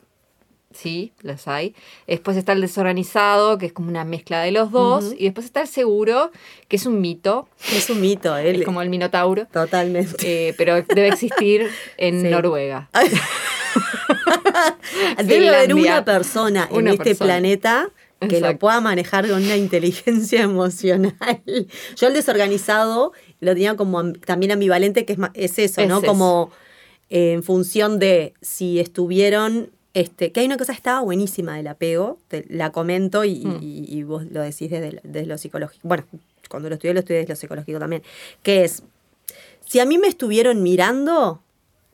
sí, 0.74 1.14
los 1.22 1.48
hay. 1.48 1.76
Después 2.08 2.36
está 2.38 2.52
el 2.54 2.62
desorganizado, 2.62 3.58
que 3.58 3.68
es 3.68 3.74
como 3.74 3.90
una 3.90 4.04
mezcla 4.04 4.42
de 4.42 4.52
los 4.52 4.72
dos. 4.72 5.14
Y 5.18 5.26
después 5.26 5.46
está 5.46 5.62
el 5.62 5.68
seguro, 5.68 6.32
que 6.68 6.76
es 6.76 6.86
un 6.86 7.00
mito. 7.02 7.48
Es 7.72 7.90
un 7.90 8.02
mito, 8.02 8.38
¿eh? 8.38 8.52
Es 8.60 8.66
como 8.66 8.82
el 8.82 8.90
minotauro. 8.90 9.48
Totalmente. 9.52 10.50
eh, 10.50 10.54
pero 10.58 10.82
debe 10.82 11.08
existir 11.10 11.68
en 11.98 12.22
Sí. 12.24 12.28
Noruega. 12.30 12.90
Debe 15.24 15.50
haber 15.50 15.74
una 15.74 16.06
persona 16.06 16.70
en 16.72 16.88
este 16.88 17.16
planeta 17.16 17.90
que 18.30 18.40
lo 18.40 18.58
pueda 18.58 18.80
manejar 18.80 19.28
con 19.28 19.44
una 19.44 19.58
inteligencia 19.58 20.42
emocional. 20.44 21.14
Yo 21.98 22.08
el 22.08 22.14
desorganizado 22.14 23.12
lo 23.42 23.54
tenía 23.54 23.76
como 23.76 24.00
am- 24.00 24.14
también 24.14 24.54
ambivalente, 24.54 25.04
que 25.06 25.14
es, 25.14 25.20
es 25.34 25.60
eso, 25.60 25.82
Es 25.82 25.90
¿no? 25.90 26.02
Como 26.02 26.50
eh, 27.10 27.34
en 27.34 27.44
función 27.44 28.00
de 28.00 28.34
si 28.42 28.80
estuvieron... 28.80 29.72
Este, 29.94 30.32
que 30.32 30.40
hay 30.40 30.46
una 30.48 30.58
cosa 30.58 30.74
que 30.74 30.78
estaba 30.78 31.02
buenísima 31.02 31.56
del 31.56 31.68
apego, 31.68 32.18
te 32.28 32.46
la 32.50 32.72
comento 32.72 33.24
y, 33.26 33.46
Mm. 33.46 33.60
y- 33.62 33.86
y 33.98 34.04
vos 34.04 34.26
lo 34.32 34.42
decís 34.42 34.72
desde, 34.72 35.00
desde 35.04 35.28
lo 35.28 35.38
psicológico. 35.38 35.88
Bueno, 35.88 36.06
cuando 36.50 36.70
lo 36.70 36.76
estudié, 36.76 36.94
lo 36.94 37.00
estudié 37.02 37.20
desde 37.20 37.34
lo 37.34 37.36
psicológico 37.38 37.78
también. 37.80 38.02
Que 38.42 38.64
es, 38.64 38.82
si 39.66 39.80
a 39.80 39.86
mí 39.86 39.98
me 40.00 40.08
estuvieron 40.08 40.64
mirando, 40.64 41.42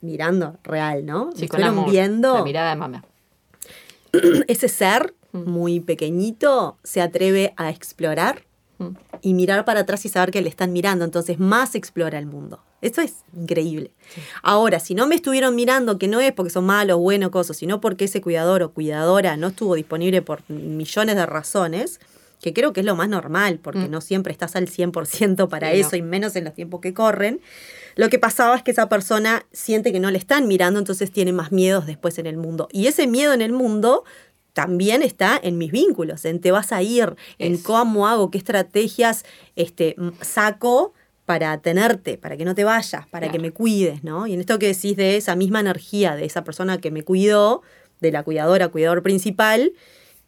mirando 0.02 0.58
real, 0.64 1.06
¿no? 1.06 1.32
Sí, 1.34 1.40
me 1.40 1.46
estuvieron 1.46 1.74
amor. 1.80 1.92
viendo 1.92 2.34
La 2.36 2.44
mirada 2.44 2.70
de 2.70 2.76
mamá. 2.78 3.04
ese 4.48 4.68
ser 4.70 5.14
Mm. 5.32 5.48
muy 5.50 5.80
pequeñito 5.80 6.78
se 6.84 7.02
atreve 7.02 7.54
a 7.58 7.70
explorar. 7.70 8.44
Y 9.22 9.34
mirar 9.34 9.66
para 9.66 9.82
atrás 9.82 10.06
y 10.06 10.10
saber 10.10 10.32
que 10.32 10.42
le 10.42 10.50
están 10.50 10.72
mirando, 10.74 11.06
entonces 11.06 11.40
más 11.40 11.76
explora 11.76 12.18
el 12.20 12.26
mundo. 12.26 12.62
Eso 12.82 13.02
es 13.02 13.16
increíble. 13.36 13.92
Ahora, 14.42 14.80
si 14.80 14.96
no 14.96 15.06
me 15.08 15.16
estuvieron 15.16 15.56
mirando, 15.56 15.98
que 15.98 16.08
no 16.08 16.20
es 16.20 16.32
porque 16.32 16.50
son 16.50 16.66
malos, 16.66 16.98
buenos, 17.00 17.30
cosas, 17.30 17.58
sino 17.58 17.82
porque 17.82 18.06
ese 18.06 18.22
cuidador 18.22 18.64
o 18.64 18.72
cuidadora 18.72 19.36
no 19.38 19.48
estuvo 19.48 19.76
disponible 19.76 20.22
por 20.22 20.42
millones 20.50 21.16
de 21.16 21.26
razones, 21.26 22.00
que 22.42 22.54
creo 22.54 22.72
que 22.72 22.80
es 22.80 22.86
lo 22.86 22.96
más 22.96 23.10
normal, 23.10 23.60
porque 23.62 23.80
Mm. 23.88 23.92
no 23.92 24.00
siempre 24.02 24.32
estás 24.32 24.56
al 24.56 24.70
100% 24.70 25.50
para 25.50 25.72
Sí, 25.72 25.82
no. 25.82 25.88
eso, 25.88 25.96
y 25.98 26.02
menos 26.02 26.36
en 26.38 26.46
los 26.46 26.54
tiempos 26.54 26.80
que 26.80 26.94
corren, 26.94 27.42
lo 27.98 28.08
que 28.10 28.18
pasaba 28.18 28.56
es 28.56 28.64
que 28.64 28.72
esa 28.72 28.88
persona 28.88 29.46
siente 29.52 29.92
que 29.92 30.00
no 30.00 30.10
le 30.10 30.18
están 30.18 30.48
mirando, 30.48 30.80
entonces 30.80 31.12
tiene 31.12 31.34
más 31.34 31.52
miedos 31.52 31.86
después 31.86 32.18
en 32.18 32.28
el 32.28 32.38
mundo. 32.38 32.70
Y 32.72 32.88
ese 32.88 33.08
miedo 33.08 33.34
en 33.34 33.42
el 33.42 33.52
mundo 33.52 34.06
también 34.60 35.04
está 35.04 35.40
en 35.42 35.58
mis 35.58 35.72
vínculos, 35.72 36.26
en 36.26 36.42
te 36.42 36.52
vas 36.52 36.74
a 36.74 36.82
ir, 36.82 37.16
en 37.38 37.54
Eso. 37.54 37.64
cómo 37.64 38.10
hago, 38.10 38.30
qué 38.30 38.38
estrategias 38.38 39.24
este, 39.56 39.96
saco 40.20 40.94
para 41.26 41.58
tenerte, 41.60 42.18
para 42.18 42.36
que 42.36 42.44
no 42.44 42.56
te 42.56 42.66
vayas, 42.66 43.08
para 43.08 43.32
que 43.32 43.40
me 43.40 43.52
cuides, 43.52 44.04
¿no? 44.04 44.28
Y 44.28 44.34
en 44.34 44.42
esto 44.42 44.60
que 44.60 44.68
decís 44.68 44.98
de 44.98 45.16
esa 45.16 45.38
misma 45.38 45.62
energía 45.62 46.18
de 46.18 46.26
esa 46.26 46.44
persona 46.44 46.78
que 46.82 46.92
me 46.92 47.04
cuidó, 47.04 47.62
de 48.02 48.12
la 48.12 48.24
cuidadora, 48.24 48.68
cuidador 48.68 49.02
principal, 49.02 49.72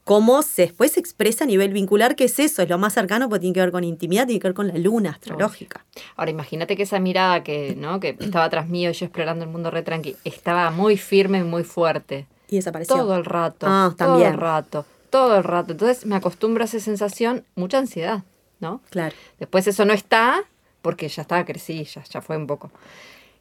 cómo 0.05 0.43
se 0.43 0.61
después 0.61 0.93
se 0.93 1.01
expresa 1.01 1.43
a 1.43 1.47
nivel 1.47 1.73
vincular, 1.73 2.15
que 2.15 2.23
es 2.23 2.39
eso, 2.39 2.61
es 2.61 2.69
lo 2.69 2.77
más 2.77 2.93
cercano 2.93 3.27
porque 3.27 3.41
tiene 3.41 3.53
que 3.53 3.59
ver 3.59 3.73
con 3.73 3.83
intimidad, 3.83 4.27
tiene 4.27 4.39
que 4.39 4.47
ver 4.47 4.55
con 4.55 4.69
la 4.69 4.77
luna 4.77 5.09
astrológica. 5.09 5.83
Ahora 6.15 6.31
imagínate 6.31 6.77
que 6.77 6.83
esa 6.83 6.99
mirada 6.99 7.43
que, 7.43 7.75
¿no? 7.75 7.99
que 7.99 8.15
estaba 8.17 8.49
tras 8.49 8.69
mío, 8.69 8.91
yo 8.91 9.05
explorando 9.05 9.43
el 9.43 9.51
mundo 9.51 9.71
re 9.71 9.83
tranqui, 9.83 10.15
estaba 10.23 10.71
muy 10.71 10.95
firme 10.95 11.39
y 11.39 11.43
muy 11.43 11.65
fuerte. 11.65 12.27
Y 12.51 12.57
desapareció. 12.57 12.95
Todo 12.97 13.15
el 13.15 13.25
rato. 13.25 13.65
Ah, 13.67 13.95
Todo 13.97 14.09
también. 14.09 14.33
el 14.33 14.37
rato. 14.37 14.85
Todo 15.09 15.37
el 15.37 15.43
rato. 15.43 15.71
Entonces 15.71 16.05
me 16.05 16.15
acostumbro 16.15 16.63
a 16.63 16.65
esa 16.65 16.79
sensación, 16.79 17.43
mucha 17.55 17.79
ansiedad, 17.79 18.23
¿no? 18.59 18.81
Claro. 18.91 19.15
Después 19.39 19.65
eso 19.67 19.83
no 19.85 19.93
está, 19.93 20.43
porque 20.83 21.07
ya 21.09 21.23
estaba 21.23 21.43
crecí, 21.45 21.83
ya, 21.85 22.03
ya 22.03 22.21
fue 22.21 22.37
un 22.37 22.45
poco. 22.45 22.69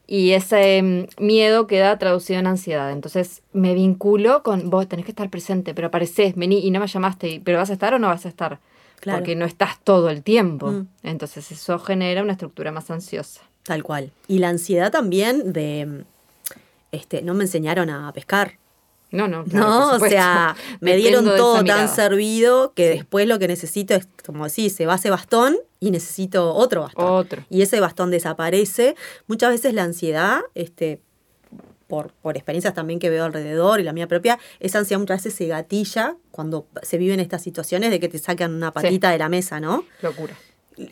Y 0.07 0.33
ese 0.33 0.83
mm, 0.83 1.23
miedo 1.25 1.67
queda 1.67 1.97
traducido 1.99 2.41
en 2.41 2.47
ansiedad. 2.47 2.91
Entonces 2.91 3.43
me 3.53 3.75
vinculo 3.75 4.43
con 4.43 4.71
vos, 4.71 4.89
tenés 4.89 5.05
que 5.05 5.13
estar 5.13 5.29
presente, 5.31 5.75
pero 5.75 5.89
apareces, 5.89 6.35
vení 6.35 6.59
y 6.67 6.71
no 6.71 6.81
me 6.81 6.87
llamaste, 6.89 7.29
y- 7.29 7.39
pero 7.41 7.59
¿vas 7.59 7.71
a 7.71 7.75
estar 7.75 7.93
o 7.95 7.99
no 7.99 8.09
vas 8.09 8.27
a 8.27 8.29
estar? 8.29 8.59
Claro. 9.01 9.19
Porque 9.21 9.35
no 9.37 9.45
estás 9.45 9.79
todo 9.83 10.11
el 10.11 10.23
tiempo. 10.23 10.71
Mm. 10.73 10.87
Entonces 11.05 11.51
eso 11.53 11.79
genera 11.79 12.23
una 12.23 12.33
estructura 12.33 12.71
más 12.73 12.91
ansiosa. 12.91 13.41
Tal 13.63 13.83
cual. 13.83 14.13
Y 14.29 14.39
la 14.39 14.49
ansiedad 14.49 14.91
también 14.91 15.53
de, 15.53 16.05
este, 16.93 17.23
no 17.23 17.35
me 17.35 17.45
enseñaron 17.45 17.89
a 17.91 18.13
pescar. 18.13 18.59
No, 19.13 19.27
no. 19.29 19.45
claro, 19.45 19.69
no, 19.69 19.99
por 19.99 20.07
o 20.07 20.11
sea, 20.11 20.55
me 20.81 20.93
Dependo 20.97 21.21
dieron 21.23 21.37
todo 21.37 21.65
tan 21.65 21.89
servido 21.89 22.73
que 22.75 22.93
Sí. 22.93 22.99
después 22.99 23.27
lo 23.27 23.39
que 23.39 23.49
necesito 23.49 23.95
es, 23.95 24.07
como 24.25 24.47
decís, 24.47 24.75
se 24.75 24.87
va 24.87 24.95
ese 24.95 25.11
bastón 25.11 25.57
y 25.81 25.91
necesito 25.91 26.55
otro 26.55 26.83
bastón. 26.83 27.07
Otro. 27.07 27.45
Y 27.51 27.63
ese 27.63 27.81
bastón 27.81 28.11
desaparece. 28.11 28.95
Muchas 29.27 29.51
veces 29.51 29.75
la 29.75 29.83
ansiedad, 29.83 30.41
este, 30.55 31.01
por, 31.89 32.13
por 32.23 32.37
experiencias 32.37 32.73
también 32.73 33.01
que 33.01 33.11
veo 33.11 33.25
alrededor 33.25 33.81
y 33.81 33.83
la 33.83 33.93
mía 33.93 34.07
propia, 34.07 34.39
esa 34.61 34.79
ansiedad 34.79 35.01
muchas 35.01 35.25
veces 35.25 35.35
se 35.35 35.47
gatilla 35.49 36.17
cuando 36.31 36.67
se 36.83 36.97
viven 36.99 37.19
estas 37.19 37.43
situaciones 37.43 37.91
de 37.91 37.99
que 37.99 38.09
te 38.09 38.19
sacan 38.19 38.55
una 38.55 38.73
patita 38.73 39.11
de 39.11 39.19
la 39.19 39.29
mesa, 39.29 39.59
¿no? 39.59 39.85
Locura. 40.03 40.37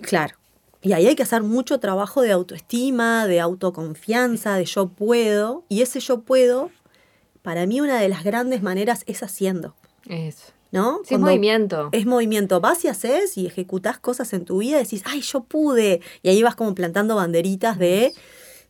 Claro. 0.03 0.35
Y 0.83 0.93
ahí 0.93 1.07
hay 1.07 1.17
que 1.17 1.23
hacer 1.25 1.43
mucho 1.43 1.81
trabajo 1.81 2.23
de 2.23 2.31
autoestima, 2.33 3.27
de 3.27 3.41
autoconfianza, 3.41 4.55
de 4.57 4.65
yo 4.65 4.89
puedo. 4.89 5.65
Y 5.69 5.83
ese 5.83 5.99
yo 6.01 6.21
puedo, 6.21 6.71
para 7.43 7.67
mí 7.67 7.81
una 7.81 8.01
de 8.01 8.09
las 8.09 8.25
grandes 8.25 8.63
maneras 8.63 9.05
es 9.07 9.23
haciendo, 9.23 9.75
Eso. 10.09 10.53
¿no? 10.71 11.01
Sí, 11.05 11.15
es 11.15 11.21
movimiento. 11.21 11.89
Es 11.93 12.07
movimiento. 12.07 12.61
Vas 12.61 12.85
y 12.85 12.89
haces 12.89 13.37
y 13.39 13.47
ejecutás 13.47 13.99
cosas 13.99 14.33
en 14.33 14.45
tu 14.45 14.59
vida 14.59 14.81
y 14.81 14.85
decís, 14.85 15.03
ay, 15.07 15.21
yo 15.23 15.41
pude. 15.41 16.01
Y 16.23 16.29
ahí 16.29 16.43
vas 16.43 16.57
como 16.57 16.75
plantando 16.75 17.17
banderitas 17.17 17.79
de, 17.79 18.13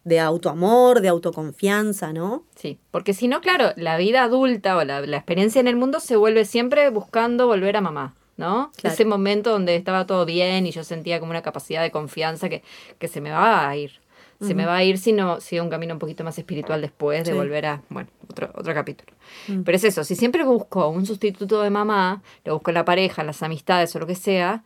de 0.04 0.20
autoamor, 0.20 1.00
de 1.00 1.09
autoconfianza, 1.09 2.12
¿no? 2.12 2.44
Sí, 2.54 2.78
porque 2.90 3.14
si 3.14 3.28
no, 3.28 3.40
claro, 3.40 3.72
la 3.76 3.96
vida 3.96 4.22
adulta 4.22 4.76
o 4.76 4.85
la, 4.85 5.00
la 5.00 5.16
experiencia 5.16 5.61
en 5.61 5.68
el 5.68 5.76
mundo 5.76 6.00
se 6.00 6.16
vuelve 6.16 6.44
siempre 6.44 6.88
buscando 6.90 7.46
volver 7.46 7.76
a 7.76 7.81
mamá. 7.81 8.14
¿no? 8.38 8.70
Claro. 8.76 8.94
Ese 8.94 9.04
momento 9.04 9.50
donde 9.50 9.74
estaba 9.74 10.07
todo 10.07 10.24
bien 10.24 10.64
y 10.64 10.70
yo 10.70 10.85
sentía 10.85 11.18
como 11.18 11.31
una 11.31 11.42
capacidad 11.42 11.83
de 11.83 11.90
confianza 11.90 12.48
que, 12.48 12.62
que 13.00 13.09
se 13.09 13.20
me 13.20 13.33
va 13.33 13.68
a 13.68 13.76
ir. 13.76 14.00
Se 14.40 14.55
me 14.55 14.66
va 14.66 14.77
a 14.77 14.85
ir 14.85 14.98
si 14.98 15.12
no 15.12 15.40
sigo 15.40 15.64
un 15.64 15.70
camino 15.70 15.94
un 15.94 15.98
poquito 15.98 16.22
más 16.22 16.38
espiritual 16.38 16.81
después 16.81 17.24
de 17.24 17.33
Sí. 17.33 17.37
volver 17.37 17.66
a, 17.66 17.83
bueno, 17.88 18.09
otro, 18.31 18.51
otro 18.55 18.72
capítulo. 18.72 19.12
Mm. 19.48 19.62
Pero 19.62 19.77
es 19.77 19.83
eso, 19.83 20.05
si 20.05 20.14
siempre 20.14 20.44
busco 20.44 20.88
un 20.88 21.07
sustituto 21.07 21.61
de 21.62 21.70
mamá, 21.70 22.22
lo 22.44 22.55
busco 22.55 22.70
en 22.70 22.74
la 22.74 22.85
pareja, 22.85 23.22
en 23.22 23.27
las 23.27 23.42
amistades 23.42 23.94
o 23.96 23.98
lo 23.98 24.07
que 24.07 24.14
sea, 24.14 24.62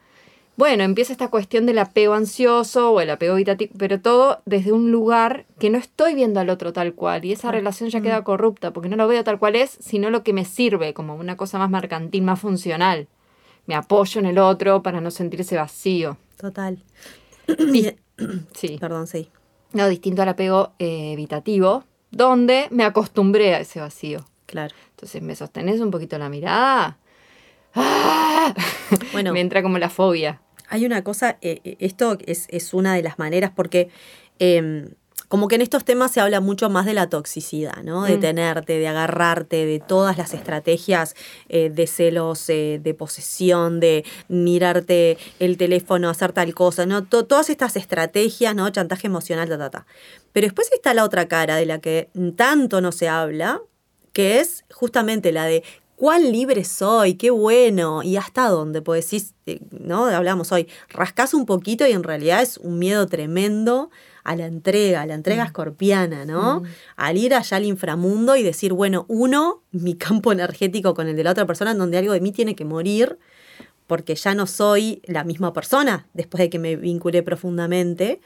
bueno, 0.58 0.84
empieza 0.84 1.12
esta 1.14 1.28
cuestión 1.28 1.64
del 1.64 1.78
apego 1.78 2.12
ansioso 2.12 2.92
o 2.92 3.00
el 3.00 3.08
apego 3.08 3.32
evitativo, 3.36 3.72
pero 3.78 3.98
todo 3.98 4.42
desde 4.44 4.72
un 4.72 4.92
lugar 4.92 5.46
que 5.58 5.70
no 5.70 5.78
estoy 5.78 6.14
viendo 6.14 6.40
al 6.40 6.50
otro 6.50 6.74
tal 6.74 6.92
cual 6.92 7.24
y 7.24 7.32
esa 7.32 7.50
relación 7.50 7.88
ya 7.88 8.02
queda 8.02 8.22
corrupta 8.22 8.70
porque 8.74 8.90
no 8.90 8.96
lo 8.96 9.08
veo 9.08 9.24
tal 9.24 9.38
cual 9.38 9.56
es, 9.56 9.70
sino 9.80 10.10
lo 10.10 10.22
que 10.22 10.34
me 10.34 10.44
sirve 10.44 10.92
como 10.92 11.14
una 11.14 11.38
cosa 11.38 11.56
más 11.58 11.70
mercantil, 11.70 12.22
más 12.22 12.38
funcional. 12.38 13.08
Me 13.66 13.74
apoyo 13.74 14.18
en 14.20 14.26
el 14.26 14.38
otro 14.38 14.82
para 14.82 15.00
no 15.00 15.10
sentir 15.10 15.40
ese 15.40 15.56
vacío. 15.56 16.18
Total. 16.38 16.78
Sí. 18.54 18.76
Perdón, 18.78 19.06
sí. 19.06 19.30
No, 19.72 19.88
distinto 19.88 20.22
al 20.22 20.28
apego 20.28 20.72
eh, 20.78 21.12
evitativo, 21.12 21.84
donde 22.10 22.68
me 22.70 22.84
acostumbré 22.84 23.54
a 23.54 23.60
ese 23.60 23.80
vacío. 23.80 24.26
Claro. 24.46 24.74
Entonces 24.90 25.22
me 25.22 25.34
sostenés 25.34 25.80
un 25.80 25.90
poquito 25.90 26.18
la 26.18 26.28
mirada. 26.28 26.98
¡Ah! 27.74 28.54
Bueno. 29.12 29.32
me 29.34 29.40
entra 29.40 29.62
como 29.62 29.78
la 29.78 29.88
fobia. 29.88 30.42
Hay 30.68 30.86
una 30.86 31.02
cosa, 31.02 31.38
eh, 31.40 31.60
eh, 31.64 31.76
esto 31.80 32.18
es, 32.26 32.46
es 32.50 32.74
una 32.74 32.94
de 32.94 33.02
las 33.02 33.18
maneras 33.18 33.50
porque 33.54 33.88
eh, 34.38 34.88
como 35.32 35.48
que 35.48 35.54
en 35.54 35.62
estos 35.62 35.86
temas 35.86 36.10
se 36.12 36.20
habla 36.20 36.40
mucho 36.42 36.68
más 36.68 36.84
de 36.84 36.92
la 36.92 37.08
toxicidad, 37.08 37.82
¿no? 37.82 38.04
De 38.04 38.18
Mm. 38.18 38.20
tenerte, 38.20 38.78
de 38.78 38.86
agarrarte, 38.86 39.64
de 39.64 39.78
todas 39.80 40.18
las 40.18 40.34
estrategias 40.34 41.14
eh, 41.48 41.70
de 41.70 41.86
celos, 41.86 42.50
eh, 42.50 42.78
de 42.82 42.92
posesión, 42.92 43.80
de 43.80 44.04
mirarte 44.28 45.16
el 45.38 45.56
teléfono, 45.56 46.10
hacer 46.10 46.32
tal 46.34 46.52
cosa, 46.54 46.84
¿no? 46.84 47.04
To- 47.04 47.24
todas 47.24 47.48
estas 47.48 47.76
estrategias, 47.76 48.54
¿no? 48.54 48.68
Chantaje 48.68 49.06
emocional, 49.06 49.48
ta, 49.48 49.56
ta, 49.56 49.70
ta. 49.70 49.86
Pero 50.34 50.44
después 50.48 50.70
está 50.70 50.92
la 50.92 51.02
otra 51.02 51.26
cara 51.28 51.56
de 51.56 51.64
la 51.64 51.78
que 51.80 52.10
tanto 52.36 52.82
no 52.82 52.92
se 52.92 53.08
habla, 53.08 53.62
que 54.12 54.38
es 54.40 54.66
justamente 54.70 55.32
la 55.32 55.46
de 55.46 55.64
cuán 55.96 56.30
libre 56.30 56.62
soy, 56.64 57.14
qué 57.14 57.30
bueno, 57.30 58.02
y 58.02 58.18
hasta 58.18 58.48
dónde, 58.48 58.82
pues 58.82 59.06
decís, 59.10 59.32
eh, 59.46 59.60
¿no? 59.70 60.04
Hablamos 60.04 60.52
hoy, 60.52 60.68
rascás 60.90 61.32
un 61.32 61.46
poquito 61.46 61.86
y 61.86 61.92
en 61.92 62.02
realidad 62.02 62.42
es 62.42 62.58
un 62.58 62.78
miedo 62.78 63.06
tremendo 63.06 63.90
a 64.24 64.36
la 64.36 64.46
entrega, 64.46 65.02
a 65.02 65.06
la 65.06 65.14
entrega 65.14 65.44
escorpiana, 65.44 66.24
¿no? 66.24 66.60
Mm. 66.60 66.66
Al 66.96 67.18
ir 67.18 67.34
allá 67.34 67.56
al 67.56 67.64
inframundo 67.64 68.36
y 68.36 68.42
decir, 68.42 68.72
bueno, 68.72 69.04
uno, 69.08 69.62
mi 69.72 69.94
campo 69.94 70.32
energético 70.32 70.94
con 70.94 71.08
el 71.08 71.16
de 71.16 71.24
la 71.24 71.32
otra 71.32 71.46
persona, 71.46 71.72
en 71.72 71.78
donde 71.78 71.98
algo 71.98 72.12
de 72.12 72.20
mí 72.20 72.32
tiene 72.32 72.54
que 72.54 72.64
morir, 72.64 73.18
porque 73.86 74.14
ya 74.14 74.34
no 74.34 74.46
soy 74.46 75.02
la 75.06 75.24
misma 75.24 75.52
persona 75.52 76.06
después 76.14 76.40
de 76.40 76.50
que 76.50 76.58
me 76.58 76.76
vinculé 76.76 77.22
profundamente. 77.22 78.20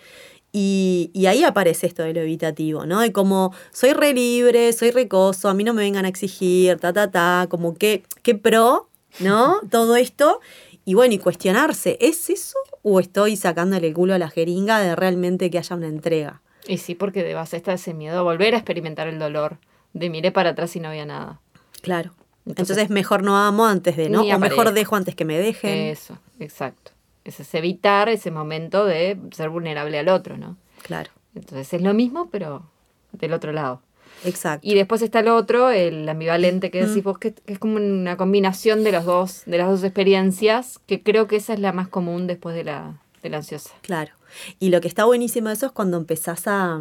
Y, 0.52 1.10
y 1.12 1.26
ahí 1.26 1.44
aparece 1.44 1.86
esto 1.86 2.02
de 2.02 2.14
lo 2.14 2.20
evitativo, 2.20 2.86
¿no? 2.86 3.00
De 3.00 3.12
como 3.12 3.52
soy 3.72 3.92
re 3.92 4.14
libre, 4.14 4.72
soy 4.72 4.90
recoso, 4.90 5.48
a 5.48 5.54
mí 5.54 5.64
no 5.64 5.74
me 5.74 5.82
vengan 5.82 6.04
a 6.04 6.08
exigir, 6.08 6.78
ta, 6.78 6.92
ta, 6.92 7.10
ta, 7.10 7.46
como 7.50 7.74
que, 7.74 8.04
qué 8.22 8.34
pro, 8.34 8.88
¿no? 9.20 9.60
Todo 9.70 9.96
esto. 9.96 10.40
Y 10.88 10.94
bueno, 10.94 11.12
y 11.14 11.18
cuestionarse, 11.18 11.98
¿es 12.00 12.30
eso 12.30 12.56
o 12.82 13.00
estoy 13.00 13.36
sacándole 13.36 13.88
el 13.88 13.92
culo 13.94 14.14
a 14.14 14.18
la 14.18 14.30
jeringa 14.30 14.78
de 14.78 14.94
realmente 14.96 15.50
que 15.50 15.58
haya 15.58 15.74
una 15.76 15.88
entrega? 15.88 16.40
Y 16.68 16.78
sí, 16.78 16.94
porque 16.94 17.24
de 17.24 17.34
base 17.34 17.56
está 17.56 17.72
ese 17.72 17.92
miedo 17.92 18.20
a 18.20 18.22
volver 18.22 18.54
a 18.54 18.58
experimentar 18.58 19.08
el 19.08 19.18
dolor. 19.18 19.58
De 19.92 20.08
miré 20.10 20.30
para 20.30 20.50
atrás 20.50 20.74
y 20.76 20.80
no 20.80 20.88
había 20.88 21.04
nada. 21.04 21.40
Claro. 21.82 22.12
Entonces- 22.46 22.76
Entonces, 22.78 22.90
mejor 22.90 23.24
no 23.24 23.36
amo 23.36 23.66
antes 23.66 23.96
de, 23.96 24.08
¿no? 24.08 24.22
O 24.22 24.38
mejor 24.38 24.72
dejo 24.72 24.94
antes 24.94 25.16
que 25.16 25.24
me 25.24 25.36
dejen. 25.36 25.74
Eso, 25.88 26.18
exacto. 26.38 26.92
Eso 27.24 27.42
es 27.42 27.52
evitar 27.54 28.08
ese 28.08 28.30
momento 28.30 28.84
de 28.84 29.18
ser 29.32 29.48
vulnerable 29.50 29.98
al 29.98 30.08
otro, 30.08 30.36
¿no? 30.38 30.56
Claro, 30.82 31.10
Entonces 31.34 31.72
es 31.74 31.82
lo 31.82 31.92
mismo, 31.94 32.28
pero 32.30 32.62
del 33.10 33.32
otro 33.32 33.52
lado. 33.52 33.82
Exacto. 34.24 34.66
Y 34.66 34.74
después 34.74 35.02
está 35.02 35.20
el 35.20 35.28
otro, 35.28 35.70
el 35.70 36.08
ambivalente 36.08 36.70
que 36.70 36.84
decís 36.86 37.02
vos, 37.02 37.18
que, 37.18 37.34
que 37.34 37.52
es 37.52 37.58
como 37.58 37.76
una 37.76 38.16
combinación 38.16 38.84
de 38.84 38.92
los 38.92 39.04
dos, 39.04 39.42
de 39.46 39.58
las 39.58 39.68
dos 39.68 39.84
experiencias, 39.84 40.78
que 40.86 41.02
creo 41.02 41.26
que 41.26 41.36
esa 41.36 41.52
es 41.54 41.60
la 41.60 41.72
más 41.72 41.88
común 41.88 42.26
después 42.26 42.54
de 42.56 42.64
la, 42.64 43.00
de 43.22 43.28
la 43.30 43.38
ansiosa. 43.38 43.70
Claro. 43.82 44.12
Y 44.58 44.70
lo 44.70 44.80
que 44.80 44.88
está 44.88 45.04
buenísimo 45.04 45.48
de 45.48 45.54
eso 45.54 45.66
es 45.66 45.72
cuando 45.72 45.96
empezás 45.96 46.46
a, 46.46 46.80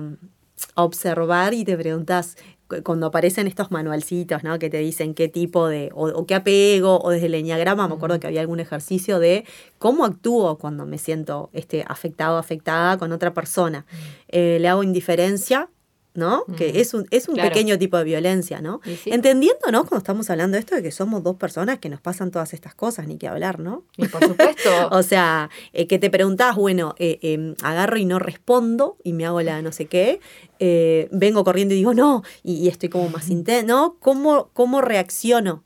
a 0.76 0.84
observar 0.84 1.54
y 1.54 1.64
te 1.64 1.78
preguntas, 1.78 2.38
cu- 2.68 2.82
cuando 2.84 3.08
aparecen 3.08 3.48
estos 3.48 3.72
manualcitos, 3.72 4.44
¿no? 4.44 4.58
Que 4.60 4.70
te 4.70 4.80
dicen 4.80 5.14
qué 5.14 5.28
tipo 5.30 5.68
de, 5.68 5.92
o, 5.94 6.08
o 6.10 6.26
qué 6.26 6.36
apego, 6.36 7.00
o 7.02 7.12
desde 7.12 7.28
el 7.28 7.36
enneagrama, 7.36 7.88
me 7.88 7.96
acuerdo 7.96 8.20
que 8.20 8.28
había 8.28 8.42
algún 8.42 8.60
ejercicio 8.60 9.20
de 9.20 9.46
cómo 9.78 10.06
actúo 10.06 10.58
cuando 10.58 10.86
me 10.86 10.98
siento 10.98 11.50
este, 11.54 11.86
afectado, 11.88 12.38
afectada 12.38 12.98
con 12.98 13.12
otra 13.12 13.34
persona. 13.34 13.86
Eh, 14.28 14.58
le 14.60 14.68
hago 14.68 14.84
indiferencia. 14.84 15.70
¿No? 16.16 16.46
Que 16.58 16.80
es 16.80 16.94
un, 16.94 17.06
es 17.12 17.28
un 17.28 17.36
Claro. 17.36 17.50
pequeño 17.50 17.78
tipo 17.78 17.98
de 17.98 18.06
violencia, 18.06 18.62
¿no? 18.62 18.80
Sí. 19.04 19.12
Entendiendo, 19.12 19.70
¿no? 19.72 19.82
Cuando 19.82 19.98
estamos 19.98 20.30
hablando 20.30 20.56
de 20.56 20.60
esto, 20.62 20.74
de 20.76 20.82
que 20.82 20.92
somos 20.92 21.22
dos 21.24 21.36
personas 21.36 21.80
que 21.80 21.90
nos 21.90 22.00
pasan 22.00 22.32
todas 22.32 22.54
estas 22.54 22.74
cosas, 22.74 23.06
ni 23.08 23.18
que 23.18 23.28
hablar, 23.28 23.60
¿no? 23.60 23.84
Y 23.98 24.08
por 24.08 24.24
supuesto, 24.26 24.70
O 24.92 25.04
sea, 25.04 25.50
eh, 25.74 25.88
que 25.88 26.00
te 26.00 26.10
preguntás, 26.10 26.56
bueno, 26.56 26.96
eh, 27.00 27.20
eh, 27.22 27.54
agarro 27.64 27.98
y 27.98 28.06
no 28.06 28.18
respondo 28.20 28.96
y 29.04 29.12
me 29.12 29.26
hago 29.26 29.42
la 29.42 29.62
no 29.62 29.74
sé 29.74 29.88
qué, 29.88 30.22
eh, 30.60 31.10
vengo 31.12 31.44
corriendo 31.44 31.74
y 31.74 31.78
digo 31.78 31.94
no, 31.94 32.24
y, 32.44 32.54
y 32.56 32.70
estoy 32.70 32.88
como 32.88 33.10
más 33.10 33.30
intenso, 33.30 33.68
¿no? 33.68 33.98
¿Cómo, 34.00 34.50
cómo 34.54 34.80
reacciono? 34.82 35.64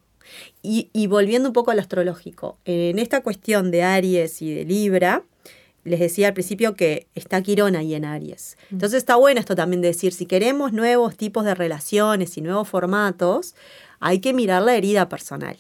Y, 0.64 0.90
y 0.94 1.08
volviendo 1.08 1.50
un 1.50 1.54
poco 1.54 1.72
al 1.72 1.80
astrológico, 1.80 2.58
en 2.66 2.98
esta 3.00 3.22
cuestión 3.22 3.72
de 3.72 3.84
Aries 3.84 4.42
y 4.42 4.54
de 4.54 4.66
Libra, 4.66 5.24
les 5.84 6.00
decía 6.00 6.28
al 6.28 6.34
principio 6.34 6.76
que 6.76 7.08
está 7.16 7.42
Quirón 7.42 7.76
ahí 7.76 7.94
en 7.96 8.06
Aries. 8.06 8.58
Entonces 8.72 8.98
está 8.98 9.16
bueno 9.16 9.40
esto 9.40 9.56
también 9.56 9.82
de 9.82 9.90
decir, 9.90 10.14
si 10.14 10.26
queremos 10.26 10.74
nuevos 10.74 11.16
tipos 11.18 11.46
de 11.46 11.56
relaciones 11.56 12.38
y 12.38 12.42
nuevos 12.42 12.68
formatos, 12.68 13.56
hay 14.00 14.20
que 14.20 14.34
mirar 14.34 14.62
la 14.64 14.76
herida 14.76 15.10
personal. 15.10 15.58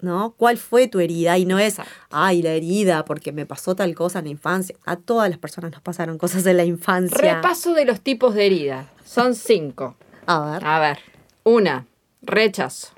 ¿No? 0.00 0.34
¿Cuál 0.36 0.58
fue 0.58 0.86
tu 0.86 1.00
herida? 1.00 1.36
Y 1.38 1.44
no 1.44 1.58
es, 1.58 1.78
ay, 2.10 2.40
la 2.40 2.50
herida, 2.52 3.04
porque 3.04 3.32
me 3.32 3.46
pasó 3.46 3.74
tal 3.74 3.96
cosa 3.96 4.20
en 4.20 4.26
la 4.26 4.30
infancia. 4.30 4.76
A 4.84 4.94
todas 4.94 5.28
las 5.28 5.40
personas 5.40 5.72
nos 5.72 5.80
pasaron 5.82 6.18
cosas 6.18 6.46
en 6.46 6.56
la 6.56 6.64
infancia. 6.64 7.18
repaso 7.34 7.74
de 7.74 7.84
los 7.84 8.00
tipos 8.00 8.32
de 8.36 8.46
herida. 8.46 8.92
Son 9.04 9.34
cinco. 9.34 9.96
A 10.26 10.52
ver. 10.52 10.64
A 10.64 10.78
ver, 10.78 10.98
una, 11.42 11.86
rechazo. 12.22 12.88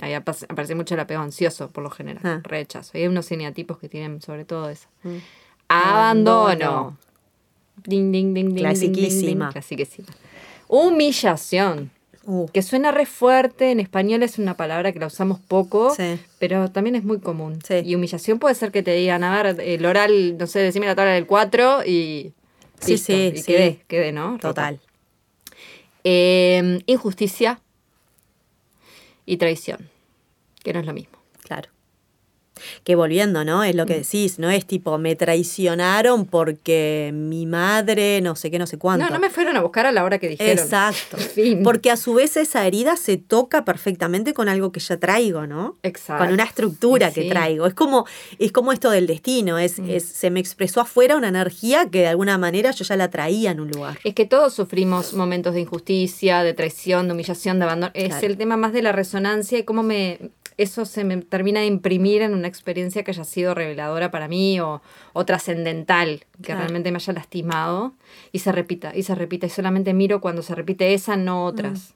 Ahí 0.00 0.14
apa- 0.14 0.34
aparece 0.48 0.74
mucho 0.74 0.94
el 0.94 1.00
apego 1.00 1.22
ansioso, 1.22 1.70
por 1.70 1.84
lo 1.84 1.90
general. 1.90 2.22
Ah. 2.24 2.40
Rechazo. 2.42 2.90
Hay 2.94 3.06
unos 3.06 3.30
eneatipos 3.30 3.78
que 3.78 3.88
tienen 3.88 4.20
sobre 4.20 4.44
todo 4.44 4.68
eso. 4.68 4.88
Mm. 5.04 5.16
Abandono. 5.68 6.96
Ding, 7.84 8.10
ding, 8.12 8.34
ding. 8.34 8.54
Clasiquísima. 8.56 9.50
Clasiquísima. 9.52 10.08
Humillación. 10.68 11.90
Uh, 12.24 12.46
Que 12.48 12.60
suena 12.60 12.90
re 12.90 13.06
fuerte, 13.06 13.70
en 13.70 13.80
español 13.80 14.22
es 14.22 14.38
una 14.38 14.54
palabra 14.54 14.92
que 14.92 14.98
la 14.98 15.06
usamos 15.06 15.40
poco, 15.40 15.94
Sí. 15.94 16.18
pero 16.38 16.70
también 16.70 16.94
es 16.94 17.02
muy 17.04 17.20
común. 17.20 17.58
Sí. 17.66 17.76
Y 17.84 17.94
humillación 17.94 18.38
puede 18.38 18.54
ser 18.54 18.70
que 18.70 18.82
te 18.82 18.92
digan, 18.92 19.24
a 19.24 19.42
ver, 19.42 19.58
el 19.60 19.86
oral, 19.86 20.36
no 20.36 20.46
sé, 20.46 20.58
decime 20.58 20.84
la 20.86 20.94
tabla 20.94 21.12
del 21.12 21.26
4 21.26 21.84
y... 21.86 22.32
Sí, 22.80 22.92
listo, 22.92 23.06
sí, 23.12 23.32
y 23.34 23.38
sí. 23.38 23.44
quedé, 23.44 23.80
quedé, 23.88 24.12
¿no? 24.12 24.38
Total. 24.38 24.78
Eh, 26.04 26.80
injusticia 26.86 27.60
y 29.26 29.36
traición, 29.38 29.88
que 30.62 30.72
no 30.72 30.80
es 30.80 30.86
lo 30.86 30.92
mismo. 30.92 31.17
Que 32.84 32.94
volviendo, 32.94 33.44
¿no? 33.44 33.64
Es 33.64 33.74
lo 33.74 33.86
que 33.86 33.94
decís, 34.00 34.38
no 34.38 34.50
es 34.50 34.66
tipo, 34.66 34.98
me 34.98 35.16
traicionaron 35.16 36.26
porque 36.26 37.10
mi 37.14 37.46
madre, 37.46 38.20
no 38.20 38.36
sé 38.36 38.50
qué, 38.50 38.58
no 38.58 38.66
sé 38.66 38.78
cuánto. 38.78 39.04
No, 39.06 39.10
no 39.12 39.18
me 39.18 39.30
fueron 39.30 39.56
a 39.56 39.60
buscar 39.60 39.86
a 39.86 39.92
la 39.92 40.04
hora 40.04 40.18
que 40.18 40.28
dijeron. 40.28 40.58
Exacto. 40.58 41.16
Fin. 41.34 41.62
Porque 41.62 41.90
a 41.90 41.96
su 41.96 42.14
vez 42.14 42.36
esa 42.36 42.66
herida 42.66 42.96
se 42.96 43.16
toca 43.16 43.64
perfectamente 43.64 44.34
con 44.34 44.48
algo 44.48 44.72
que 44.72 44.80
ya 44.80 44.96
traigo, 44.98 45.46
¿no? 45.46 45.76
Exacto. 45.82 46.24
Con 46.24 46.32
una 46.34 46.44
estructura 46.44 47.10
que 47.12 47.28
traigo. 47.28 47.66
Es 47.66 47.74
como, 47.74 48.06
es 48.38 48.52
como 48.52 48.72
esto 48.72 48.90
del 48.90 49.06
destino. 49.06 49.58
Es, 49.58 49.78
es, 49.78 50.04
se 50.04 50.30
me 50.30 50.40
expresó 50.40 50.80
afuera 50.80 51.16
una 51.16 51.28
energía 51.28 51.88
que 51.90 52.00
de 52.00 52.06
alguna 52.08 52.38
manera 52.38 52.70
yo 52.70 52.84
ya 52.84 52.96
la 52.96 53.10
traía 53.10 53.50
en 53.50 53.60
un 53.60 53.70
lugar. 53.70 53.98
Es 54.04 54.14
que 54.14 54.26
todos 54.26 54.54
sufrimos 54.54 55.14
momentos 55.14 55.54
de 55.54 55.60
injusticia, 55.60 56.42
de 56.42 56.54
traición, 56.54 57.06
de 57.08 57.14
humillación, 57.14 57.58
de 57.58 57.64
abandono. 57.64 57.92
Es 57.94 58.08
Claro. 58.08 58.26
el 58.26 58.36
tema 58.38 58.56
más 58.56 58.72
de 58.72 58.82
la 58.82 58.92
resonancia 58.92 59.58
y 59.58 59.62
cómo 59.64 59.82
me 59.82 60.18
eso 60.58 60.84
se 60.84 61.04
me 61.04 61.16
termina 61.18 61.60
de 61.60 61.66
imprimir 61.66 62.20
en 62.20 62.34
una 62.34 62.48
experiencia 62.48 63.02
que 63.04 63.12
haya 63.12 63.24
sido 63.24 63.54
reveladora 63.54 64.10
para 64.10 64.28
mí 64.28 64.60
o, 64.60 64.82
o 65.14 65.24
trascendental, 65.24 66.24
que 66.38 66.42
Claro. 66.48 66.60
realmente 66.60 66.90
me 66.92 66.96
haya 66.96 67.12
lastimado 67.14 67.94
y 68.32 68.40
se 68.40 68.52
repita, 68.52 68.94
y 68.94 69.02
se 69.04 69.14
repita. 69.14 69.46
Y 69.46 69.50
solamente 69.50 69.94
miro 69.94 70.20
cuando 70.20 70.42
se 70.42 70.54
repite 70.54 70.92
esa, 70.94 71.16
no 71.16 71.44
otras. 71.46 71.94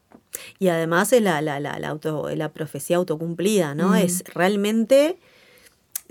Y 0.59 0.69
además 0.69 1.13
es 1.13 1.21
la, 1.23 1.43
la, 1.43 1.61
la, 1.61 1.79
la, 1.79 1.89
auto, 1.89 2.31
la 2.35 2.53
profecía 2.53 2.97
autocumplida, 2.97 3.75
¿no? 3.75 3.95
Es 3.95 4.25
realmente 4.35 5.19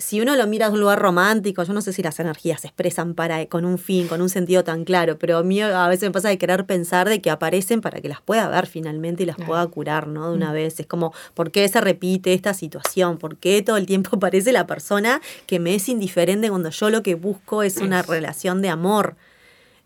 si 0.02 0.20
uno 0.20 0.36
lo 0.36 0.46
mira 0.48 0.68
de 0.68 0.74
un 0.74 0.80
lugar 0.82 1.00
romántico, 1.00 1.64
yo 1.64 1.72
no 1.74 1.82
sé 1.82 1.94
si 1.94 2.02
las 2.04 2.20
energías 2.20 2.62
se 2.62 2.68
expresan 2.68 3.14
para, 3.14 3.46
con 3.46 3.64
un 3.66 3.78
fin, 3.78 4.08
con 4.08 4.22
un 4.22 4.30
sentido 4.30 4.64
tan 4.64 4.84
claro, 4.84 5.18
pero 5.18 5.38
a 5.38 5.44
mí 5.44 5.62
a 5.62 5.88
veces 5.88 6.10
me 6.10 6.12
pasa 6.12 6.28
de 6.30 6.38
querer 6.38 6.66
pensar 6.66 7.08
de 7.08 7.22
que 7.22 7.30
aparecen 7.30 7.80
para 7.82 8.02
que 8.02 8.10
las 8.10 8.20
pueda 8.22 8.50
ver 8.50 8.68
finalmente 8.68 9.24
y 9.24 9.26
las 9.26 9.38
pueda 9.38 9.66
curar, 9.68 10.08
¿no? 10.08 10.30
De 10.30 10.36
una 10.36 10.50
Mm. 10.52 10.54
vez. 10.54 10.80
Es 10.80 10.88
como, 10.88 11.14
¿por 11.34 11.52
qué 11.52 11.68
se 11.70 11.80
repite 11.80 12.34
esta 12.34 12.54
situación? 12.54 13.18
¿Por 13.18 13.38
qué 13.38 13.62
todo 13.62 13.78
el 13.78 13.86
tiempo 13.86 14.10
aparece 14.18 14.52
la 14.52 14.68
persona 14.68 15.22
que 15.46 15.60
me 15.60 15.76
es 15.76 15.88
indiferente 15.88 16.50
cuando 16.50 16.70
yo 16.72 16.90
lo 16.90 17.04
que 17.04 17.16
busco 17.16 17.64
es 17.64 17.78
una 17.78 18.02
relación 18.02 18.62
de 18.62 18.70
amor? 18.70 19.16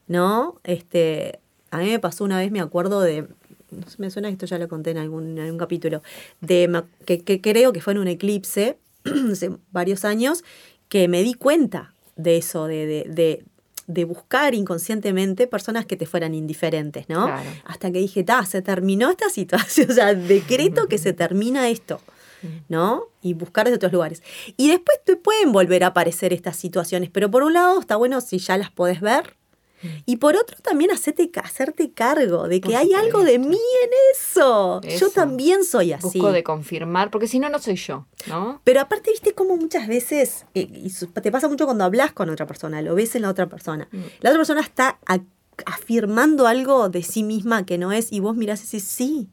¿No? 0.08 0.60
Este, 0.64 1.40
a 1.72 1.80
mí 1.80 1.86
me 1.90 2.00
pasó 2.00 2.24
una 2.24 2.38
vez, 2.38 2.52
me 2.52 2.62
acuerdo 2.62 3.02
de, 3.02 3.28
me 3.98 4.10
suena 4.12 4.28
que 4.30 4.34
esto 4.34 4.46
ya 4.46 4.58
lo 4.60 4.68
conté 4.68 4.92
en 4.92 4.98
algún, 5.00 5.38
en 5.38 5.40
algún 5.46 5.58
capítulo, 5.58 6.02
de 6.42 6.84
que 7.06 7.42
creo 7.42 7.74
que 7.74 7.82
fue 7.82 7.94
en 7.94 8.00
un 8.00 8.08
eclipse 8.08 8.78
hace 9.32 9.52
varios 9.72 10.06
años, 10.06 10.44
que 10.90 11.08
me 11.08 11.24
di 11.24 11.34
cuenta 11.34 11.94
de 12.16 12.38
eso, 12.38 12.66
de, 12.66 12.86
de, 12.86 13.06
de, 13.10 13.44
de 13.88 14.06
buscar 14.06 14.54
inconscientemente 14.56 15.48
personas 15.48 15.86
que 15.86 15.98
te 15.98 16.06
fueran 16.06 16.34
indiferentes, 16.34 17.10
¿no? 17.10 17.26
Claro. 17.26 17.50
Hasta 17.66 17.92
que 17.92 18.00
dije, 18.00 18.24
ta, 18.24 18.46
se 18.46 18.62
terminó 18.62 19.10
esta 19.10 19.30
situación, 19.30 19.90
o 19.92 19.94
sea, 19.94 20.14
decreto 20.14 20.88
que 20.88 20.98
se 20.98 21.14
termina 21.14 21.70
esto. 21.70 22.02
¿no? 22.70 23.06
Y 23.24 23.34
buscar 23.34 23.66
desde 23.66 23.78
otros 23.78 23.92
lugares. 23.92 24.22
Y 24.56 24.70
después 24.70 25.00
te 25.04 25.16
pueden 25.16 25.52
volver 25.52 25.84
a 25.84 25.88
aparecer 25.88 26.32
estas 26.32 26.56
situaciones, 26.56 27.10
pero 27.10 27.32
por 27.32 27.42
un 27.42 27.54
lado 27.54 27.80
está 27.80 27.96
bueno 27.96 28.22
si 28.22 28.38
ya 28.38 28.56
las 28.56 28.70
podés 28.70 29.02
ver, 29.02 29.36
y 30.06 30.18
por 30.18 30.36
otro 30.36 30.58
también 30.62 30.92
hacerte, 30.92 31.30
hacerte 31.44 31.92
cargo 31.92 32.48
de 32.48 32.60
que 32.62 32.70
Por 32.70 32.76
hay 32.78 32.94
algo 32.94 33.24
de 33.24 33.38
mí 33.40 33.56
en 33.84 33.90
eso. 34.14 34.82
Yo 34.82 35.10
también 35.12 35.64
soy 35.64 35.94
así. 35.94 36.20
Busco 36.20 36.32
de 36.32 36.44
confirmar, 36.44 37.12
porque 37.12 37.28
si 37.28 37.40
no, 37.40 37.50
no 37.50 37.60
soy 37.60 37.76
yo, 37.76 38.08
¿no? 38.28 38.62
Pero 38.64 38.82
aparte, 38.82 39.12
viste 39.12 39.34
cómo 39.34 39.58
muchas 39.58 39.88
veces, 39.88 40.46
eh, 40.56 40.68
y 40.72 40.90
te 41.22 41.32
pasa 41.32 41.48
mucho 41.48 41.66
cuando 41.66 41.84
hablas 41.84 42.14
con 42.14 42.30
otra 42.30 42.48
persona, 42.48 42.82
lo 42.82 42.96
ves 42.96 43.16
en 43.16 43.22
la 43.24 43.30
otra 43.30 43.48
persona. 43.48 43.88
Mm. 43.92 43.98
La 44.22 44.30
otra 44.32 44.40
persona 44.40 44.62
está 44.62 44.98
a- 45.06 45.20
afirmando 45.66 46.48
algo 46.48 46.90
de 46.90 47.04
sí 47.04 47.24
misma 47.24 47.66
que 47.66 47.78
no 47.78 47.92
es, 47.92 48.12
y 48.12 48.20
vos 48.20 48.36
mirás 48.36 48.62
y 48.62 48.66
decís, 48.66 48.84
sí, 48.84 49.30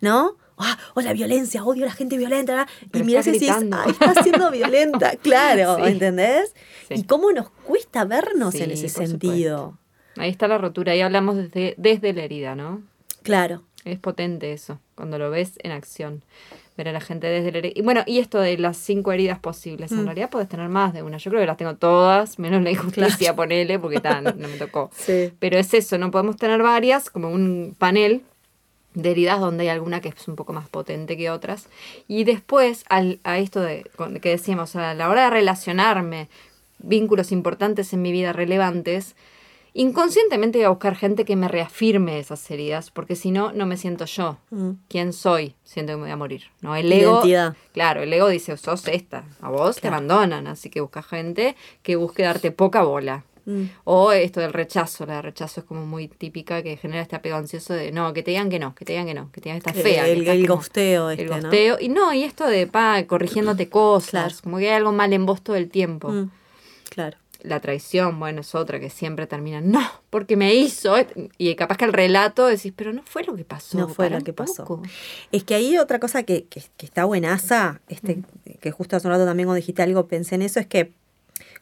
¿no? 0.00 0.36
Ah, 0.58 0.76
o 0.94 1.00
la 1.00 1.12
violencia, 1.12 1.64
odio 1.64 1.84
a 1.84 1.86
la 1.88 1.92
gente 1.92 2.16
violenta. 2.16 2.52
¿verdad? 2.52 2.68
Y 2.92 3.02
mirás 3.04 3.26
y 3.26 3.32
decís, 3.32 3.50
ah, 3.50 3.84
está 3.88 4.22
siendo 4.22 4.50
violenta, 4.50 5.12
claro, 5.22 5.76
Sí. 5.76 5.90
¿entendés? 5.92 6.54
Sí. 6.88 6.94
Y 6.96 7.02
cómo 7.04 7.30
nos 7.32 7.50
cuesta 7.50 8.04
vernos 8.04 8.54
en 8.56 8.76
Sí, 8.76 8.84
ese 8.86 8.98
por 8.98 9.06
sentido. 9.08 9.78
Ahí 10.16 10.30
está 10.30 10.48
la 10.48 10.58
rotura, 10.58 10.92
ahí 10.92 11.00
hablamos 11.00 11.36
desde, 11.36 11.74
desde 11.78 12.12
la 12.12 12.22
herida, 12.24 12.54
¿no? 12.54 12.82
Claro. 13.22 13.62
Es 13.84 13.98
potente 13.98 14.52
eso, 14.52 14.80
cuando 14.96 15.18
lo 15.18 15.30
ves 15.30 15.52
en 15.62 15.70
acción. 15.70 16.22
Ver 16.76 16.88
a 16.88 16.92
la 16.92 17.00
gente 17.00 17.26
desde 17.28 17.50
la 17.52 17.58
herida. 17.58 17.72
Y 17.76 17.82
bueno, 17.82 18.02
y 18.06 18.18
esto 18.18 18.38
de 18.40 18.56
las 18.58 18.76
cinco 18.76 19.12
heridas 19.12 19.38
posibles. 19.38 19.90
En 19.92 20.02
Mm. 20.02 20.06
realidad 20.06 20.30
puedes 20.30 20.48
tener 20.48 20.68
más 20.68 20.92
de 20.92 21.02
una. 21.02 21.16
Yo 21.18 21.30
creo 21.30 21.40
que 21.42 21.46
las 21.46 21.56
tengo 21.56 21.74
todas, 21.76 22.38
menos 22.38 22.62
la 22.62 22.70
injusticia, 22.70 23.34
ponele, 23.34 23.78
porque 23.78 24.00
ta, 24.00 24.20
no, 24.20 24.32
no 24.32 24.48
me 24.48 24.56
tocó. 24.56 24.90
Sí. 24.96 25.32
Pero 25.38 25.56
es 25.58 25.72
eso, 25.74 25.98
no 25.98 26.10
podemos 26.10 26.36
tener 26.36 26.62
varias, 26.62 27.10
como 27.10 27.30
un 27.30 27.74
panel 27.78 28.22
de 28.94 29.10
heridas 29.10 29.38
donde 29.40 29.62
hay 29.64 29.68
alguna 29.68 30.00
que 30.00 30.08
es 30.08 30.28
un 30.28 30.34
poco 30.36 30.52
más 30.52 30.68
potente 30.68 31.16
que 31.16 31.30
otras. 31.30 31.68
Y 32.08 32.24
después, 32.24 32.84
al, 32.88 33.20
a 33.24 33.38
esto 33.38 33.60
de 33.60 33.88
con- 33.96 34.18
que 34.20 34.30
decíamos, 34.30 34.74
a 34.76 34.94
la 34.94 35.08
hora 35.08 35.24
de 35.24 35.30
relacionarme, 35.30 36.28
vínculos 36.78 37.30
importantes 37.32 37.92
en 37.92 38.02
mi 38.02 38.12
vida 38.12 38.32
relevantes, 38.32 39.14
inconscientemente 39.74 40.58
voy 40.58 40.64
a 40.64 40.70
buscar 40.70 40.96
gente 40.96 41.24
que 41.24 41.36
me 41.36 41.48
reafirme 41.48 42.18
esas 42.18 42.50
heridas, 42.50 42.90
porque 42.90 43.14
si 43.16 43.30
no, 43.30 43.52
no 43.52 43.66
me 43.66 43.76
siento 43.76 44.04
yo. 44.06 44.38
Mm. 44.50 44.70
¿Quién 44.88 45.12
soy? 45.12 45.54
Siento 45.64 45.92
que 45.92 45.96
me 45.96 46.02
voy 46.02 46.10
a 46.10 46.16
morir. 46.16 46.44
¿no? 46.60 46.74
El 46.74 46.92
ego, 46.92 47.18
Identidad. 47.18 47.56
claro, 47.72 48.02
el 48.02 48.12
ego 48.12 48.28
dice, 48.28 48.56
sos 48.56 48.86
esta, 48.88 49.24
a 49.40 49.50
vos 49.50 49.76
te 49.80 49.88
abandonan, 49.88 50.46
así 50.46 50.70
que 50.70 50.80
busca 50.80 51.02
gente 51.02 51.56
que 51.82 51.96
busque 51.96 52.22
darte 52.22 52.50
poca 52.50 52.82
bola. 52.82 53.24
Mm. 53.48 53.64
O 53.84 54.12
esto 54.12 54.40
del 54.40 54.52
rechazo, 54.52 55.06
la 55.06 55.16
de 55.16 55.22
rechazo 55.22 55.60
es 55.60 55.66
como 55.66 55.86
muy 55.86 56.06
típica 56.08 56.62
que 56.62 56.76
genera 56.76 57.00
este 57.00 57.16
apego 57.16 57.36
ansioso 57.36 57.72
de 57.72 57.90
no, 57.92 58.12
que 58.12 58.22
te 58.22 58.32
digan 58.32 58.50
que 58.50 58.58
no, 58.58 58.74
que 58.74 58.84
te 58.84 58.92
digan 58.92 59.06
que 59.06 59.14
no, 59.14 59.32
que 59.32 59.40
te 59.40 59.48
digan 59.48 59.60
que 59.62 59.70
estás 59.70 59.82
fea. 59.82 60.04
que 60.04 60.12
El, 60.12 60.20
estás 60.20 60.34
el 60.36 60.46
gosteo 60.46 61.10
este, 61.10 61.22
el 61.24 61.30
¿no? 61.30 61.36
gosteo. 61.40 61.76
Y 61.80 61.88
no, 61.88 62.12
y 62.12 62.24
esto 62.24 62.46
de 62.46 62.66
pa, 62.66 63.02
corrigiéndote 63.06 63.68
cosas, 63.70 64.10
Claro. 64.10 64.34
como 64.44 64.58
que 64.58 64.68
hay 64.68 64.74
algo 64.76 64.92
mal 64.92 65.12
en 65.14 65.24
vos 65.24 65.40
todo 65.42 65.56
el 65.56 65.70
tiempo. 65.70 66.10
Mm. 66.10 66.30
Claro. 66.90 67.16
La 67.40 67.60
traición, 67.60 68.18
bueno, 68.18 68.40
es 68.40 68.54
otra 68.56 68.80
que 68.80 68.90
siempre 68.90 69.28
termina, 69.28 69.60
no, 69.60 69.80
porque 70.10 70.36
me 70.36 70.54
hizo. 70.56 70.96
Y 71.38 71.54
capaz 71.54 71.76
que 71.76 71.84
el 71.84 71.92
relato 71.92 72.46
decís, 72.46 72.72
pero 72.74 72.92
no 72.92 73.02
fue 73.04 73.22
lo 73.22 73.36
que 73.36 73.44
pasó. 73.44 73.78
No 73.78 73.88
fue 73.88 74.10
lo 74.10 74.20
que 74.22 74.32
pasó. 74.32 74.64
poco". 74.64 74.82
Es 75.30 75.44
que 75.44 75.54
ahí 75.54 75.78
otra 75.78 76.00
cosa 76.00 76.24
que, 76.24 76.46
que, 76.46 76.62
que 76.76 76.84
está 76.84 77.04
buenaza, 77.04 77.80
este, 77.88 78.22
que 78.60 78.70
justo 78.72 78.96
hace 78.96 79.06
un 79.06 79.12
rato 79.12 79.24
también 79.24 79.46
cuando 79.46 79.56
dijiste 79.60 79.82
algo 79.82 80.08
pensé 80.08 80.34
en 80.34 80.42
eso, 80.42 80.58
es 80.58 80.66
que 80.66 80.92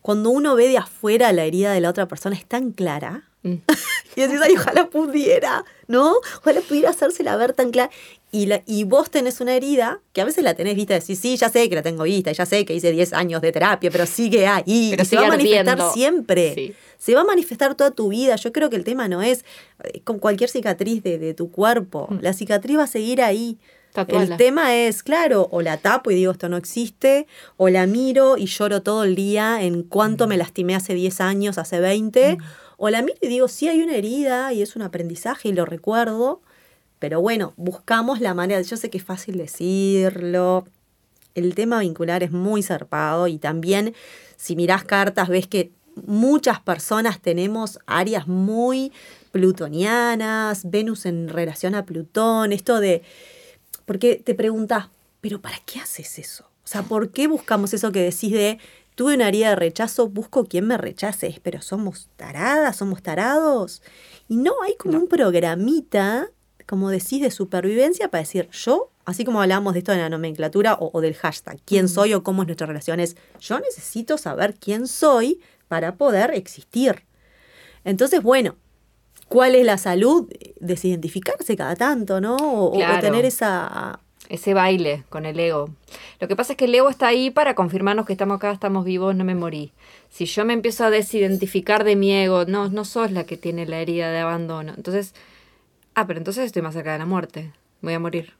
cuando 0.02 0.30
uno 0.30 0.54
ve 0.54 0.68
de 0.68 0.78
afuera 0.78 1.32
la 1.32 1.44
herida 1.44 1.72
de 1.72 1.80
la 1.80 1.90
otra 1.90 2.06
persona 2.06 2.36
es 2.36 2.46
tan 2.46 2.72
clara. 2.72 3.28
Mm. 3.42 3.54
Y 4.16 4.22
decís, 4.22 4.40
ay, 4.42 4.54
ojalá 4.56 4.88
pudiera, 4.88 5.62
¿no? 5.88 6.14
Ojalá 6.38 6.62
pudiera 6.62 6.88
hacérsela 6.88 7.36
ver 7.36 7.52
tan 7.52 7.70
clara. 7.70 7.90
Y, 8.32 8.46
la, 8.46 8.62
y 8.64 8.84
vos 8.84 9.10
tenés 9.10 9.42
una 9.42 9.54
herida 9.54 10.00
que 10.14 10.22
a 10.22 10.24
veces 10.24 10.42
la 10.42 10.54
tenés 10.54 10.74
vista, 10.74 10.94
decís, 10.94 11.18
sí, 11.18 11.36
ya 11.36 11.50
sé 11.50 11.68
que 11.68 11.74
la 11.74 11.82
tengo 11.82 12.04
vista, 12.04 12.32
ya 12.32 12.46
sé 12.46 12.64
que 12.64 12.74
hice 12.74 12.92
10 12.92 13.12
años 13.12 13.42
de 13.42 13.52
terapia, 13.52 13.90
pero 13.90 14.06
sigue 14.06 14.46
ahí. 14.46 14.88
Pero 14.92 15.02
y 15.02 15.06
se 15.06 15.16
va 15.16 15.26
a 15.26 15.28
manifestar 15.28 15.68
ardiendo. 15.68 15.92
siempre. 15.92 16.54
Sí. 16.54 16.74
Se 16.96 17.14
va 17.14 17.20
a 17.20 17.24
manifestar 17.24 17.74
toda 17.74 17.90
tu 17.90 18.08
vida. 18.08 18.36
Yo 18.36 18.52
creo 18.52 18.70
que 18.70 18.76
el 18.76 18.84
tema 18.84 19.06
no 19.06 19.22
es 19.22 19.44
eh, 19.84 20.00
con 20.02 20.18
cualquier 20.18 20.48
cicatriz 20.48 21.02
de, 21.02 21.18
de 21.18 21.34
tu 21.34 21.50
cuerpo. 21.50 22.08
Mm. 22.10 22.18
La 22.22 22.32
cicatriz 22.32 22.78
va 22.78 22.84
a 22.84 22.88
seguir 22.88 23.20
ahí. 23.20 23.58
Tatuala. 23.96 24.34
El 24.34 24.36
tema 24.36 24.76
es, 24.76 25.02
claro, 25.02 25.48
o 25.50 25.62
la 25.62 25.78
tapo 25.78 26.10
y 26.10 26.14
digo 26.14 26.32
esto 26.32 26.50
no 26.50 26.58
existe, 26.58 27.26
o 27.56 27.70
la 27.70 27.86
miro 27.86 28.36
y 28.36 28.44
lloro 28.44 28.82
todo 28.82 29.04
el 29.04 29.14
día 29.14 29.62
en 29.62 29.82
cuánto 29.82 30.26
me 30.26 30.36
lastimé 30.36 30.74
hace 30.74 30.92
10 30.92 31.22
años, 31.22 31.56
hace 31.56 31.80
20, 31.80 32.36
o 32.76 32.90
la 32.90 33.00
miro 33.00 33.16
y 33.22 33.28
digo, 33.28 33.48
sí 33.48 33.68
hay 33.68 33.82
una 33.82 33.96
herida 33.96 34.52
y 34.52 34.60
es 34.60 34.76
un 34.76 34.82
aprendizaje 34.82 35.48
y 35.48 35.52
lo 35.52 35.64
recuerdo, 35.64 36.42
pero 36.98 37.22
bueno, 37.22 37.54
buscamos 37.56 38.20
la 38.20 38.34
manera, 38.34 38.60
yo 38.60 38.76
sé 38.76 38.90
que 38.90 38.98
es 38.98 39.04
fácil 39.04 39.38
decirlo, 39.38 40.66
el 41.34 41.54
tema 41.54 41.80
vincular 41.80 42.22
es 42.22 42.32
muy 42.32 42.62
zarpado 42.62 43.28
y 43.28 43.38
también 43.38 43.94
si 44.36 44.56
mirás 44.56 44.84
cartas 44.84 45.28
ves 45.28 45.46
que 45.46 45.72
muchas 46.06 46.60
personas 46.60 47.22
tenemos 47.22 47.78
áreas 47.86 48.28
muy 48.28 48.92
plutonianas, 49.32 50.70
Venus 50.70 51.06
en 51.06 51.28
relación 51.28 51.74
a 51.74 51.86
Plutón, 51.86 52.52
esto 52.52 52.78
de, 52.80 53.02
porque 53.86 54.16
te 54.16 54.34
preguntas, 54.34 54.88
pero 55.20 55.40
¿para 55.40 55.58
qué 55.64 55.80
haces 55.80 56.18
eso? 56.18 56.44
O 56.64 56.68
sea, 56.68 56.82
¿por 56.82 57.10
qué 57.10 57.28
buscamos 57.28 57.72
eso 57.72 57.92
que 57.92 58.02
decís 58.02 58.32
de, 58.32 58.58
tuve 58.96 59.14
una 59.14 59.28
herida 59.28 59.50
de 59.50 59.56
rechazo, 59.56 60.08
busco 60.08 60.44
quien 60.44 60.66
me 60.66 60.76
rechace, 60.76 61.40
pero 61.42 61.62
somos 61.62 62.08
taradas, 62.16 62.76
somos 62.76 63.02
tarados? 63.02 63.82
Y 64.28 64.36
no, 64.36 64.52
hay 64.62 64.76
como 64.76 64.98
un 64.98 65.08
programita, 65.08 66.28
como 66.66 66.90
decís, 66.90 67.22
de 67.22 67.30
supervivencia 67.30 68.10
para 68.10 68.22
decir, 68.22 68.48
yo, 68.50 68.90
así 69.04 69.24
como 69.24 69.40
hablábamos 69.40 69.74
de 69.74 69.78
esto 69.78 69.92
de 69.92 69.98
la 69.98 70.08
nomenclatura 70.08 70.74
o, 70.74 70.90
o 70.92 71.00
del 71.00 71.14
hashtag, 71.14 71.60
quién 71.64 71.88
soy 71.88 72.14
o 72.14 72.24
cómo 72.24 72.42
es 72.42 72.48
nuestra 72.48 72.66
relación, 72.66 72.98
es, 72.98 73.16
yo 73.40 73.60
necesito 73.60 74.18
saber 74.18 74.54
quién 74.54 74.88
soy 74.88 75.40
para 75.68 75.94
poder 75.94 76.32
existir. 76.32 77.04
Entonces, 77.84 78.20
bueno, 78.20 78.56
¿cuál 79.28 79.54
es 79.54 79.64
la 79.66 79.78
salud? 79.78 80.28
Desidentificarse 80.60 81.56
cada 81.56 81.76
tanto, 81.76 82.20
¿no? 82.20 82.36
O, 82.36 82.64
o 82.66 82.72
Claro. 82.72 83.00
tener 83.00 83.24
esa... 83.24 84.00
Ese 84.28 84.54
baile 84.54 85.04
con 85.08 85.24
el 85.24 85.38
ego. 85.38 85.70
Lo 86.18 86.26
que 86.26 86.34
pasa 86.34 86.54
es 86.54 86.56
que 86.56 86.64
el 86.64 86.74
ego 86.74 86.88
está 86.90 87.06
ahí 87.06 87.30
para 87.30 87.54
confirmarnos 87.54 88.06
que 88.06 88.12
estamos 88.12 88.38
acá, 88.38 88.50
estamos 88.50 88.84
vivos, 88.84 89.14
no 89.14 89.22
me 89.24 89.36
morí. 89.36 89.72
Si 90.10 90.24
yo 90.24 90.44
me 90.44 90.52
empiezo 90.52 90.84
a 90.84 90.90
desidentificar 90.90 91.84
de 91.84 91.94
mi 91.94 92.12
ego, 92.12 92.44
no, 92.44 92.68
no 92.68 92.84
sos 92.84 93.12
la 93.12 93.22
que 93.24 93.36
tiene 93.36 93.66
la 93.66 93.78
herida 93.78 94.10
de 94.10 94.18
abandono. 94.18 94.72
Entonces, 94.76 95.14
ah, 95.94 96.08
pero 96.08 96.18
entonces 96.18 96.44
estoy 96.44 96.62
más 96.62 96.74
cerca 96.74 96.92
de 96.92 96.98
la 96.98 97.06
muerte, 97.06 97.52
voy 97.82 97.92
a 97.92 98.00
morir. 98.00 98.32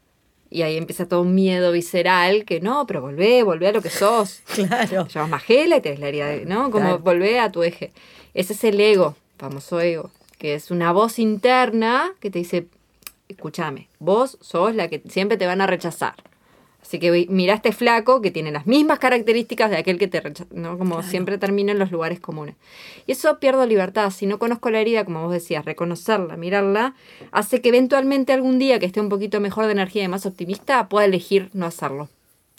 Y 0.50 0.62
ahí 0.62 0.76
empieza 0.76 1.06
todo 1.06 1.20
un 1.22 1.36
miedo 1.36 1.70
visceral 1.70 2.44
que 2.44 2.60
no, 2.60 2.84
pero 2.88 3.00
volvé, 3.00 3.44
volvé 3.44 3.68
a 3.68 3.72
lo 3.72 3.80
que 3.82 3.90
sos. 3.90 4.40
Claro. 4.56 5.04
Te 5.06 5.12
llamas 5.12 5.30
Magela 5.30 5.76
y 5.76 5.80
tenés 5.82 6.00
la 6.00 6.08
herida, 6.08 6.26
de- 6.26 6.46
¿no? 6.46 6.64
Como 6.72 6.84
Claro. 6.84 6.98
volvé 6.98 7.38
a 7.38 7.52
tu 7.52 7.62
eje. 7.62 7.92
Ese 8.34 8.54
es 8.54 8.64
el 8.64 8.80
ego, 8.80 9.14
famoso 9.38 9.80
ego, 9.80 10.10
que 10.38 10.54
es 10.54 10.70
una 10.70 10.92
voz 10.92 11.18
interna 11.18 12.12
que 12.20 12.30
te 12.30 12.38
dice, 12.38 12.66
escúchame, 13.28 13.88
vos 13.98 14.38
sos 14.40 14.74
la 14.74 14.88
que 14.88 15.02
siempre 15.08 15.36
te 15.36 15.46
van 15.46 15.60
a 15.60 15.66
rechazar. 15.66 16.14
Así 16.86 17.00
que 17.00 17.26
mira 17.28 17.54
este 17.54 17.72
flaco 17.72 18.20
que 18.22 18.30
tiene 18.30 18.52
las 18.52 18.68
mismas 18.68 19.00
características 19.00 19.70
de 19.70 19.76
aquel 19.76 19.98
que 19.98 20.06
te 20.06 20.20
rechaza, 20.20 20.48
¿no? 20.52 20.78
Como 20.78 21.02
siempre 21.02 21.36
termina 21.36 21.72
en 21.72 21.80
los 21.80 21.90
lugares 21.90 22.20
comunes. 22.20 22.54
Y 23.08 23.12
eso 23.12 23.40
pierdo 23.40 23.66
libertad. 23.66 24.10
Si 24.10 24.24
no 24.26 24.38
conozco 24.38 24.70
la 24.70 24.80
herida, 24.80 25.04
como 25.04 25.24
vos 25.24 25.32
decías, 25.32 25.64
reconocerla, 25.64 26.36
mirarla, 26.36 26.94
hace 27.32 27.60
que 27.60 27.70
eventualmente 27.70 28.32
algún 28.32 28.60
día 28.60 28.78
que 28.78 28.86
esté 28.86 29.00
un 29.00 29.08
poquito 29.08 29.40
mejor 29.40 29.66
de 29.66 29.72
energía 29.72 30.04
y 30.04 30.08
más 30.08 30.26
optimista, 30.26 30.88
pueda 30.88 31.06
elegir 31.06 31.50
no 31.54 31.66
hacerlo. 31.66 32.08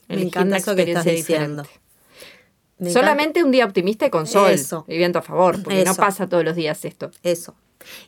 Me 0.10 0.22
encanta 0.22 0.48
una 0.48 0.58
eso 0.58 0.76
que 0.76 0.84
estás 0.84 1.06
diciendo. 1.06 1.64
Solamente 2.92 3.44
un 3.44 3.52
día 3.52 3.66
optimista 3.66 4.06
y 4.06 4.10
con 4.10 4.28
sol 4.28 4.52
Eso. 4.52 4.84
y 4.90 4.98
viento 4.98 5.20
a 5.20 5.22
favor, 5.22 5.64
porque 5.64 5.86
no 5.86 5.96
pasa 5.96 6.28
todos 6.28 6.44
los 6.44 6.56
días 6.56 6.84
esto. 6.84 7.12
Eso. 7.24 7.56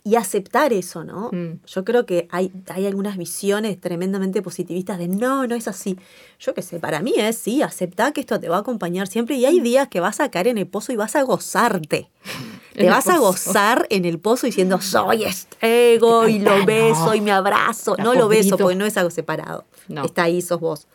Y 0.04 0.16
aceptar 0.16 0.74
eso, 0.74 1.04
¿no? 1.04 1.30
Mm. 1.32 1.60
Yo 1.66 1.84
creo 1.86 2.06
que 2.06 2.28
hay, 2.32 2.52
hay 2.68 2.88
algunas 2.88 3.18
visiones 3.18 3.80
tremendamente 3.80 4.42
positivistas 4.42 4.98
de 4.98 5.08
no, 5.08 5.48
no 5.48 5.56
es 5.56 5.68
así. 5.68 5.98
Yo 6.40 6.54
qué 6.54 6.62
sé, 6.62 6.80
para 6.80 7.02
mí 7.02 7.14
es 7.18 7.38
sí, 7.38 7.62
aceptar 7.62 8.14
que 8.14 8.22
esto 8.22 8.40
te 8.40 8.50
va 8.50 8.58
a 8.58 8.60
acompañar 8.60 9.08
siempre 9.08 9.36
y 9.36 9.46
hay 9.46 9.60
días 9.60 9.88
que 9.88 10.00
vas 10.00 10.20
a 10.20 10.30
caer 10.30 10.48
en 10.48 10.58
el 10.58 10.68
pozo 10.68 10.92
y 10.92 10.96
vas 10.96 11.16
a 11.16 11.24
gozarte. 11.24 12.10
Te 12.74 12.90
vas 12.90 13.08
a 13.08 13.18
gozar 13.18 13.88
en 13.90 14.06
el 14.06 14.20
pozo 14.20 14.46
diciendo 14.48 14.80
soy 14.82 15.26
este 15.26 15.96
ego 15.96 16.30
y 16.30 16.40
lo 16.40 16.66
beso 16.66 17.14
y 17.14 17.20
me 17.20 17.32
abrazo. 17.32 17.98
No 17.98 18.14
lo 18.14 18.30
beso 18.30 18.58
porque 18.58 18.76
no 18.76 18.86
es 18.86 18.96
algo 18.96 19.10
separado. 19.10 19.66
No. 19.90 20.06
Está 20.06 20.24
ahí, 20.24 20.42
sos 20.42 20.62
vos. 20.62 20.88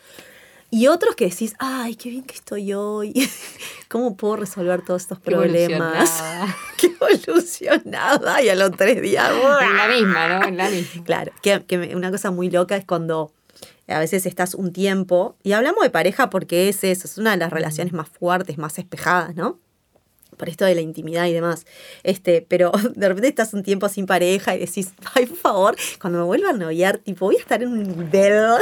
Y 0.70 0.88
otros 0.88 1.14
que 1.14 1.26
decís, 1.28 1.54
ay, 1.58 1.94
qué 1.94 2.10
bien 2.10 2.24
que 2.24 2.34
estoy 2.34 2.72
hoy. 2.72 3.12
¿Cómo 3.88 4.16
puedo 4.16 4.36
resolver 4.36 4.82
todos 4.82 5.02
estos 5.02 5.20
problemas? 5.20 6.22
Qué 6.76 6.88
evolucionada. 6.88 8.42
Y 8.42 8.48
a 8.48 8.54
los 8.54 8.72
tres 8.72 9.00
días. 9.00 9.30
En 9.60 9.76
la 9.76 9.88
misma, 9.88 10.28
¿no? 10.28 10.48
En 10.48 10.56
la 10.56 10.68
misma. 10.68 11.04
Claro, 11.04 11.32
que, 11.42 11.64
que 11.64 11.94
una 11.94 12.10
cosa 12.10 12.30
muy 12.30 12.50
loca 12.50 12.76
es 12.76 12.84
cuando 12.84 13.32
a 13.88 13.98
veces 13.98 14.26
estás 14.26 14.54
un 14.54 14.72
tiempo, 14.72 15.36
y 15.42 15.52
hablamos 15.52 15.82
de 15.82 15.90
pareja 15.90 16.30
porque 16.30 16.68
es 16.68 16.82
eso, 16.84 17.06
es 17.06 17.18
una 17.18 17.32
de 17.32 17.36
las 17.36 17.52
relaciones 17.52 17.92
más 17.92 18.08
fuertes, 18.08 18.56
más 18.58 18.78
espejadas, 18.78 19.36
¿no? 19.36 19.58
Por 20.36 20.48
esto 20.48 20.64
de 20.64 20.74
la 20.74 20.80
intimidad 20.80 21.26
y 21.26 21.32
demás. 21.32 21.66
Este, 22.02 22.44
pero 22.48 22.72
de 22.94 23.08
repente 23.08 23.28
estás 23.28 23.54
un 23.54 23.62
tiempo 23.62 23.88
sin 23.88 24.06
pareja 24.06 24.56
y 24.56 24.60
decís, 24.60 24.92
ay, 25.14 25.26
por 25.26 25.36
favor, 25.36 25.76
cuando 26.00 26.20
me 26.20 26.24
vuelva 26.24 26.50
a 26.50 26.54
noviar, 26.54 26.98
tipo, 26.98 27.26
voy 27.26 27.36
a 27.36 27.40
estar 27.40 27.62
en 27.62 27.68
un 27.68 27.82
nivel, 27.82 28.58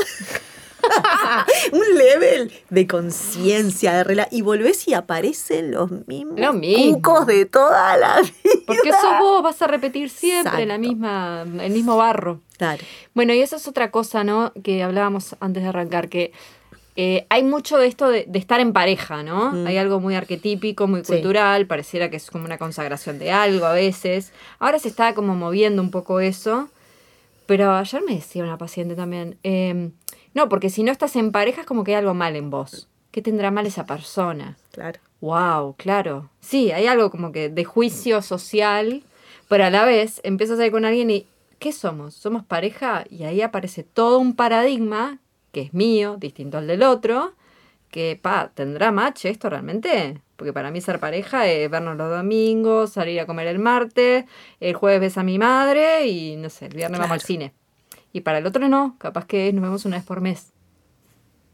un 1.72 1.98
level 1.98 2.52
de 2.70 2.86
conciencia, 2.86 3.92
de 3.94 4.04
rela 4.04 4.28
y 4.30 4.42
volvés 4.42 4.86
y 4.88 4.94
aparecen 4.94 5.70
los 5.72 5.90
mismos 6.06 6.38
Lo 6.38 6.52
mismo. 6.52 6.96
cucos 6.96 7.26
de 7.26 7.46
toda 7.46 7.96
la 7.96 8.20
vida. 8.20 8.32
Porque 8.66 8.92
sos 8.92 9.18
vos, 9.20 9.42
vas 9.42 9.60
a 9.62 9.66
repetir 9.66 10.10
siempre 10.10 10.66
la 10.66 10.78
misma, 10.78 11.44
el 11.60 11.72
mismo 11.72 11.96
barro. 11.96 12.40
Claro. 12.58 12.82
Bueno, 13.14 13.32
y 13.34 13.40
eso 13.40 13.56
es 13.56 13.66
otra 13.68 13.90
cosa, 13.90 14.24
¿no? 14.24 14.52
Que 14.62 14.82
hablábamos 14.82 15.36
antes 15.40 15.62
de 15.62 15.68
arrancar, 15.68 16.08
que 16.08 16.32
eh, 16.94 17.26
hay 17.30 17.42
mucho 17.42 17.78
de 17.78 17.86
esto 17.86 18.08
de, 18.08 18.24
de 18.28 18.38
estar 18.38 18.60
en 18.60 18.72
pareja, 18.72 19.22
¿no? 19.22 19.52
Mm. 19.52 19.66
Hay 19.66 19.78
algo 19.78 19.98
muy 19.98 20.14
arquetípico, 20.14 20.86
muy 20.86 21.04
Sí. 21.04 21.12
cultural, 21.14 21.66
pareciera 21.66 22.10
que 22.10 22.16
es 22.16 22.30
como 22.30 22.44
una 22.44 22.58
consagración 22.58 23.18
de 23.18 23.30
algo 23.32 23.64
a 23.66 23.72
veces. 23.72 24.32
Ahora 24.58 24.78
se 24.78 24.88
está 24.88 25.14
como 25.14 25.34
moviendo 25.34 25.80
un 25.82 25.90
poco 25.90 26.20
eso, 26.20 26.68
pero 27.46 27.72
ayer 27.74 28.02
me 28.06 28.14
decía 28.14 28.44
una 28.44 28.58
paciente 28.58 28.94
también, 28.94 29.38
eh, 29.42 29.90
no, 30.34 30.48
porque 30.48 30.70
si 30.70 30.82
no 30.82 30.92
estás 30.92 31.16
en 31.16 31.32
pareja 31.32 31.62
es 31.62 31.66
como 31.66 31.84
que 31.84 31.92
hay 31.92 31.98
algo 31.98 32.14
mal 32.14 32.36
en 32.36 32.50
vos. 32.50 32.88
¿Qué 33.10 33.20
tendrá 33.20 33.50
mal 33.50 33.66
esa 33.66 33.84
persona? 33.84 34.56
Claro. 34.70 35.00
Wow, 35.20 35.74
claro. 35.76 36.30
Sí, 36.40 36.72
hay 36.72 36.86
algo 36.86 37.10
como 37.10 37.30
que 37.30 37.50
de 37.50 37.64
juicio 37.64 38.22
social, 38.22 39.02
pero 39.48 39.64
a 39.64 39.70
la 39.70 39.84
vez 39.84 40.20
empiezas 40.24 40.58
a 40.58 40.66
ir 40.66 40.72
con 40.72 40.84
alguien 40.84 41.10
y 41.10 41.26
¿qué 41.58 41.72
somos? 41.72 42.14
¿Somos 42.14 42.44
pareja? 42.44 43.04
Y 43.10 43.24
ahí 43.24 43.42
aparece 43.42 43.82
todo 43.82 44.18
un 44.18 44.34
paradigma 44.34 45.18
que 45.52 45.60
es 45.60 45.74
mío, 45.74 46.16
distinto 46.18 46.58
al 46.58 46.66
del 46.66 46.82
otro, 46.82 47.34
que, 47.90 48.18
pa, 48.20 48.50
¿tendrá 48.54 48.90
match 48.90 49.26
esto 49.26 49.50
realmente? 49.50 50.20
Porque 50.36 50.52
para 50.52 50.70
mí 50.70 50.80
ser 50.80 50.98
pareja 50.98 51.46
es 51.46 51.70
vernos 51.70 51.96
los 51.96 52.10
domingos, 52.10 52.90
salir 52.90 53.20
a 53.20 53.26
comer 53.26 53.46
el 53.46 53.58
martes, 53.58 54.24
el 54.60 54.74
jueves 54.74 55.00
ves 55.00 55.18
a 55.18 55.22
mi 55.22 55.38
madre 55.38 56.06
y, 56.06 56.36
no 56.36 56.48
sé, 56.48 56.66
el 56.66 56.74
viernes 56.74 56.98
vamos 56.98 57.12
al 57.12 57.20
cine. 57.20 57.52
Y 58.12 58.20
para 58.20 58.38
el 58.38 58.46
otro 58.46 58.68
no, 58.68 58.96
capaz 58.98 59.26
que 59.26 59.52
nos 59.52 59.62
vemos 59.62 59.84
una 59.84 59.96
vez 59.96 60.04
por 60.04 60.20
mes. 60.20 60.52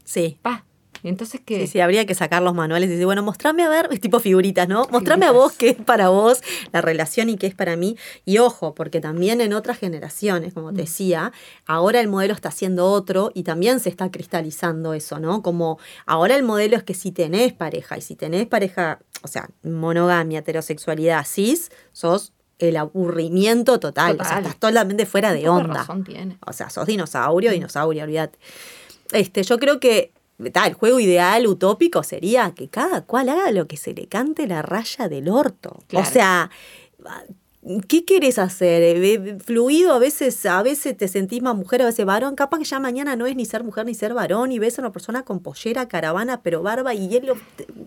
Sí. 0.03 0.39
Pa, 0.41 0.65
¿y 1.03 1.07
entonces 1.07 1.39
qué? 1.45 1.61
Sí, 1.61 1.67
sí, 1.67 1.79
habría 1.79 2.05
que 2.05 2.15
sacar 2.15 2.41
los 2.41 2.53
manuales 2.53 2.89
y 2.89 2.91
decir, 2.91 3.05
bueno, 3.05 3.23
mostrame 3.23 3.63
a 3.63 3.69
ver, 3.69 3.87
es 3.91 4.01
tipo 4.01 4.19
figuritas, 4.19 4.67
¿no? 4.67 4.87
Mostrame 4.91 5.25
a 5.25 5.31
vos 5.31 5.53
qué 5.53 5.69
es 5.69 5.75
para 5.77 6.09
vos 6.09 6.41
la 6.73 6.81
relación 6.81 7.29
y 7.29 7.37
qué 7.37 7.47
es 7.47 7.55
para 7.55 7.75
mí. 7.75 7.95
Y 8.25 8.39
ojo, 8.39 8.75
porque 8.75 8.99
también 8.99 9.39
en 9.39 9.53
otras 9.53 9.77
generaciones, 9.77 10.53
como 10.53 10.73
te 10.73 10.81
decía, 10.81 11.31
ahora 11.65 12.01
el 12.01 12.07
modelo 12.07 12.33
está 12.33 12.51
siendo 12.51 12.87
otro 12.87 13.31
y 13.33 13.43
también 13.43 13.79
se 13.79 13.89
está 13.89 14.11
cristalizando 14.11 14.93
eso, 14.93 15.19
¿no? 15.19 15.41
Como 15.41 15.79
ahora 16.05 16.35
el 16.35 16.43
modelo 16.43 16.75
es 16.75 16.83
que 16.83 16.93
si 16.93 17.11
tenés 17.11 17.53
pareja 17.53 17.97
y 17.97 18.01
si 18.01 18.15
tenés 18.15 18.47
pareja, 18.47 18.99
o 19.21 19.27
sea, 19.27 19.49
monogamia, 19.63 20.39
heterosexualidad, 20.39 21.25
cis, 21.25 21.71
sos 21.93 22.33
el 22.59 22.77
aburrimiento 22.77 23.79
total. 23.79 24.13
O 24.13 24.23
sea, 24.23 24.23
Total. 24.23 24.37
estás 24.39 24.59
totalmente 24.59 25.05
fuera 25.05 25.33
de 25.33 25.49
onda. 25.49 25.73
razón 25.73 26.03
tiene. 26.03 26.37
O 26.45 26.53
sea, 26.53 26.69
sos 26.69 26.85
dinosaurio, 26.85 27.51
dinosaurio, 27.51 28.03
olvídate. 28.03 28.37
Este, 29.11 29.43
yo 29.43 29.57
creo 29.57 29.79
que 29.79 30.11
el 30.39 30.73
juego 30.73 30.99
ideal, 30.99 31.47
utópico, 31.47 32.03
sería 32.03 32.51
que 32.51 32.69
cada 32.69 33.01
cual 33.01 33.29
haga 33.29 33.51
lo 33.51 33.67
que 33.67 33.77
se 33.77 33.93
le 33.93 34.07
cante 34.07 34.47
la 34.47 34.61
raya 34.61 35.07
del 35.09 35.29
orto. 35.29 35.79
Claro. 35.87 36.07
O 36.07 36.11
sea, 36.11 36.49
¿qué 37.87 38.05
quieres 38.05 38.39
hacer? 38.39 38.81
Eh, 38.83 39.37
Fluido, 39.43 39.93
a 39.93 39.99
veces, 39.99 40.45
a 40.45 40.61
veces 40.63 40.95
te 40.95 41.07
sentís 41.07 41.41
más 41.41 41.55
mujer, 41.55 41.81
a 41.81 41.85
veces 41.85 42.05
varón. 42.05 42.35
Capaz 42.35 42.59
que 42.59 42.65
ya 42.65 42.79
mañana 42.79 43.15
no 43.15 43.25
es 43.25 43.35
ni 43.35 43.45
ser 43.45 43.63
mujer 43.63 43.85
ni 43.85 43.93
ser 43.93 44.13
varón, 44.13 44.51
y 44.51 44.59
ves 44.59 44.79
a 44.79 44.81
una 44.81 44.91
persona 44.91 45.23
con 45.23 45.39
pollera, 45.39 45.87
caravana, 45.87 46.41
pero 46.41 46.61
barba 46.61 46.93
y 46.93 47.07
hielo, 47.09 47.35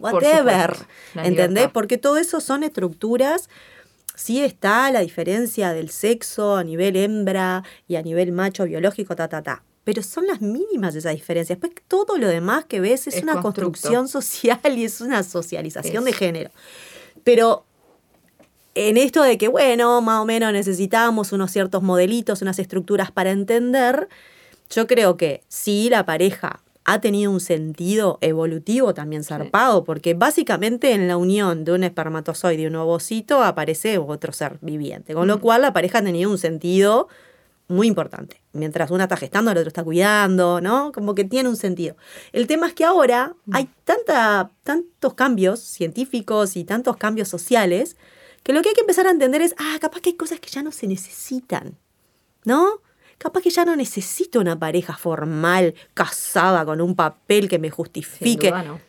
whatever. 0.00 0.76
la 1.14 1.26
¿Entendés? 1.26 1.68
Porque 1.68 1.98
todo 1.98 2.16
eso 2.18 2.40
son 2.40 2.64
estructuras 2.64 3.48
sí 4.22 4.42
está 4.42 4.90
la 4.90 5.00
diferencia 5.00 5.72
del 5.72 5.90
sexo 5.90 6.56
a 6.56 6.64
nivel 6.64 6.96
hembra 6.96 7.64
y 7.88 7.96
a 7.96 8.02
nivel 8.02 8.32
macho 8.32 8.64
biológico, 8.64 9.16
ta, 9.16 9.28
ta, 9.28 9.42
ta. 9.42 9.64
Pero 9.84 10.02
son 10.02 10.26
las 10.28 10.40
mínimas 10.40 10.94
esas 10.94 11.14
diferencias. 11.14 11.58
Después 11.58 11.82
todo 11.88 12.16
lo 12.16 12.28
demás 12.28 12.64
que 12.66 12.80
ves 12.80 13.08
es, 13.08 13.16
Es 13.16 13.22
una 13.24 13.40
constructo. 13.40 13.62
construcción 13.72 14.08
social 14.08 14.78
y 14.78 14.84
es 14.84 15.00
una 15.00 15.22
socialización 15.24 16.04
de 16.04 16.12
género. 16.12 16.50
Pero 17.24 17.64
en 18.74 18.96
esto 18.96 19.22
de 19.22 19.36
que, 19.38 19.48
bueno, 19.48 20.00
más 20.00 20.20
o 20.20 20.24
menos 20.24 20.52
necesitamos 20.52 21.32
unos 21.32 21.50
ciertos 21.50 21.82
modelitos, 21.82 22.42
unas 22.42 22.58
estructuras 22.60 23.10
para 23.10 23.32
entender, 23.32 24.08
yo 24.70 24.86
creo 24.86 25.16
que 25.16 25.42
sí 25.48 25.88
la 25.90 26.06
pareja 26.06 26.61
ha 26.84 27.00
tenido 27.00 27.30
un 27.30 27.40
sentido 27.40 28.18
evolutivo 28.20 28.94
también 28.94 29.24
zarpado, 29.24 29.84
porque 29.84 30.14
básicamente 30.14 30.92
en 30.92 31.08
la 31.08 31.16
unión 31.16 31.64
de 31.64 31.72
un 31.72 31.84
espermatozoide 31.84 32.62
y 32.62 32.66
un 32.66 32.76
ovocito 32.76 33.42
aparece 33.42 33.98
otro 33.98 34.32
ser 34.32 34.58
viviente, 34.60 35.14
con 35.14 35.28
lo 35.28 35.40
cual 35.40 35.62
la 35.62 35.72
pareja 35.72 35.98
ha 35.98 36.02
tenido 36.02 36.30
un 36.30 36.38
sentido 36.38 37.08
muy 37.68 37.86
importante. 37.86 38.42
Mientras 38.52 38.90
una 38.90 39.04
está 39.04 39.16
gestando, 39.16 39.50
el 39.50 39.58
otro 39.58 39.68
está 39.68 39.84
cuidando, 39.84 40.60
¿no? 40.60 40.92
Como 40.92 41.14
que 41.14 41.24
tiene 41.24 41.48
un 41.48 41.56
sentido. 41.56 41.96
El 42.32 42.46
tema 42.46 42.66
es 42.66 42.74
que 42.74 42.84
ahora 42.84 43.34
hay 43.52 43.68
tanta, 43.84 44.50
tantos 44.62 45.14
cambios 45.14 45.60
científicos 45.60 46.56
y 46.56 46.64
tantos 46.64 46.96
cambios 46.96 47.28
sociales 47.28 47.96
que 48.42 48.52
lo 48.52 48.60
que 48.62 48.70
hay 48.70 48.74
que 48.74 48.80
empezar 48.80 49.06
a 49.06 49.10
entender 49.10 49.40
es, 49.40 49.54
ah, 49.58 49.78
capaz 49.80 50.00
que 50.00 50.10
hay 50.10 50.16
cosas 50.16 50.40
que 50.40 50.50
ya 50.50 50.62
no 50.62 50.72
se 50.72 50.86
necesitan, 50.86 51.78
¿no? 52.44 52.80
Capaz 53.18 53.42
que 53.42 53.50
ya 53.50 53.64
no 53.64 53.76
necesito 53.76 54.40
una 54.40 54.58
pareja 54.58 54.96
formal, 54.96 55.74
casada, 55.94 56.64
con 56.64 56.80
un 56.80 56.94
papel 56.94 57.48
que 57.48 57.58
me 57.58 57.70
justifique. 57.70 58.48
duda, 58.48 58.62
no. 58.62 58.80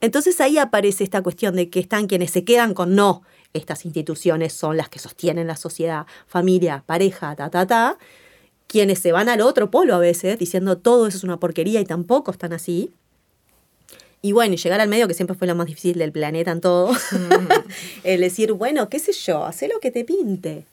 Entonces 0.00 0.40
ahí 0.40 0.58
aparece 0.58 1.04
esta 1.04 1.22
cuestión 1.22 1.56
de 1.56 1.68
que 1.68 1.80
están 1.80 2.06
quienes 2.06 2.30
se 2.30 2.44
quedan 2.44 2.74
con 2.74 2.94
no. 2.94 3.22
Estas 3.52 3.84
instituciones 3.84 4.52
son 4.52 4.76
las 4.76 4.88
que 4.88 4.98
sostienen 4.98 5.46
la 5.46 5.56
sociedad, 5.56 6.06
familia, 6.26 6.84
pareja, 6.86 7.34
ta, 7.36 7.50
ta, 7.50 7.66
ta. 7.66 7.98
Quienes 8.66 9.00
se 9.00 9.12
van 9.12 9.28
al 9.28 9.40
otro 9.40 9.70
polo 9.70 9.94
a 9.94 9.98
veces 9.98 10.38
diciendo 10.38 10.78
todo 10.78 11.06
eso 11.06 11.18
es 11.18 11.24
una 11.24 11.38
porquería 11.38 11.80
y 11.80 11.84
tampoco 11.84 12.30
están 12.30 12.52
así. 12.52 12.90
Y 14.22 14.32
bueno, 14.32 14.54
llegar 14.54 14.80
al 14.80 14.88
medio, 14.88 15.08
que 15.08 15.14
siempre 15.14 15.34
fue 15.34 15.46
lo 15.46 15.54
más 15.54 15.66
difícil 15.66 15.98
del 15.98 16.12
planeta 16.12 16.50
en 16.50 16.60
todo. 16.60 16.92
El 18.04 18.20
decir, 18.20 18.52
bueno, 18.52 18.88
qué 18.88 18.98
sé 18.98 19.12
yo, 19.12 19.44
haz 19.44 19.62
lo 19.62 19.80
que 19.80 19.90
te 19.90 20.04
pinte. 20.04 20.66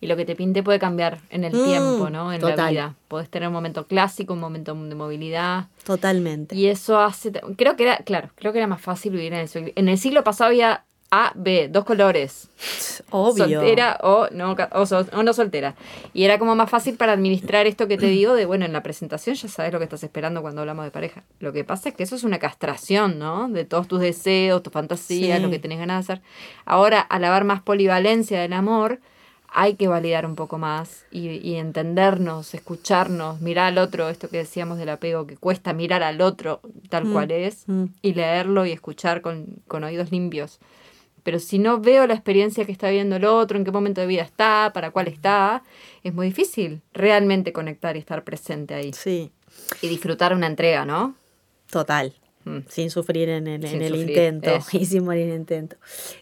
Y 0.00 0.06
lo 0.06 0.16
que 0.16 0.24
te 0.24 0.34
pinte 0.36 0.62
puede 0.62 0.78
cambiar 0.78 1.20
en 1.30 1.44
el 1.44 1.52
Mm, 1.54 1.64
tiempo, 1.64 2.10
¿no? 2.10 2.32
En 2.32 2.40
la 2.42 2.68
vida. 2.70 2.94
Podés 3.08 3.28
tener 3.28 3.48
un 3.48 3.54
momento 3.54 3.86
clásico, 3.86 4.32
un 4.34 4.40
momento 4.40 4.74
de 4.74 4.94
movilidad. 4.94 5.66
Totalmente. 5.84 6.54
Y 6.56 6.66
eso 6.66 7.00
hace. 7.00 7.32
Creo 7.56 7.76
que 7.76 7.84
era, 7.84 7.96
claro, 7.98 8.30
creo 8.36 8.52
que 8.52 8.58
era 8.58 8.66
más 8.66 8.80
fácil 8.80 9.12
vivir 9.12 9.32
en 9.32 9.40
el 9.40 9.48
siglo. 9.48 9.70
En 9.76 9.88
el 9.88 9.98
siglo 9.98 10.24
pasado 10.24 10.48
había 10.50 10.84
A, 11.14 11.32
B, 11.34 11.68
dos 11.70 11.84
colores. 11.84 12.48
Obvio. 13.10 13.44
Soltera 13.60 13.98
o 14.02 14.28
no, 14.32 14.56
o, 14.72 14.86
sol- 14.86 15.10
o 15.12 15.22
no 15.22 15.32
soltera. 15.34 15.74
Y 16.14 16.24
era 16.24 16.38
como 16.38 16.54
más 16.54 16.70
fácil 16.70 16.96
para 16.96 17.12
administrar 17.12 17.66
esto 17.66 17.86
que 17.86 17.98
te 17.98 18.06
digo 18.18 18.34
de, 18.34 18.46
bueno, 18.46 18.64
en 18.64 18.72
la 18.72 18.82
presentación 18.82 19.36
ya 19.36 19.48
sabes 19.48 19.72
lo 19.74 19.78
que 19.78 19.84
estás 19.84 20.02
esperando 20.04 20.40
cuando 20.40 20.62
hablamos 20.62 20.86
de 20.86 20.90
pareja. 20.90 21.22
Lo 21.38 21.52
que 21.52 21.64
pasa 21.64 21.90
es 21.90 21.94
que 21.94 22.02
eso 22.04 22.16
es 22.16 22.24
una 22.24 22.38
castración, 22.38 23.18
¿no? 23.18 23.48
De 23.50 23.66
todos 23.66 23.88
tus 23.88 24.00
deseos, 24.00 24.62
tus 24.62 24.72
fantasías, 24.72 25.36
Sí. 25.38 25.42
lo 25.44 25.50
que 25.50 25.58
tenés 25.58 25.78
ganas 25.78 26.06
de 26.06 26.12
hacer. 26.14 26.24
Ahora, 26.64 27.00
al 27.00 27.24
haber 27.24 27.44
más 27.44 27.60
polivalencia 27.60 28.40
del 28.40 28.54
amor, 28.54 29.00
hay 29.54 29.74
que 29.74 29.86
validar 29.88 30.24
un 30.26 30.34
poco 30.34 30.58
más 30.58 31.04
y, 31.10 31.28
y 31.46 31.56
entendernos, 31.56 32.54
escucharnos, 32.54 33.40
mirar 33.40 33.66
al 33.66 33.78
otro, 33.78 34.08
esto 34.08 34.28
que 34.28 34.38
decíamos 34.38 34.78
del 34.78 34.88
apego, 34.88 35.26
que 35.26 35.36
cuesta 35.36 35.72
mirar 35.72 36.02
al 36.02 36.20
otro 36.22 36.60
tal 36.88 37.04
Mm, 37.04 37.12
cual 37.12 37.30
es, 37.30 37.64
mm. 37.66 37.84
y 38.02 38.14
leerlo 38.14 38.64
y 38.66 38.72
escuchar 38.72 39.20
con, 39.20 39.46
con 39.68 39.84
oídos 39.84 40.10
limpios. 40.10 40.58
Pero 41.22 41.38
si 41.38 41.58
no 41.58 41.80
veo 41.80 42.06
la 42.06 42.14
experiencia 42.14 42.64
que 42.64 42.72
está 42.72 42.90
viendo 42.90 43.14
el 43.16 43.24
otro, 43.24 43.56
en 43.56 43.64
qué 43.64 43.70
momento 43.70 44.00
de 44.00 44.06
vida 44.08 44.22
está, 44.22 44.72
para 44.74 44.90
cuál 44.90 45.06
está, 45.08 45.62
es 46.02 46.12
muy 46.12 46.26
difícil 46.28 46.80
realmente 46.92 47.52
conectar 47.52 47.94
y 47.96 48.00
estar 48.00 48.24
presente 48.24 48.74
ahí. 48.74 48.92
Sí, 48.92 49.30
Y 49.82 49.88
disfrutar 49.88 50.34
una 50.34 50.46
entrega, 50.46 50.84
¿no? 50.84 51.14
total. 51.70 52.12
Mm. 52.44 52.58
Sin 52.68 52.90
sufrir 52.90 53.28
en 53.28 53.46
el, 53.46 53.62
Sin 53.68 53.76
en 53.76 53.82
el 53.82 53.88
sufrir, 53.92 54.08
intento. 54.08 54.50
eso. 54.50 54.68
Y 54.78 54.84
sin 54.84 55.04
morir 55.04 55.22
en 55.26 55.30
el 55.30 55.36
intento. 55.36 55.76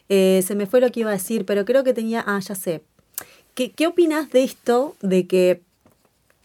Eh, 0.07 0.43
se 0.45 0.53
me 0.53 0.67
fue 0.67 0.79
lo 0.79 0.91
que 0.91 0.99
iba 0.99 1.09
a 1.09 1.13
decir, 1.13 1.45
pero 1.45 1.65
creo 1.65 1.83
que 1.83 1.93
tenía. 1.95 2.23
Ah, 2.27 2.39
ya 2.39 2.53
sé. 2.53 2.83
¿Qué, 3.53 3.71
qué 3.71 3.87
opinas 3.87 4.29
de 4.31 4.43
esto? 4.43 4.95
De 5.01 5.27
que, 5.27 5.61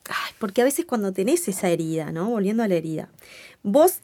ay, 0.08 0.32
porque 0.38 0.62
a 0.62 0.64
veces 0.64 0.84
cuando 0.84 1.12
tenés 1.12 1.48
esa 1.48 1.68
herida, 1.70 2.12
¿no? 2.12 2.28
Volviendo 2.30 2.62
a 2.62 2.68
la 2.68 2.74
herida, 2.74 3.08
vos 3.62 4.00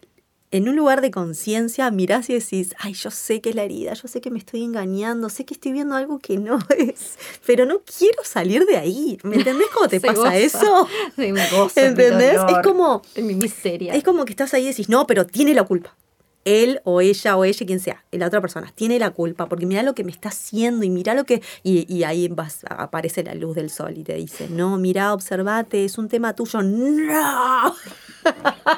en 0.50 0.68
un 0.68 0.76
lugar 0.76 1.00
de 1.00 1.10
conciencia 1.10 1.90
mirás 1.90 2.28
y 2.28 2.34
decís, 2.34 2.74
ay, 2.78 2.92
yo 2.92 3.10
sé 3.10 3.40
que 3.40 3.48
es 3.50 3.56
la 3.56 3.62
herida, 3.64 3.94
yo 3.94 4.06
sé 4.06 4.20
que 4.20 4.30
me 4.30 4.38
estoy 4.38 4.62
engañando, 4.62 5.30
sé 5.30 5.46
que 5.46 5.54
estoy 5.54 5.72
viendo 5.72 5.94
algo 5.94 6.18
que 6.18 6.36
no 6.36 6.58
es, 6.78 7.16
pero 7.46 7.64
no 7.64 7.80
quiero 7.98 8.22
salir 8.22 8.66
de 8.66 8.76
ahí. 8.76 9.16
¿Me 9.22 9.36
entendés 9.36 9.68
cómo 9.72 9.88
te 9.88 9.98
pasa 10.00 10.14
goza. 10.14 10.36
eso? 10.36 10.86
Sí, 11.16 11.32
me 11.32 11.32
mi 11.32 11.40
¿Entendés? 11.76 12.34
dolor, 12.36 12.50
Es 12.50 12.58
como, 12.66 13.02
En 13.14 13.26
mi 13.26 13.34
miseria. 13.34 13.94
es 13.94 14.04
como 14.04 14.26
que 14.26 14.32
estás 14.32 14.52
ahí 14.52 14.64
y 14.64 14.68
decís, 14.68 14.90
no, 14.90 15.06
pero 15.06 15.26
tiene 15.26 15.54
la 15.54 15.64
culpa. 15.64 15.96
Él 16.44 16.80
o 16.84 17.00
ella 17.00 17.36
o 17.36 17.44
ella, 17.44 17.64
quien 17.66 17.78
sea, 17.78 18.04
la 18.10 18.26
otra 18.26 18.40
persona, 18.40 18.72
tiene 18.74 18.98
la 18.98 19.10
culpa, 19.10 19.46
porque 19.48 19.64
mira 19.64 19.82
lo 19.84 19.94
que 19.94 20.02
me 20.02 20.10
está 20.10 20.30
haciendo 20.30 20.84
y 20.84 20.90
mira 20.90 21.14
lo 21.14 21.24
que... 21.24 21.40
Y, 21.62 21.86
y 21.94 22.02
ahí 22.02 22.26
vas, 22.28 22.60
aparece 22.68 23.22
la 23.22 23.34
luz 23.34 23.54
del 23.54 23.70
sol 23.70 23.94
y 23.96 24.02
te 24.02 24.14
dice, 24.14 24.48
no, 24.50 24.76
mira, 24.76 25.14
observate, 25.14 25.84
es 25.84 25.98
un 25.98 26.08
tema 26.08 26.34
tuyo. 26.34 26.60
No, 26.62 27.74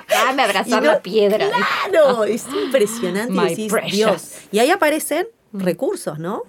Dame 0.08 0.42
abrazar 0.44 0.82
no- 0.82 0.92
la 0.92 1.00
piedra. 1.00 1.48
claro, 1.90 2.24
es 2.24 2.44
impresionante. 2.64 3.34
y 3.34 3.48
decís. 3.48 3.72
Dios. 3.92 4.32
Y 4.52 4.58
ahí 4.58 4.70
aparecen 4.70 5.26
recursos, 5.52 6.18
¿no? 6.18 6.42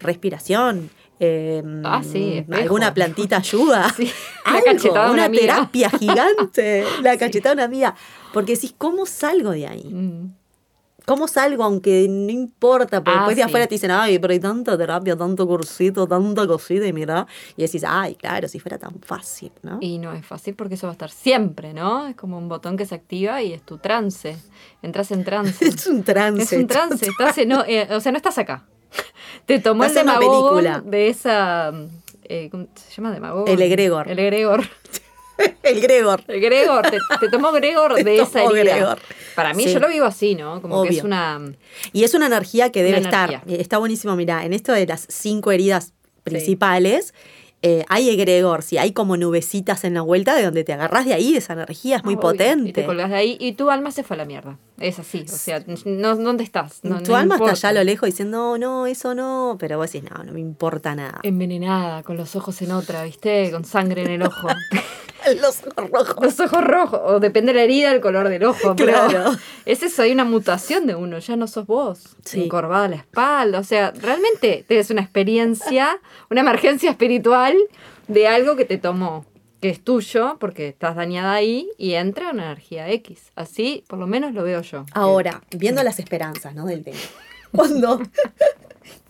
Respiración. 0.00 0.90
eh, 1.20 1.62
Ah, 1.84 2.02
sí, 2.02 2.44
alguna 2.52 2.92
plantita 2.94 3.36
ayuda. 3.38 3.88
Sí, 3.96 4.10
Algo, 4.44 4.90
una 4.92 5.10
una 5.10 5.30
terapia 5.30 5.90
gigante. 5.90 6.84
La 7.02 7.16
cachetada 7.18 7.50
de 7.54 7.58
una 7.58 7.64
amiga. 7.64 7.94
Porque 8.32 8.54
decís, 8.54 8.74
¿cómo 8.78 9.06
salgo 9.06 9.50
de 9.50 9.66
ahí? 9.66 9.84
Mm. 9.84 10.34
¿Cómo 11.10 11.26
salgo? 11.26 11.64
Aunque 11.64 12.06
no 12.08 12.30
importa, 12.30 13.02
porque 13.02 13.10
Ah, 13.18 13.22
después 13.22 13.36
de 13.36 13.42
sí. 13.42 13.48
afuera 13.48 13.66
te 13.66 13.74
dicen, 13.74 13.90
ay, 13.90 14.20
pero 14.20 14.32
hay 14.32 14.38
tanta 14.38 14.78
terapia, 14.78 15.16
tanto 15.16 15.44
cursito, 15.46 16.06
tanta 16.06 16.46
cosita, 16.46 16.86
y 16.86 16.92
mira. 16.92 17.26
Y 17.56 17.62
decís, 17.62 17.82
ay, 17.84 18.14
claro, 18.14 18.46
si 18.46 18.60
fuera 18.60 18.78
tan 18.78 18.94
fácil, 19.00 19.50
¿no? 19.62 19.78
Y 19.80 19.98
no 19.98 20.12
es 20.12 20.24
fácil 20.24 20.54
porque 20.54 20.74
eso 20.74 20.86
va 20.86 20.92
a 20.92 20.94
estar 20.94 21.10
siempre, 21.10 21.74
¿no? 21.74 22.06
Es 22.06 22.14
como 22.14 22.38
un 22.38 22.48
botón 22.48 22.76
que 22.76 22.86
se 22.86 22.94
activa 22.94 23.42
y 23.42 23.52
es 23.52 23.62
tu 23.62 23.78
trance. 23.78 24.36
Entras 24.82 25.10
en 25.10 25.24
trance. 25.24 25.64
es 25.66 25.86
un 25.88 26.04
trance. 26.04 26.42
Es 26.42 26.52
un 26.52 26.66
trance, 26.68 27.06
estás 27.08 27.36
en- 27.38 27.48
no, 27.48 27.64
eh, 27.66 27.88
o 27.90 27.98
sea, 28.00 28.12
no 28.12 28.16
estás 28.18 28.38
acá. 28.38 28.64
Te 29.46 29.58
tomó 29.58 29.82
el 29.84 29.90
una 29.90 30.00
demagogo 30.00 30.54
película. 30.56 30.80
de 30.86 31.08
esa... 31.08 31.72
eh, 32.22 32.48
¿Cómo 32.52 32.68
se 32.76 32.94
llama 32.94 33.10
demagogo? 33.12 33.46
El 33.48 33.60
egregor. 33.62 34.08
El 34.08 34.18
egregor. 34.20 34.62
El 35.62 35.80
Gregor. 35.80 36.22
El 36.28 36.40
Gregor, 36.40 36.82
te, 36.90 36.98
te 37.20 37.28
tomó 37.28 37.52
Gregor 37.52 37.94
Te 37.94 38.04
de 38.04 38.16
esa 38.20 38.44
herida. 38.44 38.76
Gregor. 38.76 38.98
Para 39.34 39.54
mí 39.54 39.64
Sí. 39.64 39.72
yo 39.72 39.80
lo 39.80 39.88
vivo 39.88 40.06
así, 40.06 40.34
¿no? 40.34 40.60
Como 40.62 40.82
que 40.82 40.88
es 40.90 40.94
Obvio. 40.96 41.04
una... 41.06 41.40
Y 41.92 42.04
es 42.04 42.14
una 42.14 42.26
energía 42.26 42.70
que 42.72 42.82
debe 42.82 42.98
estar. 42.98 43.30
energía. 43.30 43.54
Eh, 43.56 43.60
Está 43.60 43.78
buenísimo, 43.78 44.16
mira, 44.16 44.44
en 44.44 44.52
esto 44.52 44.72
de 44.72 44.86
las 44.86 45.06
cinco 45.08 45.52
heridas 45.52 45.92
principales, 46.24 47.14
eh, 47.62 47.84
hay 47.90 48.08
egregor, 48.08 48.62
sí, 48.62 48.78
hay 48.78 48.92
como 48.92 49.18
nubecitas 49.18 49.84
en 49.84 49.92
la 49.92 50.00
vuelta 50.00 50.34
de 50.34 50.42
donde 50.44 50.64
te 50.64 50.72
agarras 50.72 51.04
de 51.04 51.12
ahí, 51.12 51.36
esa 51.36 51.52
energía 51.52 51.96
es 51.98 52.04
muy 52.04 52.14
Obvio, 52.14 52.30
Y 52.32 52.38
te 52.38 52.44
potente. 52.46 52.84
colgas 52.86 53.10
de 53.10 53.16
ahí 53.16 53.36
y 53.38 53.52
tu 53.52 53.68
alma 53.70 53.90
se 53.90 54.02
fue 54.02 54.14
a 54.16 54.18
la 54.18 54.24
mierda. 54.24 54.56
Es 54.78 54.98
así, 54.98 55.24
o 55.26 55.28
sea, 55.28 55.62
no, 55.84 56.16
¿dónde 56.16 56.42
estás? 56.42 56.80
No, 56.82 57.02
tu 57.02 57.10
no 57.12 57.16
alma 57.18 57.34
importa. 57.34 57.52
está 57.52 57.68
allá 57.68 57.80
a 57.80 57.82
lo 57.82 57.84
lejos 57.84 58.06
diciendo, 58.06 58.38
no, 58.38 58.58
no, 58.58 58.86
eso 58.86 59.14
no, 59.14 59.56
pero 59.60 59.76
vos 59.76 59.92
decís, 59.92 60.08
no, 60.10 60.24
no 60.24 60.32
me 60.32 60.40
importa 60.40 60.94
nada. 60.94 61.20
Envenenada, 61.22 62.02
con 62.02 62.16
los 62.16 62.34
ojos 62.34 62.60
en 62.62 62.72
otra, 62.72 63.04
¿viste? 63.04 63.50
Con 63.50 63.64
sangre 63.66 64.04
en 64.04 64.10
el 64.12 64.22
ojo. 64.22 64.48
Los 65.40 65.62
ojos 65.66 65.90
rojos. 65.90 66.16
Los 66.20 66.40
ojos 66.40 66.64
rojos, 66.64 67.00
o 67.04 67.20
depende 67.20 67.52
de 67.52 67.58
la 67.58 67.64
herida, 67.64 67.92
el 67.92 68.00
color 68.00 68.28
del 68.28 68.44
ojo. 68.44 68.74
pero 68.76 68.92
Claro. 68.92 69.32
Es 69.66 69.82
eso, 69.82 70.02
hay 70.02 70.12
una 70.12 70.24
mutación 70.24 70.86
de 70.86 70.94
uno, 70.94 71.18
ya 71.18 71.36
no 71.36 71.46
sos 71.46 71.66
vos. 71.66 72.16
Sí. 72.24 72.44
Encorvada 72.44 72.88
la 72.88 72.96
espalda, 72.96 73.58
o 73.58 73.64
sea, 73.64 73.92
realmente 73.92 74.64
tienes 74.66 74.90
una 74.90 75.02
experiencia, 75.02 75.98
una 76.30 76.40
emergencia 76.40 76.90
espiritual 76.90 77.56
de 78.08 78.26
algo 78.26 78.56
que 78.56 78.64
te 78.64 78.78
tomó, 78.78 79.26
que 79.60 79.68
es 79.68 79.84
tuyo, 79.84 80.36
porque 80.40 80.68
estás 80.68 80.96
dañada 80.96 81.34
ahí, 81.34 81.68
y 81.78 81.94
entra 81.94 82.30
una 82.30 82.46
energía 82.46 82.88
X. 82.90 83.30
Así, 83.36 83.84
por 83.88 83.98
lo 83.98 84.06
menos 84.06 84.34
lo 84.34 84.42
veo 84.42 84.62
yo. 84.62 84.86
Ahora, 84.92 85.42
viendo 85.50 85.82
las 85.82 85.98
esperanzas, 85.98 86.54
¿no? 86.54 86.66
Del 86.66 86.82
tema. 86.82 86.98
Cuando, 87.52 88.00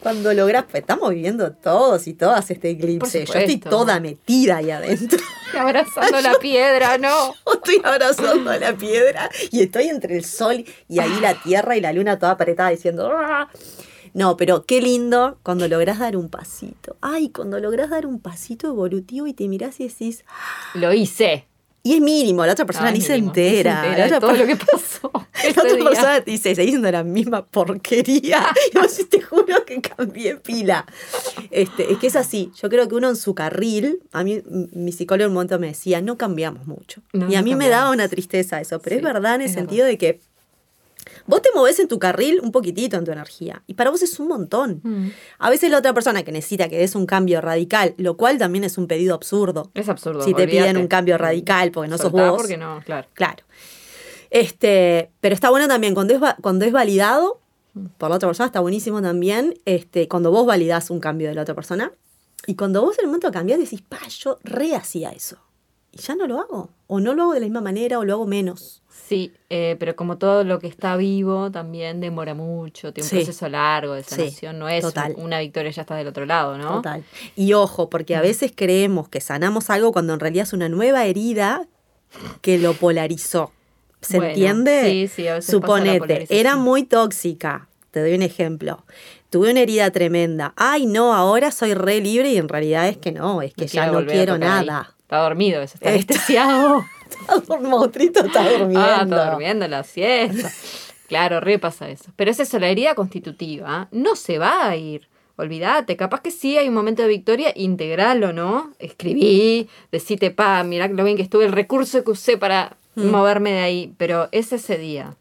cuando 0.01 0.33
logras, 0.33 0.65
pues, 0.65 0.83
estamos 0.83 1.11
viviendo 1.11 1.53
todos 1.53 2.07
y 2.07 2.15
todas 2.15 2.51
este 2.51 2.71
eclipse. 2.71 3.25
Yo 3.27 3.35
estoy 3.35 3.59
toda 3.59 4.01
metida 4.01 4.57
ahí 4.59 4.71
adentro. 4.71 5.19
Y 5.53 5.57
abrazando 5.57 6.21
la 6.21 6.35
piedra, 6.39 6.99
no. 6.99 7.35
Estoy 7.55 7.81
abrazando 7.85 8.57
la 8.57 8.75
piedra 8.77 9.29
y 9.51 9.63
estoy 9.63 9.89
entre 9.89 10.17
el 10.17 10.25
sol 10.25 10.65
y 10.89 10.99
ahí 10.99 11.21
la 11.21 11.35
tierra 11.43 11.77
y 11.77 11.81
la 11.81 11.93
luna 11.93 12.19
toda 12.19 12.33
apretada 12.33 12.71
diciendo. 12.71 13.11
"Ah". 13.15 13.49
No, 14.13 14.37
pero 14.37 14.65
qué 14.65 14.81
lindo 14.81 15.39
cuando 15.43 15.69
lográs 15.69 15.99
dar 16.01 16.17
un 16.17 16.29
pasito. 16.29 16.97
Ay, 17.01 17.29
cuando 17.31 17.61
lográs 17.61 17.91
dar 17.91 18.07
un 18.07 18.19
pasito 18.21 18.67
evolutivo 18.67 19.27
y 19.27 19.35
te 19.35 19.47
mirás 19.47 19.79
y 19.79 19.87
decís. 19.89 20.25
Lo 20.75 20.93
hice. 20.93 21.47
Y 21.83 21.95
es 21.95 22.01
mínimo, 22.01 22.45
la 22.45 22.53
otra 22.53 22.67
persona 22.67 22.91
ni 22.91 23.01
se 23.01 23.15
mínimo, 23.15 23.33
ni 23.33 23.35
se 23.35 23.49
entera. 23.49 23.77
entera 23.77 23.91
La 23.91 23.97
de 23.97 24.17
otra 24.17 24.21
todo 24.21 24.33
lo 24.33 24.47
que 24.47 24.57
pasó. 24.57 25.11
la 25.13 25.51
otra 25.51 25.75
día. 25.75 25.85
persona 25.85 26.21
dice, 26.21 26.55
seguís 26.55 26.71
haciendo 26.71 26.91
la 26.93 27.05
misma 27.05 27.47
porquería. 27.47 28.47
Y 28.73 28.79
vos 28.79 28.91
decís, 28.91 29.09
te 29.09 29.23
juro 29.23 29.65
que 29.65 29.81
cambié 29.81 30.37
pila. 30.37 30.85
Este, 31.51 31.93
es 31.93 31.99
que 31.99 32.09
es 32.09 32.17
así. 32.17 32.53
Yo 32.61 32.69
creo 32.69 32.87
que 32.87 32.95
uno 32.95 33.09
en 33.09 33.17
su 33.17 33.35
carril, 33.35 34.01
a 34.13 34.23
mí 34.23 34.43
mi 34.73 34.93
psicólogo 34.93 35.25
en 35.25 35.31
un 35.31 35.35
momento 35.35 35.59
me 35.59 35.69
decía, 35.69 36.03
no 36.03 36.19
cambiamos 36.19 36.67
mucho. 36.67 37.01
No, 37.13 37.31
y 37.31 37.35
a 37.35 37.41
no 37.41 37.45
mí 37.45 37.55
me 37.55 37.69
daba 37.69 37.91
una 37.91 38.09
tristeza 38.09 38.61
eso, 38.61 38.81
pero 38.81 38.95
Sí, 38.95 38.99
es 38.99 39.03
verdad 39.03 39.37
en 39.37 39.43
el 39.43 39.51
sentido 39.51 39.87
de 39.87 39.97
que 39.97 40.21
vos 41.27 41.43
te 41.43 41.49
movés 41.55 41.79
en 41.81 41.89
tu 41.89 41.99
carril 41.99 42.41
un 42.43 42.53
poquitito 42.53 42.97
en 42.97 43.05
tu 43.05 43.13
energía. 43.13 43.63
Y 43.67 43.75
para 43.75 43.91
vos 43.91 44.03
es 44.03 44.19
un 44.19 44.29
montón. 44.29 44.81
Mm. 44.83 45.09
A 45.39 45.51
veces 45.51 45.71
la 45.71 45.79
otra 45.79 45.95
persona 45.95 46.23
que 46.23 46.33
necesita 46.33 46.69
que 46.69 46.79
des 46.79 46.95
un 46.95 47.07
cambio 47.07 47.41
radical, 47.41 47.95
lo 47.97 48.17
cual 48.17 48.39
también 48.39 48.65
es 48.65 48.79
un 48.79 48.87
pedido 48.87 49.15
absurdo. 49.15 49.71
Es 49.75 49.89
absurdo. 49.89 50.23
Si 50.23 50.35
te 50.35 50.47
piden 50.47 50.77
un 50.77 50.89
cambio 50.89 51.19
radical 51.19 51.71
porque 51.71 51.91
no 51.91 51.99
sos 51.99 52.13
vos. 52.13 52.37
porque 52.37 52.57
no, 52.57 52.81
claro. 52.85 53.09
Claro. 53.15 53.45
Este, 54.31 55.11
pero 55.21 55.35
está 55.35 55.51
bueno 55.51 55.67
también 55.67 55.95
cuando 55.95 56.15
es, 56.15 56.21
cuando 56.41 56.65
es 56.65 56.73
validado 56.73 57.41
por 57.99 58.11
la 58.11 58.17
otra 58.17 58.29
persona, 58.29 58.47
está 58.47 58.61
buenísimo 58.61 59.03
también 59.03 59.55
este, 59.65 60.09
cuando 60.09 60.31
vos 60.31 60.47
validás 60.47 60.91
un 60.91 61.01
cambio 61.01 61.29
de 61.29 61.35
la 61.35 61.43
otra 61.43 61.55
persona. 61.55 61.93
Y 62.47 62.55
cuando 62.55 62.83
vos 62.83 62.99
en 62.99 63.05
el 63.05 63.07
momento 63.09 63.29
de 63.29 63.33
cambiar 63.33 63.59
decís, 63.59 63.83
pa, 63.83 64.01
yo 64.09 64.39
re 64.43 64.75
hacía 64.75 65.11
eso. 65.11 65.37
Y 65.93 65.99
ya 65.99 66.15
no 66.15 66.27
lo 66.27 66.41
hago. 66.41 66.71
O 66.87 67.01
no 67.01 67.15
lo 67.15 67.23
hago 67.25 67.35
de 67.35 67.41
la 67.41 67.47
misma 67.47 67.61
manera 67.61 67.99
o 67.99 68.05
lo 68.05 68.15
hago 68.15 68.27
menos. 68.27 68.80
Sí, 69.11 69.33
eh, 69.49 69.75
pero 69.81 69.97
como 69.97 70.19
todo 70.19 70.45
lo 70.45 70.61
que 70.61 70.69
está 70.69 70.95
vivo 70.97 71.51
también 71.51 72.01
demora 72.01 72.33
mucho, 72.33 72.93
tiene 72.93 73.07
un 73.07 73.11
Sí. 73.11 73.17
proceso 73.17 73.49
largo 73.49 73.95
de 73.95 74.05
Sí, 74.05 74.15
sanación, 74.15 74.61
no 74.61 74.69
es 74.69 74.83
total. 74.83 75.15
una 75.17 75.41
victoria 75.41 75.73
ya 75.73 75.83
está 75.83 75.97
del 75.97 76.07
otro 76.07 76.27
lado, 76.27 76.57
¿no? 76.57 76.77
Total. 76.77 77.03
Y 77.35 77.53
ojo, 77.55 77.91
porque 77.91 78.15
a 78.15 78.21
veces 78.21 78.53
creemos 78.55 79.09
que 79.09 79.21
sanamos 79.21 79.69
algo 79.69 79.91
cuando 79.91 80.15
en 80.15 80.21
realidad 80.21 80.45
es 80.45 80.53
una 80.53 80.69
nueva 80.69 81.07
herida 81.07 81.67
que 82.41 82.57
lo 82.59 82.75
polarizó. 82.75 83.51
¿Se 84.01 84.19
Bueno, 84.19 84.31
entiende? 84.31 84.83
sí, 84.85 85.09
sí, 85.09 85.27
a 85.27 85.35
veces 85.35 85.51
Suponete, 85.51 86.27
era 86.31 86.55
muy 86.55 86.85
tóxica. 86.85 87.67
Te 87.91 87.99
doy 88.03 88.15
un 88.15 88.23
ejemplo. 88.23 88.85
Tuve 89.29 89.51
una 89.51 89.59
herida 89.63 89.91
tremenda. 89.91 90.53
Ay, 90.55 90.87
no, 90.87 91.15
ahora 91.15 91.51
soy 91.51 91.75
re 91.75 92.01
libre 92.01 92.31
y 92.31 92.37
en 92.37 92.49
realidad 92.49 92.87
es 92.89 92.97
que 92.97 93.11
no, 93.11 93.43
es 93.43 93.55
que 93.55 93.63
Me 93.63 93.67
ya 93.67 93.87
no 93.89 94.07
quiero 94.07 94.35
ahí. 94.35 94.39
nada. 94.39 94.95
Está 95.01 95.19
dormido, 95.19 95.61
eso, 95.63 95.75
está 95.75 95.91
Está- 95.91 96.15
anestesiado. 96.15 96.85
El 97.59 97.69
monstruito 97.69 98.25
está 98.25 98.43
durmiendo. 98.51 98.81
Ah, 98.81 99.01
está 99.03 99.31
durmiendo 99.31 99.69
la 99.69 99.83
siesta. 99.85 100.51
Claro, 101.09 101.41
re 101.41 101.59
pasa 101.59 101.89
eso. 101.89 102.11
Pero 102.17 102.31
es 102.31 102.39
eso, 102.41 102.59
la 102.59 102.69
herida 102.69 102.95
constitutiva 102.95 103.89
no 103.91 104.15
se 104.17 104.39
va 104.39 104.69
a 104.69 104.77
ir. 104.77 105.09
Olvídate, 105.37 105.97
capaz 105.97 106.21
que 106.21 106.31
sí 106.31 106.59
hay 106.59 106.69
un 106.69 106.75
momento 106.75 107.03
de 107.03 107.09
victoria, 107.09 107.53
integralo, 107.57 108.33
¿no? 108.33 108.73
Escribí, 108.79 109.69
decite, 109.91 110.31
pa, 110.31 110.63
mirá 110.65 110.87
lo 110.89 111.03
bien 111.03 111.17
que 111.17 111.23
estuve, 111.23 111.47
el 111.47 111.53
recurso 111.53 112.05
que 112.05 112.11
usé 112.11 112.37
para 112.37 112.77
Mm. 112.97 113.07
moverme 113.11 113.53
de 113.53 113.61
ahí, 113.61 113.95
pero 113.99 114.29
es 114.33 114.53
ese 114.53 114.77
día. 114.77 115.15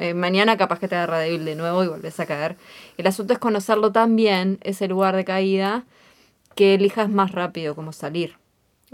Eh, 0.00 0.14
mañana 0.14 0.56
capaz 0.56 0.80
que 0.80 0.88
te 0.88 0.96
agarra 0.96 1.20
débil 1.20 1.44
de 1.44 1.54
nuevo 1.54 1.84
y 1.84 1.86
volvés 1.88 2.18
a 2.18 2.26
caer. 2.26 2.56
El 2.98 3.06
asunto 3.06 3.32
es 3.32 3.38
conocerlo 3.38 3.92
tan 3.92 4.16
bien, 4.16 4.58
ese 4.62 4.88
lugar 4.88 5.14
de 5.14 5.24
caída, 5.24 5.84
que 6.56 6.74
elijas 6.74 7.08
más 7.08 7.30
rápido 7.30 7.76
cómo 7.76 7.92
salir. 7.92 8.36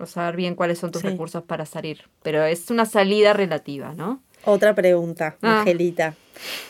O 0.00 0.06
saber 0.06 0.36
bien 0.36 0.54
cuáles 0.54 0.78
son 0.78 0.90
tus 0.90 1.02
Sí. 1.02 1.08
recursos 1.08 1.42
para 1.44 1.66
salir. 1.66 2.04
Pero 2.22 2.44
es 2.44 2.70
una 2.70 2.86
salida 2.86 3.32
relativa, 3.32 3.92
¿no? 3.94 4.22
Otra 4.44 4.74
pregunta, 4.74 5.36
Ah. 5.42 5.60
Angelita. 5.60 6.14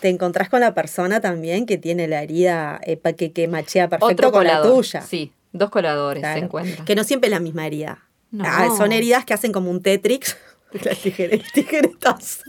¿Te 0.00 0.08
encontrás 0.08 0.48
con 0.48 0.60
la 0.60 0.74
persona 0.74 1.20
también 1.20 1.64
que 1.66 1.78
tiene 1.78 2.08
la 2.08 2.22
herida 2.22 2.80
eh, 2.84 2.98
que, 3.16 3.30
que 3.32 3.46
machea 3.46 3.88
perfecto 3.88 4.12
Otro 4.12 4.32
con 4.32 4.44
la 4.44 4.62
tuya? 4.62 5.02
Sí, 5.02 5.32
dos 5.52 5.70
coladores 5.70 6.20
Claro. 6.22 6.38
se 6.40 6.44
encuentran. 6.44 6.84
Que 6.84 6.96
no 6.96 7.04
siempre 7.04 7.28
es 7.28 7.32
la 7.32 7.38
misma 7.40 7.66
herida. 7.66 8.02
No. 8.32 8.44
Ah, 8.46 8.68
son 8.76 8.90
heridas 8.92 9.24
que 9.24 9.34
hacen 9.34 9.52
como 9.52 9.70
un 9.70 9.80
Tetrix. 9.82 10.36
La 10.72 10.90
el 11.30 11.42
tijeretazo. 11.52 12.42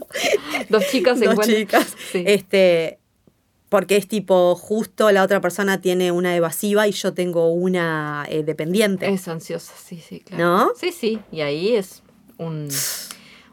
Dos 0.68 0.86
chicas 0.90 1.18
se 1.18 1.24
Dos 1.26 1.32
encuentran. 1.34 1.56
chicas. 1.60 1.96
Sí. 2.10 2.24
Este, 2.26 2.98
porque 3.72 3.96
es 3.96 4.06
tipo, 4.06 4.54
justo 4.54 5.10
la 5.12 5.22
otra 5.22 5.40
persona 5.40 5.80
tiene 5.80 6.12
una 6.12 6.36
evasiva 6.36 6.86
y 6.86 6.92
yo 6.92 7.14
tengo 7.14 7.48
una 7.48 8.26
eh, 8.28 8.42
dependiente. 8.42 9.08
Es 9.08 9.26
ansiosa, 9.28 9.72
sí, 9.82 9.96
sí, 9.96 10.20
claro. 10.20 10.44
¿No? 10.44 10.72
Sí, 10.76 10.92
sí. 10.92 11.20
Y 11.32 11.40
ahí 11.40 11.74
es 11.74 12.02
un, 12.36 12.68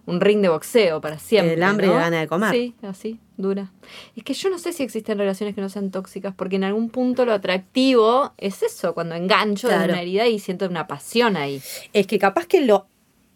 un 0.05 0.19
ring 0.19 0.41
de 0.41 0.49
boxeo 0.49 0.99
para 0.99 1.19
siempre. 1.19 1.53
El 1.53 1.63
hambre 1.63 1.87
y 1.87 1.91
la 1.91 1.95
gana 1.95 2.19
de 2.19 2.27
comer. 2.27 2.51
Sí, 2.51 2.75
así, 2.81 3.17
dura. 3.37 3.71
Es 4.13 4.25
que 4.25 4.33
yo 4.33 4.49
no 4.49 4.59
sé 4.59 4.73
si 4.73 4.83
existen 4.83 5.17
relaciones 5.17 5.55
que 5.55 5.61
no 5.61 5.69
sean 5.69 5.89
tóxicas, 5.89 6.35
porque 6.35 6.57
en 6.57 6.65
algún 6.65 6.89
punto 6.89 7.23
lo 7.23 7.31
atractivo 7.31 8.33
es 8.37 8.61
eso, 8.61 8.93
cuando 8.93 9.15
engancho 9.15 9.69
de 9.69 9.75
una 9.75 10.01
herida 10.01 10.27
y 10.27 10.39
siento 10.39 10.65
una 10.65 10.85
pasión 10.85 11.37
ahí. 11.37 11.61
Es 11.93 12.07
que 12.07 12.19
capaz 12.19 12.45
que 12.45 12.59
lo 12.59 12.87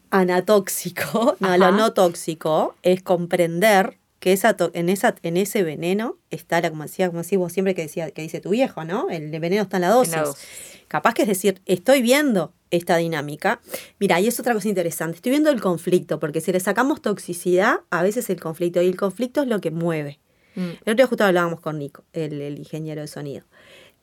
anatóxico, 0.09 1.37
no, 1.39 1.57
lo 1.57 1.71
no 1.71 1.93
tóxico, 1.93 2.75
es 2.83 3.01
comprender 3.01 3.99
que 4.23 4.31
esa 4.31 4.55
en, 4.71 4.87
esa, 4.87 5.15
en 5.21 5.35
ese 5.35 5.63
veneno 5.63 6.17
está 6.29 6.61
la, 6.61 6.69
como 6.69 6.83
decía, 6.83 7.07
como 7.07 7.23
decís 7.23 7.37
vos 7.37 7.51
siempre 7.51 7.75
que 7.75 7.81
decía, 7.81 8.09
que 8.11 8.21
dice 8.21 8.39
tu 8.39 8.51
viejo, 8.51 8.85
¿no? 8.85 9.09
El 9.09 9.37
veneno 9.37 9.63
está 9.63 9.75
en 9.75 9.81
la 9.81 9.89
dosis. 9.89 10.13
En 10.13 10.21
la 10.21 10.27
dosis. 10.27 10.47
Capaz 10.87 11.13
que 11.13 11.23
es 11.23 11.27
decir, 11.27 11.61
estoy 11.65 12.01
viendo 12.01 12.53
esta 12.71 12.95
dinámica. 12.95 13.59
Mira, 13.99 14.21
y 14.21 14.27
es 14.27 14.39
otra 14.39 14.53
cosa 14.53 14.69
interesante. 14.69 15.17
Estoy 15.17 15.31
viendo 15.31 15.49
el 15.49 15.59
conflicto, 15.59 16.21
porque 16.21 16.39
si 16.39 16.53
le 16.53 16.61
sacamos 16.61 17.01
toxicidad, 17.01 17.81
a 17.89 18.01
veces 18.01 18.29
el 18.29 18.39
conflicto, 18.39 18.81
y 18.81 18.87
el 18.87 18.95
conflicto 18.95 19.41
es 19.41 19.49
lo 19.49 19.59
que 19.59 19.71
mueve. 19.71 20.21
Mm. 20.55 20.61
El 20.61 20.79
otro 20.79 20.95
día 20.95 21.07
justo 21.07 21.25
hablábamos 21.25 21.59
con 21.59 21.77
Nico, 21.77 22.05
el, 22.13 22.39
el 22.39 22.57
ingeniero 22.59 23.01
de 23.01 23.07
sonido. 23.07 23.43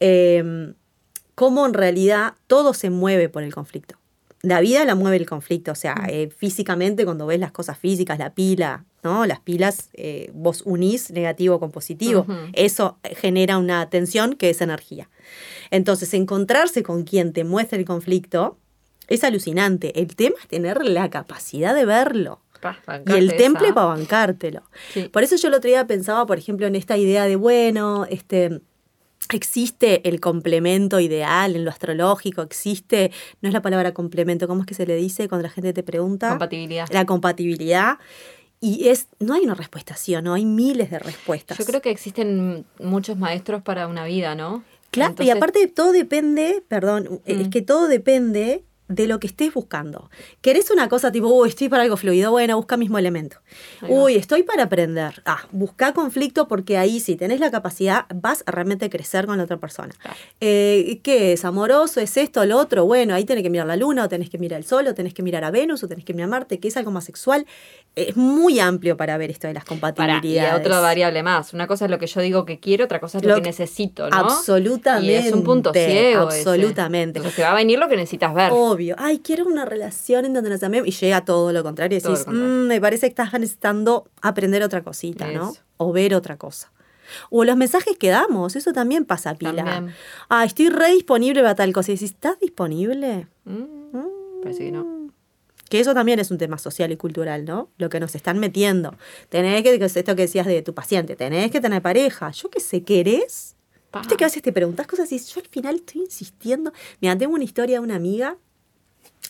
Eh, 0.01 0.75
cómo 1.35 1.65
en 1.65 1.73
realidad 1.73 2.35
todo 2.47 2.75
se 2.75 2.91
mueve 2.91 3.31
por 3.31 3.43
el 3.43 3.55
conflicto. 3.55 4.00
La 4.43 4.61
vida 4.61 4.85
la 4.87 4.95
mueve 4.95 5.19
el 5.19 5.27
conflicto, 5.27 5.73
o 5.73 5.75
sea, 5.75 6.07
eh, 6.09 6.31
físicamente 6.35 7.05
cuando 7.05 7.27
ves 7.27 7.39
las 7.39 7.53
cosas 7.53 7.79
físicas, 7.79 8.19
la 8.19 8.35
pila, 8.35 8.87
¿no? 9.03 9.27
Las 9.27 9.41
pilas, 9.41 9.91
eh, 9.93 10.31
vos 10.33 10.63
unís 10.65 11.11
negativo 11.11 11.61
con 11.61 11.71
positivo. 11.71 12.27
Eso 12.55 12.99
genera 13.03 13.59
una 13.59 13.91
tensión 13.91 14.35
que 14.35 14.51
es 14.51 14.63
energía. 14.63 15.11
Entonces, 15.71 16.15
encontrarse 16.15 16.83
con 16.83 17.05
quien 17.05 17.33
te 17.33 17.45
muestra 17.45 17.79
el 17.79 17.85
conflicto 17.85 18.57
es 19.09 19.25
alucinante. 19.25 20.01
El 20.01 20.17
tema 20.17 20.37
es 20.41 20.49
tener 20.49 20.85
la 20.87 21.11
capacidad 21.11 21.75
de 21.75 21.85
verlo. 21.85 22.41
Y 23.07 23.13
el 23.13 23.37
temple 23.37 23.73
para 23.73 23.87
bancártelo. 23.87 24.63
Sí. 24.93 25.09
Por 25.09 25.23
eso 25.23 25.37
yo 25.37 25.49
el 25.49 25.55
otro 25.55 25.69
día 25.69 25.87
pensaba, 25.87 26.27
por 26.27 26.39
ejemplo, 26.39 26.67
en 26.67 26.77
esta 26.77 26.97
idea 26.97 27.25
de, 27.25 27.37
bueno, 27.37 28.07
este, 28.09 28.61
existe 29.37 30.09
el 30.09 30.21
complemento 30.21 31.01
ideal 31.01 31.57
en 31.57 31.65
lo 31.65 31.71
astrológico, 31.71 32.43
existe, 32.43 33.11
no 33.41 33.49
es 33.49 33.53
la 33.53 33.63
palabra 33.63 33.93
complemento, 33.95 34.47
¿cómo 34.49 34.63
es 34.63 34.67
que 34.67 34.75
se 34.75 34.87
le 34.87 34.97
dice 34.97 35.29
cuando 35.29 35.45
la 35.45 35.51
gente 35.51 35.73
te 35.73 35.83
pregunta? 35.83 36.29
Compatibilidad. 36.31 36.89
La 36.91 37.05
compatibilidad. 37.07 37.99
Y 38.61 38.89
es, 38.89 39.09
no 39.21 39.35
hay 39.35 39.43
una 39.43 39.55
respuesta 39.55 39.97
sí 39.97 40.15
o 40.15 40.21
no, 40.23 40.35
hay 40.35 40.45
miles 40.45 40.91
de 40.91 40.99
respuestas. 40.99 41.57
Yo 41.57 41.65
creo 41.65 41.81
que 41.81 41.91
existen 41.91 42.67
muchos 42.79 43.17
maestros 43.17 43.63
para 43.63 43.87
una 43.89 44.05
vida, 44.05 44.35
¿no? 44.35 44.63
Claro, 44.91 45.15
y 45.23 45.31
aparte 45.31 45.67
todo 45.69 45.93
depende, 45.93 46.63
perdón, 46.69 47.21
es 47.25 47.47
Mm. 47.47 47.51
que 47.51 47.63
todo 47.63 47.87
depende 47.89 48.65
de 48.91 49.07
lo 49.07 49.21
que 49.21 49.29
estés 49.29 49.55
buscando. 49.55 50.11
¿Querés 50.41 50.71
una 50.71 50.89
cosa 50.89 51.13
tipo, 51.13 51.29
uy, 51.29 51.49
estoy 51.49 51.69
para 51.69 51.85
algo 51.85 51.97
fluido? 51.97 52.33
Bueno, 52.33 52.57
busca 52.57 52.77
mismo 52.77 52.99
elemento. 52.99 53.37
Uy, 53.89 54.17
estoy 54.17 54.43
para 54.43 54.65
aprender. 54.65 55.23
Ah, 55.25 55.39
busca 55.53 55.93
conflicto 55.95 56.49
porque 56.49 56.77
ahí 56.77 56.99
si 56.99 57.15
tenés 57.15 57.39
la 57.39 57.53
capacidad 57.53 58.07
vas 58.13 58.43
a 58.47 58.51
realmente 58.51 58.91
crecer 58.91 59.27
con 59.27 59.39
la 59.39 59.45
otra 59.45 59.59
persona. 59.59 59.95
Claro. 60.03 60.17
Eh, 60.41 60.99
¿Qué 61.05 61.33
es? 61.33 61.45
¿Amoroso? 61.45 62.01
¿Es 62.01 62.17
esto? 62.17 62.45
¿Lo 62.45 62.59
otro? 62.59 62.85
Bueno, 62.85 63.15
ahí 63.15 63.25
tenés 63.25 63.45
que 63.45 63.51
mirar 63.51 63.69
la 63.69 63.77
luna, 63.77 64.05
o 64.05 64.09
tenés 64.09 64.29
que 64.29 64.39
mirar 64.39 64.59
el 64.59 64.67
sol, 64.67 64.87
o 64.89 64.95
tenés 64.95 65.15
que 65.15 65.23
mirar 65.23 65.45
a 65.45 65.53
Venus, 65.53 65.85
o 65.85 65.89
tenés 65.89 66.05
que 66.05 66.13
mirar 66.13 66.27
a 66.29 66.31
Marte, 66.31 66.59
que 66.59 66.67
es 66.69 66.77
algo 66.77 66.91
más 66.91 67.05
sexual. 67.05 67.47
Es 67.95 68.17
muy 68.17 68.59
amplio 68.59 68.97
para 68.97 69.17
ver 69.19 69.31
esto 69.31 69.47
de 69.47 69.55
las 69.55 69.65
Para, 69.65 69.77
y 69.77 69.81
compatibilidades. 69.81 70.61
otra 70.67 70.81
variable 70.81 71.23
más. 71.23 71.53
Una 71.55 71.67
cosa 71.69 71.85
es 71.85 71.91
lo 71.93 71.99
que 71.99 72.07
yo 72.09 72.21
digo 72.21 72.45
que 72.45 72.59
quiero, 72.59 72.85
otra 72.87 72.99
cosa 73.01 73.19
es 73.19 73.25
lo, 73.25 73.31
Lo 73.31 73.37
que 73.37 73.43
necesito, 73.43 74.09
¿no? 74.11 74.17
Absolutamente. 74.17 75.13
Y 75.13 75.15
es 75.15 75.33
un 75.33 75.45
punto 75.45 75.73
ciego. 75.73 76.29
ese. 76.29 76.39
Absolutamente. 76.41 77.19
Entonces 77.19 77.37
te 77.37 77.43
va 77.43 77.53
a 77.53 77.55
venir 77.55 77.79
lo 77.79 77.89
que 77.89 77.97
necesitas 77.97 78.35
ver. 78.35 78.51
Obvio. 78.53 78.80
Ay, 78.99 79.19
quiero 79.21 79.45
una 79.47 79.65
relación 79.65 80.25
en 80.25 80.33
donde 80.35 80.51
nos 80.51 80.63
amemos. 80.63 80.89
Y 80.89 80.93
llega 80.93 81.25
todo 81.25 81.53
lo 81.53 81.63
contrario. 81.63 81.99
Y 81.99 82.01
decís, 82.01 82.25
contrario. 82.25 82.49
"Mm, 82.49 82.67
me 82.67 82.81
parece 82.81 83.07
que 83.07 83.11
estás 83.11 83.33
necesitando 83.33 84.09
aprender 84.23 84.63
otra 84.63 84.83
cosita, 84.83 85.31
¿no? 85.31 85.51
Eso. 85.53 85.61
O 85.77 85.93
ver 85.93 86.15
otra 86.15 86.37
cosa. 86.37 86.73
O 87.29 87.45
los 87.45 87.57
mensajes 87.57 87.97
que 87.99 88.09
damos, 88.09 88.55
eso 88.57 88.73
también 88.73 89.05
pasa 89.05 89.35
pila. 89.35 89.65
También. 89.65 89.95
Ah, 90.29 90.45
estoy 90.45 90.69
re 90.69 90.93
disponible 90.93 91.43
para 91.43 91.55
tal 91.57 91.73
cosa. 91.73 91.91
Y 91.91 91.95
decís, 91.97 92.11
¿estás 92.11 92.39
disponible? 92.39 93.27
Mm, 93.45 94.41
Parece 94.43 94.65
que 94.67 94.73
no. 94.73 95.01
Que 95.69 95.79
eso 95.81 95.95
también 95.95 96.19
es 96.19 96.31
un 96.33 96.39
tema 96.39 96.59
social 96.59 96.91
y 96.91 96.97
cultural, 96.97 97.45
¿no? 97.45 97.71
Lo 97.79 97.89
que 97.91 98.01
nos 98.01 98.15
están 98.15 98.39
metiendo. 98.39 98.95
Tenés 99.29 99.63
que, 99.63 99.79
que 99.79 99.85
es 99.85 99.97
esto 99.97 100.17
que 100.17 100.23
decías 100.23 100.47
de 100.47 100.63
tu 100.63 100.75
paciente, 100.75 101.15
tenés 101.15 101.51
que 101.53 101.61
tener 101.61 101.81
pareja. 101.83 102.31
Yo 102.33 102.51
qué 102.51 102.59
sé, 102.61 102.83
¿querés? 102.83 103.55
Pa. 103.93 104.01
Viste 104.01 104.17
que 104.17 104.25
a 104.25 104.29
veces 104.29 104.43
te 104.43 104.53
preguntas 104.53 104.87
cosas 104.89 105.11
y 105.13 105.19
yo 105.19 105.41
al 105.41 105.47
final 105.49 105.77
estoy 105.77 106.03
insistiendo. 106.03 106.73
Mira, 107.01 107.17
tengo 107.19 107.35
una 107.35 107.45
historia 107.45 107.77
de 107.77 107.85
una 107.85 107.97
amiga 107.97 108.37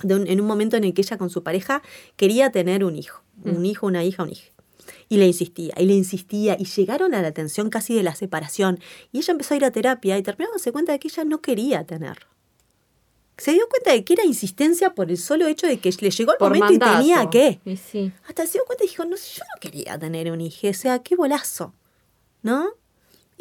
de 0.02 0.14
un- 0.14 0.26
en 0.26 0.40
un 0.40 0.46
momento 0.46 0.76
en 0.76 0.84
el 0.84 0.94
que 0.94 1.02
ella 1.02 1.18
con 1.18 1.30
su 1.30 1.42
pareja 1.42 1.82
quería 2.16 2.50
tener 2.50 2.84
un 2.84 2.96
hijo. 2.96 3.22
Un 3.44 3.64
hijo, 3.66 3.86
una 3.86 4.04
hija, 4.04 4.22
un 4.22 4.30
hijo. 4.30 4.50
Y 5.08 5.16
le 5.16 5.26
insistía, 5.26 5.74
y 5.78 5.86
le 5.86 5.94
insistía, 5.94 6.56
y 6.58 6.64
llegaron 6.64 7.14
a 7.14 7.22
la 7.22 7.32
tensión 7.32 7.70
casi 7.70 7.94
de 7.94 8.02
la 8.02 8.14
separación. 8.14 8.78
Y 9.12 9.18
ella 9.18 9.32
empezó 9.32 9.54
a 9.54 9.56
ir 9.56 9.64
a 9.64 9.70
terapia 9.70 10.16
y 10.18 10.22
terminó 10.22 10.48
dándose 10.50 10.72
cuenta 10.72 10.92
de 10.92 10.98
que 10.98 11.08
ella 11.08 11.24
no 11.24 11.40
quería 11.40 11.84
tener. 11.84 12.26
Se 13.38 13.52
dio 13.52 13.66
cuenta 13.70 13.92
de 13.92 14.04
que 14.04 14.12
era 14.12 14.24
insistencia 14.26 14.94
por 14.94 15.10
el 15.10 15.16
solo 15.16 15.46
hecho 15.46 15.66
de 15.66 15.78
que 15.80 15.90
le 16.00 16.10
llegó 16.10 16.32
el 16.32 16.38
Por 16.38 16.48
momento 16.54 16.66
mandato. 16.84 16.92
y 16.92 16.96
tenía 16.98 17.30
que. 17.30 17.60
Y 17.64 17.76
sí. 17.78 18.12
Hasta 18.28 18.46
se 18.46 18.52
dio 18.54 18.64
cuenta 18.66 18.84
y 18.84 18.88
dijo, 18.88 19.04
no, 19.06 19.16
yo 19.16 19.42
no 19.54 19.60
quería 19.60 19.98
tener 19.98 20.30
un 20.30 20.40
hijo, 20.42 20.68
o 20.68 20.74
sea, 20.74 20.98
qué 20.98 21.16
bolazo, 21.16 21.74
¿no? 22.42 22.68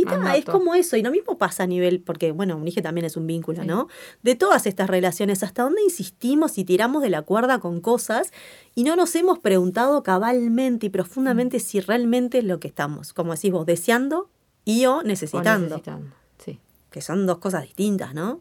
Y 0.02 0.06
ta, 0.06 0.36
es 0.38 0.46
como 0.46 0.76
eso, 0.76 0.96
y 0.96 1.02
lo 1.04 1.12
mismo 1.12 1.38
pasa 1.38 1.64
a 1.64 1.68
nivel, 1.68 2.00
porque 2.00 2.32
bueno, 2.32 2.56
un 2.56 2.66
hijo 2.68 2.82
también 2.82 3.06
es 3.06 3.18
un 3.18 3.28
vínculo, 3.28 3.62
Sí. 3.62 3.68
¿no? 3.68 3.90
De 4.24 4.36
todas 4.36 4.66
estas 4.66 4.90
relaciones, 4.90 5.44
hasta 5.44 5.64
dónde 5.64 5.82
insistimos 5.84 6.58
y 6.58 6.64
tiramos 6.64 7.02
de 7.02 7.10
la 7.10 7.22
cuerda 7.24 7.60
con 7.60 7.82
cosas 7.82 8.32
y 8.76 8.84
no 8.86 8.96
nos 8.96 9.14
hemos 9.16 9.40
preguntado 9.40 10.02
cabalmente 10.04 10.86
y 10.86 10.90
profundamente 10.90 11.58
Mm. 11.58 11.60
si 11.60 11.80
realmente 11.82 12.38
es 12.38 12.46
lo 12.46 12.60
que 12.62 12.70
estamos, 12.70 13.12
como 13.12 13.34
decís 13.36 13.52
vos, 13.52 13.66
deseando 13.66 14.30
y 14.64 14.86
o 14.86 15.00
O 15.00 15.04
necesitando, 15.04 15.66
necesitando. 15.68 16.16
Sí. 16.38 16.60
que 16.92 17.02
son 17.02 17.26
dos 17.28 17.40
cosas 17.40 17.64
distintas, 17.64 18.14
¿no? 18.14 18.40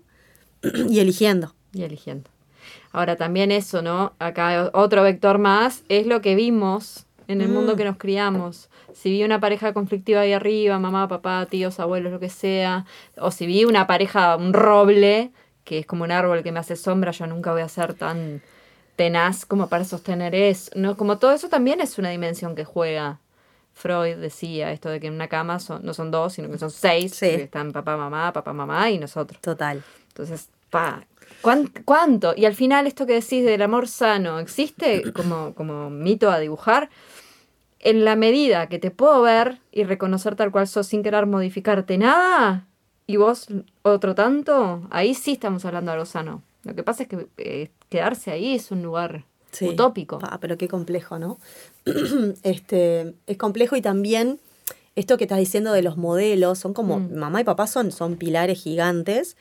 y 0.89 1.01
eligiendo. 1.01 1.55
Y 1.73 1.83
eligiendo. 1.83 2.31
Ahora 2.93 3.17
también 3.17 3.51
eso, 3.51 3.83
¿no? 3.83 4.13
Acá 4.21 4.71
otro 4.75 5.03
vector 5.03 5.39
más 5.39 5.83
es 5.89 6.07
lo 6.07 6.21
que 6.21 6.35
vimos 6.35 7.07
en 7.27 7.41
el 7.41 7.49
Mm. 7.49 7.53
mundo 7.53 7.77
que 7.77 7.85
nos 7.85 7.97
criamos. 7.97 8.69
Si 9.01 9.11
vi 9.11 9.23
una 9.23 9.39
pareja 9.39 9.73
conflictiva 9.73 10.23
ahí 10.23 10.33
arriba, 10.33 10.79
mamá, 10.81 11.07
papá, 11.07 11.47
tíos, 11.47 11.79
abuelos, 11.79 12.11
lo 12.13 12.19
que 12.19 12.29
sea, 12.31 12.85
o 13.17 13.31
si 13.31 13.47
vi 13.47 13.65
una 13.65 13.87
pareja, 13.87 14.35
un 14.37 14.53
roble, 14.53 15.31
que 15.63 15.79
es 15.79 15.87
como 15.87 16.03
un 16.03 16.11
árbol 16.11 16.43
que 16.43 16.51
me 16.51 16.59
hace 16.59 16.75
sombra, 16.75 17.13
yo 17.13 17.27
nunca 17.29 17.53
voy 17.53 17.63
a 17.63 17.69
ser 17.69 17.95
tan 17.95 18.43
tenaz 18.97 19.47
como 19.47 19.69
para 19.69 19.85
sostener 19.85 20.35
eso. 20.35 20.73
¿no? 20.75 20.97
Como 20.97 21.19
todo 21.19 21.31
eso 21.33 21.49
también 21.49 21.81
es 21.81 21.97
una 21.99 22.11
dimensión 22.11 22.57
que 22.57 22.65
juega. 22.65 23.21
Freud 23.73 24.17
decía 24.17 24.73
esto 24.73 24.89
de 24.89 24.99
que 24.99 25.07
en 25.07 25.15
una 25.15 25.29
cama 25.29 25.61
son, 25.61 25.85
no 25.85 25.95
son 25.95 26.11
dos, 26.11 26.33
sino 26.33 26.51
que 26.51 26.59
son 26.59 26.73
seis, 26.73 27.15
Sí. 27.15 27.27
que 27.29 27.43
están 27.45 27.71
papá, 27.71 27.97
mamá, 27.97 28.33
papá, 28.33 28.53
mamá 28.53 28.91
y 28.91 28.99
nosotros. 28.99 29.41
Total. 29.41 29.81
Entonces, 30.09 30.49
pa, 30.71 31.07
¿cuán- 31.41 31.71
¿cuánto? 31.85 32.35
Y 32.37 32.45
al 32.47 32.57
final 32.57 32.89
esto 32.89 33.07
que 33.07 33.13
decís 33.15 33.45
del 33.45 33.63
amor 33.63 33.87
sano, 33.87 34.41
¿existe 34.41 35.13
como, 35.13 35.55
como 35.55 35.91
mito 35.91 36.29
a 36.33 36.41
dibujar? 36.41 36.91
En 37.81 38.05
la 38.05 38.16
medida 38.16 38.68
que 38.68 38.79
te 38.79 38.91
puedo 38.91 39.22
ver 39.22 39.59
y 39.72 39.85
reconocer 39.85 40.35
tal 40.37 40.51
cual 40.51 40.66
sos 40.66 40.87
sin 40.89 41.03
querer 41.03 41.26
modificarte 41.26 41.97
nada, 41.99 42.66
y 43.07 43.16
vos 43.16 43.47
otro 43.83 44.14
tanto, 44.14 44.83
ahí 44.91 45.14
sí 45.14 45.33
estamos 45.33 45.64
hablando 45.64 45.91
de 45.91 45.95
algo 45.95 46.07
sano. 46.07 46.43
Lo 46.64 46.74
que 46.74 46.83
pasa 46.83 47.05
es 47.05 47.09
que 47.09 47.26
eh, 47.39 47.70
quedarse 47.89 48.31
ahí 48.33 48.55
es 48.57 48.70
un 48.70 48.83
lugar 48.83 49.24
Sí. 49.53 49.66
utópico. 49.68 50.18
Pa, 50.18 50.39
pero 50.41 50.59
qué 50.59 50.68
complejo, 50.68 51.18
¿no? 51.18 51.39
este, 52.43 53.14
es 53.26 53.37
complejo 53.39 53.76
y 53.76 53.81
también 53.81 54.39
esto 54.97 55.16
que 55.16 55.24
estás 55.24 55.39
diciendo 55.39 55.72
de 55.72 55.83
los 55.83 55.97
modelos, 55.97 56.59
son 56.59 56.74
como, 56.74 56.99
Mm. 56.99 57.14
mamá 57.14 57.41
y 57.41 57.45
papá 57.45 57.66
son, 57.66 57.93
son 57.93 58.16
pilares 58.16 58.61
gigantes. 58.61 59.37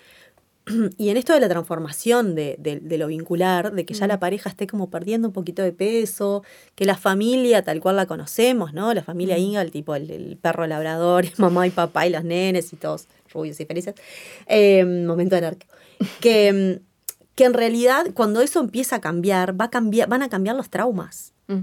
Y 0.98 1.10
en 1.10 1.18
esto 1.18 1.34
de 1.34 1.40
la 1.40 1.50
transformación 1.50 2.36
de, 2.36 2.56
de- 2.60 2.80
de 2.80 2.98
lo 2.98 3.08
vincular, 3.08 3.74
de 3.74 3.86
que 3.86 3.94
ya 3.94 4.06
Mm. 4.06 4.10
la 4.10 4.20
pareja 4.20 4.50
esté 4.50 4.68
como 4.68 4.90
perdiendo 4.90 5.28
un 5.30 5.34
poquito 5.34 5.62
de 5.64 5.72
peso, 5.72 6.44
que 6.76 6.86
la 6.86 6.98
familia 6.98 7.64
tal 7.64 7.80
cual 7.80 7.96
la 7.96 8.06
conocemos, 8.06 8.74
¿no? 8.74 8.94
La 8.94 9.04
familia 9.04 9.36
Mm. 9.38 9.40
Inga, 9.40 9.62
el 9.62 9.72
tipo, 9.72 9.96
el, 9.96 10.12
el 10.12 10.38
perro 10.38 10.68
labrador, 10.68 11.26
mamá 11.38 11.66
y 11.68 11.70
papá 11.72 12.06
y 12.06 12.10
los 12.12 12.24
nenes 12.24 12.74
y 12.74 12.76
todos 12.76 13.08
rubios 13.34 13.60
y 13.60 13.66
felices. 13.66 13.96
Eh, 14.48 14.84
momento 14.86 15.36
anárquico. 15.36 15.74
Que, 16.20 16.52
mm, 16.80 16.84
que 17.36 17.46
en 17.46 17.54
realidad 17.54 18.06
cuando 18.14 18.42
eso 18.42 18.60
empieza 18.60 18.98
a 18.98 19.02
cambiar, 19.02 19.60
va 19.60 19.66
a 19.66 19.70
cambiar, 19.70 20.10
van 20.10 20.22
a 20.24 20.30
cambiar 20.30 20.56
los 20.56 20.70
traumas. 20.70 21.34
Mm. 21.48 21.60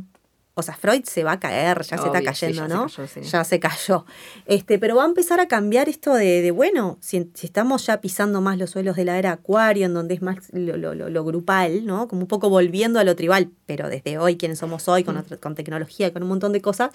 O 0.57 0.63
sea, 0.63 0.75
Freud 0.77 1.03
se 1.05 1.25
va 1.25 1.33
a 1.33 1.41
caer, 1.41 1.79
ya 1.79 1.83
se 1.83 1.95
está 1.97 2.11
Obvio, 2.11 2.21
sí, 2.21 2.25
cayendo, 2.27 2.63
ya 2.63 2.69
se 2.69 2.75
¿no? 2.75 2.83
cayó, 2.87 3.07
sí. 3.09 3.21
Ya 3.23 3.43
se 3.45 3.59
cayó. 3.59 4.07
Este, 4.47 4.79
pero 4.79 4.95
va 4.95 5.03
a 5.03 5.07
empezar 5.07 5.41
a 5.41 5.49
cambiar 5.49 5.89
esto 5.89 6.15
de, 6.15 6.43
de, 6.43 6.51
bueno, 6.53 6.97
si, 7.01 7.29
si 7.35 7.47
estamos 7.47 7.85
ya 7.87 8.01
pisando 8.01 8.41
más 8.41 8.57
los 8.57 8.71
suelos 8.71 8.95
de 8.95 9.05
la 9.05 9.19
era 9.19 9.33
acuario, 9.33 9.87
en 9.87 9.95
donde 9.95 10.15
es 10.15 10.23
más 10.23 10.37
lo, 10.53 10.77
lo- 10.77 10.95
lo- 10.95 11.09
lo 11.11 11.25
grupal, 11.25 11.85
¿no? 11.85 12.07
Como 12.07 12.23
un 12.23 12.29
poco 12.29 12.51
volviendo 12.51 13.01
a 13.01 13.05
lo 13.05 13.17
tribal, 13.17 13.51
pero 13.67 13.89
desde 13.89 14.17
hoy, 14.19 14.37
quienes 14.37 14.61
somos 14.61 14.87
hoy, 14.87 15.03
con, 15.03 15.17
Mm. 15.17 15.19
otra- 15.19 15.37
con 15.39 15.57
tecnología, 15.57 16.13
con 16.13 16.23
un 16.23 16.29
montón 16.29 16.53
de 16.53 16.61
cosas, 16.63 16.91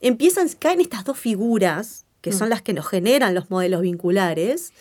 empiezan, 0.00 0.48
caen 0.60 0.80
estas 0.80 1.04
dos 1.04 1.18
figuras, 1.18 2.06
que 2.20 2.30
Mm. 2.30 2.34
son 2.34 2.48
las 2.48 2.62
que 2.62 2.74
nos 2.74 2.86
generan 2.86 3.34
los 3.34 3.50
modelos 3.50 3.80
vinculares, 3.82 4.72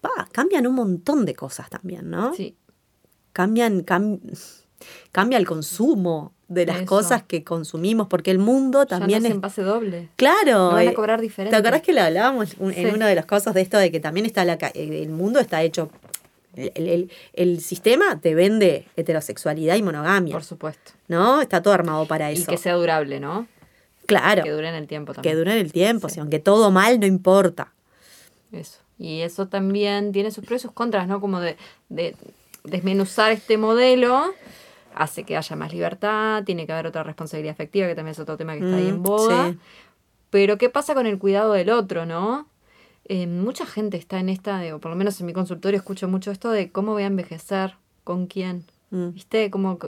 pa, 0.00 0.26
cambian 0.32 0.66
un 0.66 0.74
montón 0.74 1.26
de 1.26 1.34
cosas 1.34 1.68
también, 1.68 2.08
¿no? 2.08 2.32
Sí. 2.34 2.56
cambian, 3.32 3.84
cam- 3.84 4.20
cambia 5.12 5.38
el 5.38 5.46
consumo 5.46 6.32
de 6.48 6.64
las 6.66 6.78
Eso. 6.78 6.86
cosas 6.86 7.22
que 7.22 7.44
consumimos, 7.44 8.06
porque 8.08 8.30
el 8.30 8.38
mundo 8.38 8.80
Ya 8.82 8.86
también 8.86 9.22
no 9.22 9.28
es... 9.28 9.34
en 9.34 9.40
pase 9.42 9.62
doble. 9.62 10.08
Claro. 10.16 10.52
No 10.70 10.72
van 10.72 10.88
a 10.88 10.90
eh, 10.90 10.94
cobrar 10.94 11.20
diferente. 11.20 11.54
¿Te 11.54 11.60
acordás 11.60 11.82
que 11.82 11.92
lo 11.92 12.00
hablábamos 12.02 12.54
en 12.58 12.72
Sí. 12.74 12.86
uno 12.86 13.06
de 13.06 13.14
los 13.14 13.26
casos 13.26 13.52
de 13.54 13.60
esto 13.60 13.76
de 13.78 13.90
que 13.92 14.00
también 14.00 14.24
está 14.26 14.44
la 14.46 14.54
eh, 14.54 15.02
el 15.02 15.10
mundo 15.10 15.40
está 15.40 15.62
hecho 15.62 15.90
el, 16.56 16.72
el- 16.88 17.10
el 17.34 17.60
sistema 17.60 18.18
te 18.20 18.34
vende 18.34 18.86
heterosexualidad 18.96 19.76
y 19.76 19.82
monogamia, 19.82 20.32
Por 20.32 20.42
supuesto. 20.42 20.92
¿no? 21.06 21.40
Está 21.42 21.62
todo 21.62 21.74
armado 21.74 22.06
para 22.06 22.32
Y 22.32 22.36
eso. 22.36 22.50
que 22.50 22.56
sea 22.56 22.74
durable, 22.74 23.20
¿no? 23.20 23.46
claro, 24.06 24.42
Que 24.42 24.50
dure 24.50 24.68
en 24.70 24.74
el 24.74 24.86
tiempo 24.88 25.12
que 25.12 25.16
también. 25.16 25.36
dure 25.36 25.52
en 25.52 25.58
el 25.58 25.70
tiempo, 25.70 26.08
si 26.08 26.18
aunque 26.18 26.38
todo 26.38 26.70
mal 26.70 26.98
no 26.98 27.04
importa. 27.06 27.72
Eso. 28.52 28.78
Y 28.98 29.20
eso 29.20 29.46
también 29.48 30.10
tiene 30.12 30.30
sus 30.30 30.44
pros 30.46 30.60
y 30.60 30.62
sus 30.62 30.72
contras, 30.72 31.06
¿no? 31.06 31.20
Como 31.20 31.40
de, 31.40 31.56
de 31.90 32.16
desmenuzar 32.64 33.30
este 33.32 33.58
modelo 33.58 34.32
hace 34.94 35.24
que 35.24 35.36
haya 35.36 35.56
más 35.56 35.72
libertad, 35.72 36.42
tiene 36.44 36.66
que 36.66 36.72
haber 36.72 36.86
otra 36.86 37.02
responsabilidad 37.02 37.52
afectiva, 37.52 37.86
que 37.86 37.94
también 37.94 38.12
es 38.12 38.18
otro 38.18 38.36
tema 38.36 38.54
que 38.54 38.60
está 38.64 38.76
ahí 38.76 38.86
Mm, 38.86 38.88
en 38.88 39.02
boga. 39.02 39.50
sí. 39.50 39.58
Pero 40.30 40.58
¿qué 40.58 40.68
pasa 40.68 40.94
con 40.94 41.06
el 41.06 41.18
cuidado 41.18 41.52
del 41.52 41.70
otro, 41.70 42.04
no? 42.04 42.46
Eh, 43.06 43.26
mucha 43.26 43.64
gente 43.64 43.96
está 43.96 44.20
en 44.20 44.28
esta, 44.28 44.58
de- 44.58 44.74
o 44.74 44.78
por 44.80 44.90
lo 44.90 44.96
menos 44.96 45.18
en 45.20 45.26
mi 45.26 45.32
consultorio 45.32 45.78
escucho 45.78 46.08
mucho 46.08 46.30
esto 46.30 46.50
de 46.50 46.70
cómo 46.70 46.92
voy 46.92 47.04
a 47.04 47.06
envejecer, 47.06 47.74
con 48.04 48.26
quién. 48.26 48.64
Mm. 48.90 49.10
¿Viste? 49.12 49.50
Como 49.50 49.78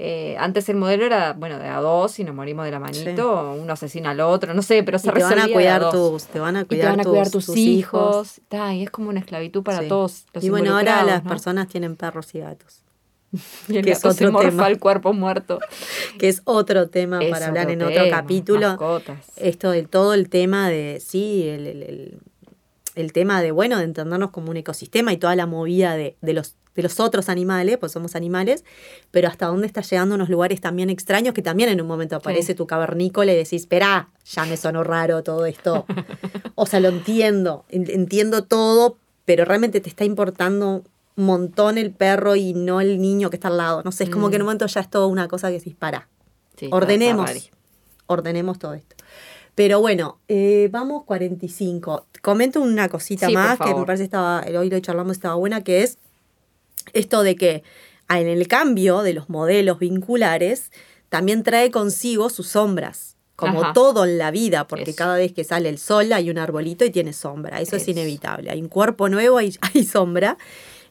eh, 0.00 0.36
antes 0.38 0.68
el 0.68 0.76
modelo 0.76 1.04
era, 1.04 1.32
bueno, 1.32 1.58
de 1.58 1.66
a 1.68 1.80
dos 1.80 2.18
y 2.20 2.24
nos 2.24 2.34
morimos 2.34 2.64
de 2.64 2.70
la 2.70 2.78
manito, 2.78 3.32
o 3.32 3.54
uno 3.54 3.72
asesina 3.72 4.10
al 4.10 4.20
otro, 4.20 4.54
no 4.54 4.62
sé, 4.62 4.82
pero 4.84 4.98
se 4.98 5.10
te 5.10 5.20
van 5.20 5.22
a 5.22 5.34
resolvía 5.34 5.46
de 5.46 5.52
cuidar 5.54 5.80
dos. 5.80 5.92
tus, 5.92 6.24
te 6.26 6.38
van 6.40 6.56
a 6.56 6.60
Y 6.60 6.62
te 6.62 6.68
cuidar, 6.68 6.90
van 6.90 7.00
a 7.00 7.02
tus, 7.02 7.10
cuidar 7.10 7.30
tus, 7.30 7.46
tus 7.46 7.56
hijos. 7.56 8.40
Ta, 8.48 8.74
y 8.74 8.84
es 8.84 8.90
como 8.90 9.08
una 9.10 9.18
esclavitud 9.20 9.62
para 9.64 9.80
Sí. 9.82 9.88
todos 9.88 10.24
los 10.32 10.44
Y 10.44 10.50
bueno, 10.50 10.76
ahora 10.76 11.02
las 11.04 11.22
personas 11.22 11.66
tienen 11.68 11.96
perros 11.96 12.32
y 12.34 12.38
gatos, 12.40 12.82
el 13.68 13.84
que 13.84 13.90
es 13.92 14.04
otro 14.04 14.32
tema. 14.38 14.66
al 14.66 14.78
cuerpo 14.78 15.12
muerto. 15.12 15.58
que 16.18 16.28
es 16.28 16.42
otro 16.44 16.88
tema 16.88 17.20
Es 17.22 17.30
para 17.30 17.46
hablar 17.48 17.70
en 17.70 17.82
otro 17.82 18.04
capítulo. 18.10 18.68
mascotas. 18.68 19.18
Esto 19.36 19.70
de 19.70 19.82
todo 19.84 20.14
el 20.14 20.28
tema 20.28 20.68
de, 20.68 21.02
sí, 21.04 21.46
el, 21.48 21.66
el- 21.66 21.82
el- 21.82 22.18
el 22.94 23.12
tema 23.12 23.40
de, 23.42 23.52
bueno, 23.52 23.78
de 23.78 23.84
entendernos 23.84 24.30
como 24.32 24.50
un 24.50 24.56
ecosistema 24.56 25.12
y 25.12 25.18
toda 25.18 25.36
la 25.36 25.46
movida 25.46 25.94
de, 25.94 26.16
de 26.20 26.32
los 26.32 26.54
de 26.74 26.82
los 26.84 27.00
otros 27.00 27.28
animales, 27.28 27.76
pues 27.78 27.90
somos 27.90 28.14
animales, 28.14 28.64
pero 29.10 29.26
hasta 29.26 29.46
dónde 29.46 29.66
está 29.66 29.80
llegando 29.80 30.14
unos 30.14 30.28
lugares 30.28 30.60
también 30.60 30.90
extraños 30.90 31.34
que 31.34 31.42
también 31.42 31.68
en 31.70 31.80
un 31.80 31.88
momento 31.88 32.14
aparece 32.14 32.54
tu 32.54 32.68
cavernícola 32.68 33.32
y 33.32 33.36
decís, 33.36 33.62
espera, 33.62 34.10
ya 34.24 34.44
me 34.44 34.56
sonó 34.56 34.84
raro 34.84 35.24
todo 35.24 35.44
esto. 35.46 35.86
o 36.54 36.66
sea, 36.66 36.78
lo 36.78 36.88
entiendo, 36.88 37.64
en- 37.68 37.90
entiendo 37.90 38.44
todo, 38.44 38.96
pero 39.24 39.44
realmente 39.44 39.80
te 39.80 39.88
está 39.88 40.04
importando 40.04 40.84
montón 41.24 41.78
el 41.78 41.92
perro 41.92 42.36
y 42.36 42.54
no 42.54 42.80
el 42.80 43.00
niño 43.00 43.30
que 43.30 43.36
está 43.36 43.48
al 43.48 43.56
lado. 43.56 43.82
No 43.84 43.92
sé, 43.92 44.04
es 44.04 44.10
como 44.10 44.28
Mm. 44.28 44.30
que 44.30 44.36
en 44.36 44.42
un 44.42 44.46
momento 44.46 44.66
ya 44.66 44.80
es 44.80 44.90
todo 44.90 45.08
una 45.08 45.28
cosa 45.28 45.50
que 45.50 45.58
se 45.58 45.66
dispara. 45.66 46.08
Sí, 46.56 46.68
Ordenemos. 46.72 47.30
Ordenemos 48.06 48.58
todo 48.58 48.74
esto. 48.74 48.96
Pero 49.54 49.80
bueno, 49.80 50.18
eh, 50.28 50.68
vamos 50.70 51.04
45. 51.04 52.06
Comento 52.22 52.60
una 52.60 52.88
cosita 52.88 53.26
Sí, 53.26 53.34
más 53.34 53.58
que 53.58 53.74
me 53.74 53.84
parece 53.84 54.04
estaba, 54.04 54.44
hoy 54.58 54.70
lo 54.70 54.78
charlamos, 54.80 55.16
estaba 55.16 55.34
buena, 55.34 55.62
que 55.64 55.82
es 55.82 55.98
esto 56.92 57.22
de 57.22 57.36
que 57.36 57.62
en 58.08 58.26
el 58.28 58.46
cambio 58.48 59.02
de 59.02 59.14
los 59.14 59.28
modelos 59.28 59.78
vinculares 59.78 60.70
también 61.08 61.42
trae 61.42 61.70
consigo 61.70 62.30
sus 62.30 62.48
sombras. 62.48 63.16
Como 63.36 63.62
Ajá. 63.62 63.72
todo 63.72 64.04
en 64.04 64.18
la 64.18 64.32
vida, 64.32 64.66
porque 64.66 64.90
Eso. 64.90 64.96
cada 64.98 65.14
vez 65.16 65.32
que 65.32 65.44
sale 65.44 65.68
el 65.68 65.78
sol 65.78 66.12
hay 66.12 66.28
un 66.28 66.38
arbolito 66.38 66.84
y 66.84 66.90
tiene 66.90 67.12
sombra. 67.12 67.60
Eso 67.60 67.76
es 67.76 67.86
inevitable. 67.86 68.50
Hay 68.50 68.60
un 68.60 68.68
cuerpo 68.68 69.08
nuevo, 69.08 69.38
hay, 69.38 69.54
hay 69.74 69.84
sombra. 69.84 70.36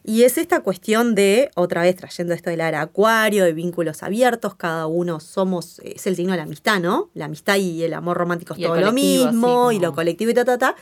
Y 0.08 0.22
es 0.22 0.38
esta 0.38 0.60
cuestión 0.60 1.14
de, 1.14 1.50
otra 1.54 1.82
vez 1.82 1.94
trayendo 1.94 2.32
esto 2.32 2.48
del 2.48 2.62
área 2.62 2.80
acuario, 2.80 3.44
de 3.44 3.52
vínculos 3.52 4.02
abiertos, 4.02 4.54
cada 4.54 4.86
uno 4.86 5.20
somos, 5.20 5.80
es 5.80 6.06
el 6.06 6.16
signo 6.16 6.32
de 6.32 6.38
la 6.38 6.44
amistad, 6.44 6.80
¿no? 6.80 7.10
La 7.12 7.26
amistad 7.26 7.56
y 7.56 7.82
el 7.82 7.92
amor 7.92 8.16
romántico 8.16 8.54
es 8.54 8.60
Y 8.60 8.62
todo 8.62 8.80
lo 8.80 8.90
mismo, 8.90 9.70
y 9.70 9.78
lo 9.78 9.92
colectivo 9.92 10.30
y 10.30 10.34
ta, 10.34 10.46
ta, 10.46 10.56
ta. 10.56 10.76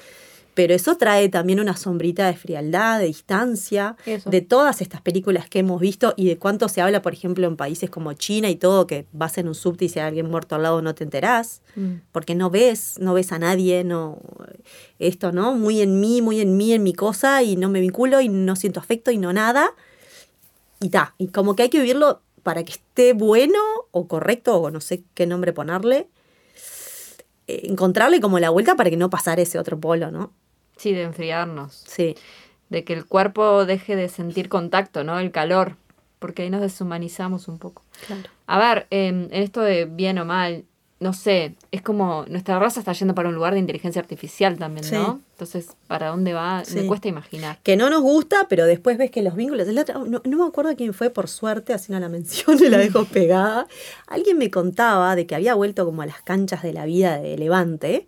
Pero 0.57 0.72
eso 0.74 0.96
trae 0.96 1.28
también 1.28 1.61
una 1.61 1.76
sombrita 1.76 2.26
de 2.26 2.34
frialdad, 2.34 2.98
de 2.98 3.04
distancia, 3.04 3.94
Eso. 4.07 4.30
de 4.30 4.40
todas 4.40 4.80
estas 4.80 5.02
películas 5.02 5.48
que 5.50 5.59
hemos 5.59 5.80
visto 5.80 6.14
y 6.16 6.26
de 6.26 6.38
cuánto 6.38 6.68
se 6.70 6.80
habla, 6.80 7.02
por 7.02 7.12
ejemplo, 7.12 7.46
en 7.46 7.57
países 7.57 7.90
como 7.90 8.12
China 8.14 8.48
y 8.48 8.57
todo, 8.57 8.86
que 8.86 9.04
vas 9.12 9.36
en 9.36 9.48
un 9.48 9.54
subte 9.54 9.84
y 9.84 9.88
si 9.90 9.98
hay 10.00 10.07
alguien 10.09 10.30
muerto 10.30 10.54
al 10.54 10.62
lado 10.62 10.80
no 10.80 10.94
te 10.94 11.04
enterás 11.04 11.61
Mm. 11.76 11.96
porque 12.11 12.34
no 12.34 12.48
ves, 12.48 12.94
no 12.98 13.12
ves 13.12 13.32
a 13.32 13.38
nadie, 13.38 13.84
no 13.84 14.18
esto, 14.98 15.30
¿no? 15.30 15.54
Muy 15.54 15.82
en 15.82 16.00
mí, 16.00 16.22
muy 16.22 16.40
en 16.40 16.57
mí, 16.57 16.72
en 16.72 16.82
mi 16.82 16.94
cosa 16.94 17.42
y 17.42 17.57
no 17.57 17.68
me 17.68 17.80
vinculo 17.80 18.22
y 18.22 18.30
no 18.30 18.57
siento 18.57 18.80
afecto 18.80 19.11
y 19.11 19.18
no 19.18 19.32
nada. 19.34 19.74
Y 20.80 20.88
ta, 20.88 21.14
y 21.18 21.26
como 21.28 21.54
que 21.54 21.64
hay 21.64 21.68
que 21.68 21.78
vivirlo 21.80 22.22
para 22.42 22.64
que 22.64 22.72
esté 22.72 23.12
bueno 23.12 23.59
o 23.90 24.09
correcto 24.09 24.57
o 24.57 24.70
no 24.70 24.80
sé 24.80 25.04
qué 25.14 25.26
nombre 25.26 25.52
ponerle. 25.52 26.09
eh, 27.48 27.61
encontrarle 27.70 28.20
como 28.20 28.38
la 28.40 28.50
vuelta 28.50 28.74
para 28.74 28.90
que 28.90 28.96
no 28.96 29.09
pasara 29.11 29.40
ese 29.42 29.59
otro 29.59 29.78
polo, 29.78 30.11
¿no? 30.11 30.32
Sí, 30.76 30.92
de 30.92 31.02
enfriarnos. 31.02 31.84
Sí. 31.86 32.14
De 32.68 32.84
que 32.84 32.92
el 32.92 33.06
cuerpo 33.06 33.64
deje 33.64 33.96
de 33.96 34.08
sentir 34.08 34.48
contacto, 34.48 35.04
¿no? 35.04 35.18
El 35.18 35.30
calor. 35.30 35.76
Porque 36.18 36.42
ahí 36.42 36.50
nos 36.50 36.60
deshumanizamos 36.62 37.46
un 37.48 37.58
poco. 37.58 37.82
Claro. 38.06 38.22
A 38.46 38.58
ver, 38.58 38.86
em, 38.90 39.24
en 39.30 39.42
esto 39.42 39.60
de 39.60 39.84
bien 39.84 40.18
o 40.18 40.24
mal, 40.24 40.64
no 40.98 41.12
sé, 41.12 41.54
es 41.72 41.82
como 41.82 42.24
nuestra 42.28 42.58
raza 42.58 42.80
está 42.80 42.92
yendo 42.94 43.14
para 43.14 43.28
un 43.28 43.34
lugar 43.34 43.52
de 43.52 43.58
inteligencia 43.60 44.00
artificial 44.00 44.56
también, 44.58 44.82
Sí. 44.82 44.94
¿no? 44.94 45.20
Entonces, 45.32 45.76
¿para 45.86 46.08
dónde 46.08 46.32
va? 46.32 46.64
Sí. 46.64 46.76
Me 46.76 46.86
cuesta 46.86 47.06
imaginar. 47.08 47.58
Que 47.62 47.76
no 47.76 47.90
nos 47.90 48.00
gusta, 48.00 48.46
pero 48.48 48.64
después 48.64 48.96
ves 48.96 49.10
que 49.10 49.20
los 49.22 49.36
vínculos. 49.36 49.68
no, 49.68 50.22
no 50.24 50.36
me 50.38 50.46
acuerdo 50.46 50.74
quién 50.74 50.94
fue, 50.94 51.10
por 51.10 51.28
suerte, 51.28 51.74
así 51.74 51.92
no 51.92 52.00
la 52.00 52.08
menciono 52.08 52.64
y 52.64 52.70
la 52.70 52.78
dejo 52.78 53.04
pegada. 53.12 53.66
Alguien 54.06 54.38
me 54.38 54.50
contaba 54.50 55.14
de 55.16 55.26
que 55.26 55.34
había 55.34 55.54
vuelto 55.54 55.84
como 55.84 56.00
a 56.00 56.06
las 56.06 56.22
canchas 56.22 56.62
de 56.62 56.72
la 56.72 56.86
vida 56.86 57.18
de 57.18 57.36
Levante 57.36 58.06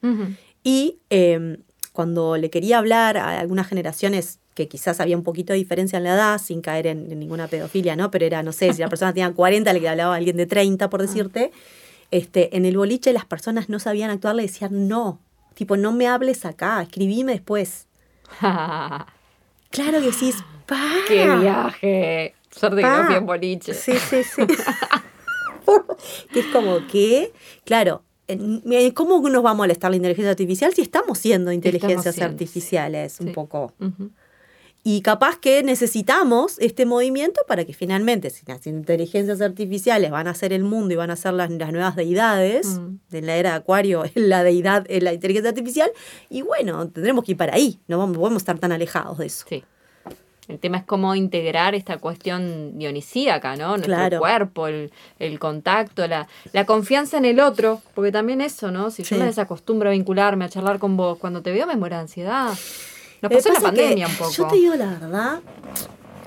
y 0.65 0.99
eh, 1.11 1.59
cuando 1.99 2.37
le 2.37 2.49
quería 2.49 2.79
hablar 2.79 3.17
a 3.17 3.41
algunas 3.41 3.67
generaciones 3.67 4.39
que 4.55 4.69
quizás 4.69 5.01
había 5.01 5.17
un 5.17 5.25
poquito 5.25 5.53
de 5.53 5.59
diferencia 5.59 5.97
en 5.97 6.05
la 6.05 6.15
edad, 6.15 6.41
sin 6.41 6.61
caer 6.61 6.87
en, 6.87 7.11
en 7.11 7.19
ninguna 7.19 7.49
pedofilia, 7.49 7.97
¿no? 7.97 8.13
Pero 8.13 8.25
era, 8.25 8.45
no 8.45 8.53
sé, 8.53 8.73
si 8.73 8.81
la 8.81 8.89
persona 8.89 9.13
tenía 9.13 9.33
40, 9.33 9.73
le 9.73 9.89
hablaba 9.89 10.15
a 10.15 10.17
alguien 10.17 10.37
de 10.37 10.47
30, 10.47 10.91
por 10.91 11.03
decirte. 11.03 11.51
Este, 12.13 12.57
en 12.57 12.67
el 12.67 12.77
boliche 12.77 13.13
las 13.13 13.25
personas 13.25 13.69
no 13.69 13.81
sabían 13.81 14.11
actuar, 14.11 14.37
le 14.37 14.43
decían 14.43 14.87
no. 14.87 15.19
Tipo, 15.55 15.77
no 15.77 15.91
me 15.91 16.07
hables 16.07 16.45
acá, 16.45 16.81
escribime 16.83 17.33
después. 17.33 17.89
Claro 19.71 20.01
que 20.01 20.13
sí, 20.13 20.33
pa. 20.67 20.81
¡Qué 21.09 21.29
viaje! 21.37 22.35
Suerte 22.51 22.81
que 22.81 22.89
no 22.89 23.07
fui 23.07 23.15
en 23.17 23.27
boliche. 23.27 23.75
Sí, 23.75 23.93
sí, 23.99 24.23
sí. 24.23 24.47
que 26.33 26.41
es 26.41 26.47
como 26.47 26.87
que, 26.87 27.33
claro, 27.65 28.03
¿cómo 28.95 29.27
nos 29.29 29.45
va 29.45 29.51
a 29.51 29.55
molestar 29.55 29.91
la 29.91 29.97
inteligencia 29.97 30.31
artificial 30.31 30.73
si 30.75 30.83
estamos 30.83 31.19
siendo 31.19 31.51
inteligencias 31.53 32.15
siendo, 32.15 32.33
artificiales 32.33 33.21
un 33.21 33.29
Sí. 33.29 33.33
poco? 33.33 33.73
Y 34.85 35.03
capaz 35.03 35.39
que 35.39 35.63
necesitamos 35.65 36.57
este 36.61 36.87
movimiento 36.87 37.41
para 37.49 37.65
que 37.65 37.75
finalmente, 37.75 38.31
si 38.31 38.47
las 38.47 38.67
inteligencias 38.67 39.41
artificiales 39.41 40.11
van 40.11 40.29
a 40.29 40.35
ser 40.35 40.53
el 40.53 40.63
mundo 40.63 40.95
y 40.95 40.97
van 40.97 41.11
a 41.11 41.17
ser 41.17 41.35
las, 41.35 41.51
las 41.51 41.73
nuevas 41.73 41.97
deidades 41.97 42.67
Mm. 42.79 42.99
de 43.11 43.23
la 43.23 43.37
era 43.37 43.51
de 43.51 43.57
Acuario, 43.57 44.05
la 44.15 44.43
deidad, 44.45 44.87
en 44.89 45.05
la 45.05 45.13
inteligencia 45.13 45.51
artificial, 45.51 45.91
y 46.31 46.43
bueno, 46.43 46.89
tendremos 46.89 47.25
que 47.25 47.33
ir 47.33 47.37
para 47.37 47.55
ahí, 47.55 47.81
no 47.89 47.99
vamos, 47.99 48.17
podemos 48.17 48.41
estar 48.43 48.59
tan 48.59 48.73
alejados 48.73 49.19
de 49.19 49.27
eso. 49.27 49.45
Sí. 49.49 49.63
El 50.49 50.59
tema 50.59 50.79
es 50.79 50.85
cómo 50.85 51.15
integrar 51.15 51.75
esta 51.75 51.99
cuestión 51.99 52.79
dionisíaca, 52.79 53.55
¿no? 53.57 53.69
Nuestro 53.77 53.95
Claro. 53.95 54.19
cuerpo, 54.19 54.67
el, 54.67 54.91
el 55.19 55.39
contacto, 55.39 56.07
la, 56.07 56.27
la 56.55 56.65
confianza 56.65 57.19
en 57.19 57.27
el 57.27 57.39
otro, 57.39 57.83
porque 57.95 58.11
también 58.13 58.41
eso, 58.41 58.71
¿no? 58.71 58.91
Si 58.91 59.03
yo 59.03 59.17
me 59.19 59.27
desacostumbro 59.27 59.91
a 59.91 59.93
vincularme, 59.93 60.47
a 60.47 60.49
charlar 60.49 60.79
con 60.79 60.97
vos, 60.97 61.19
cuando 61.19 61.43
te 61.43 61.53
veo 61.53 61.67
me 61.67 61.77
muero 61.77 61.97
de 61.97 62.03
ansiedad. 62.03 62.49
Nos 63.21 63.33
pasó 63.33 63.53
la 63.53 63.61
pandemia 63.61 64.07
un 64.07 64.15
poco. 64.15 64.31
Yo 64.33 64.47
te 64.47 64.57
digo 64.57 64.75
la 64.75 64.87
verdad, 64.87 65.41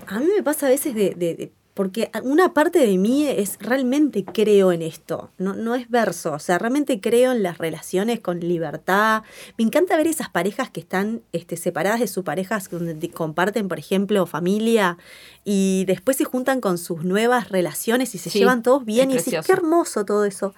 a 0.08 0.20
mí 0.20 0.26
me 0.38 0.44
pasa 0.44 0.68
a 0.68 0.70
veces 0.70 0.94
de, 0.94 1.16
de- 1.16 1.36
de- 1.36 1.52
porque 1.74 2.12
una 2.24 2.54
parte 2.54 2.80
de 2.80 2.98
mí 2.98 3.26
es 3.28 3.58
realmente 3.60 4.26
creo 4.26 4.72
en 4.74 4.82
esto, 4.82 5.32
no, 5.38 5.54
no 5.56 5.74
es 5.74 5.90
verso, 5.90 6.34
o 6.34 6.40
sea, 6.40 6.58
realmente 6.60 7.00
creo 7.00 7.32
en 7.32 7.44
las 7.44 7.58
relaciones 7.60 8.20
con 8.20 8.42
libertad. 8.42 9.24
Me 9.58 9.64
encanta 9.64 9.96
ver 9.96 10.08
esas 10.08 10.30
parejas 10.30 10.70
que 10.70 10.82
están 10.82 11.22
este, 11.32 11.56
separadas 11.56 12.02
de 12.02 12.08
sus 12.08 12.26
parejas, 12.26 12.70
donde 12.70 12.94
te- 12.96 13.10
comparten, 13.10 13.70
por 13.70 13.80
ejemplo, 13.80 14.26
familia, 14.26 14.98
y 15.46 15.86
después 15.86 16.18
se 16.18 16.26
juntan 16.26 16.60
con 16.60 16.78
sus 16.78 17.04
nuevas 17.06 17.50
relaciones 17.50 18.14
y 18.16 18.18
se 18.18 18.30
Sí, 18.30 18.40
llevan 18.40 18.64
todos 18.64 18.84
bien 18.84 19.10
y 19.10 19.14
precioso. 19.16 19.48
qué 19.48 19.54
hermoso 19.54 20.04
todo 20.04 20.26
eso. 20.26 20.54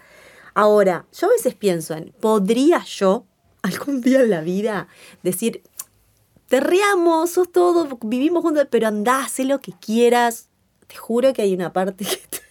Ahora, 0.56 1.06
yo 1.18 1.28
a 1.28 1.32
veces 1.32 1.54
pienso 1.54 1.94
en, 1.94 2.12
¿podría 2.20 2.84
yo 2.86 3.26
algún 3.62 4.02
día 4.02 4.22
en 4.22 4.30
la 4.32 4.42
vida 4.42 4.88
decir, 5.22 5.62
te 6.48 6.60
reamos, 6.60 7.32
sos 7.32 7.52
todo, 7.52 7.98
vivimos 8.04 8.42
juntos, 8.44 8.68
pero 8.70 8.88
andá, 8.88 9.24
haz 9.26 9.40
lo 9.40 9.60
que 9.62 9.74
quieras. 9.80 10.50
Te 10.94 11.00
juro 11.00 11.34
que 11.34 11.42
hay 11.42 11.54
una 11.56 11.74
parte 11.74 12.06
que 12.06 12.16
te- 12.30 12.42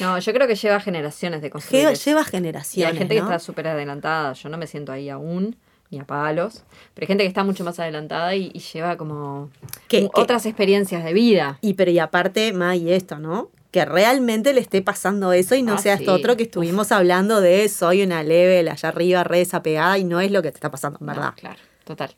No, 0.00 0.18
yo 0.18 0.32
creo 0.34 0.46
que 0.46 0.54
lleva 0.54 0.80
generaciones 0.80 1.40
de 1.40 1.48
construir 1.50 1.82
lleva, 1.84 1.94
lleva 1.94 2.20
Y 2.22 2.24
generaciones. 2.24 2.92
hay 2.92 2.98
gente 2.98 3.14
¿no? 3.14 3.20
que 3.20 3.24
está 3.34 3.38
súper 3.38 3.68
adelantada, 3.68 4.32
yo 4.34 4.48
no 4.50 4.58
me 4.58 4.66
siento 4.66 4.92
ahí 4.92 5.08
aún, 5.08 5.56
ni 5.90 5.98
a 5.98 6.04
palos, 6.04 6.64
pero 6.92 7.04
hay 7.04 7.06
gente 7.08 7.24
que 7.24 7.28
está 7.28 7.42
mucho 7.44 7.64
más 7.64 7.78
adelantada 7.80 8.34
y, 8.34 8.50
y 8.52 8.58
lleva 8.58 8.96
como 8.98 9.50
Que- 9.88 10.02
un- 10.02 10.08
que- 10.10 10.20
otras 10.20 10.44
experiencias 10.46 11.04
de 11.04 11.12
vida. 11.14 11.58
Y 11.62 11.72
pero 11.74 11.90
y 11.90 11.98
aparte, 12.00 12.52
Ma, 12.52 12.76
y 12.76 12.92
esto, 12.92 13.18
¿no? 13.18 13.50
que 13.70 13.84
realmente 13.84 14.52
le 14.52 14.60
esté 14.60 14.82
pasando 14.82 15.32
eso 15.32 15.56
y 15.56 15.62
no 15.64 15.74
Ah, 15.74 15.78
sea 15.78 15.96
sí. 15.96 16.04
esto 16.04 16.14
otro 16.14 16.36
que 16.36 16.44
estuvimos 16.44 16.92
hablando 16.92 17.40
de 17.40 17.68
soy 17.68 18.04
una 18.04 18.22
level 18.22 18.68
allá 18.68 18.88
arriba, 18.90 19.24
re 19.24 19.38
desapegada 19.38 19.98
y 19.98 20.04
no 20.04 20.20
es 20.20 20.30
lo 20.30 20.42
que 20.42 20.50
te 20.52 20.58
está 20.58 20.70
pasando 20.70 20.98
en 21.00 21.06
No, 21.06 21.12
verdad, 21.12 21.32
claro, 21.34 21.58
total, 21.84 22.14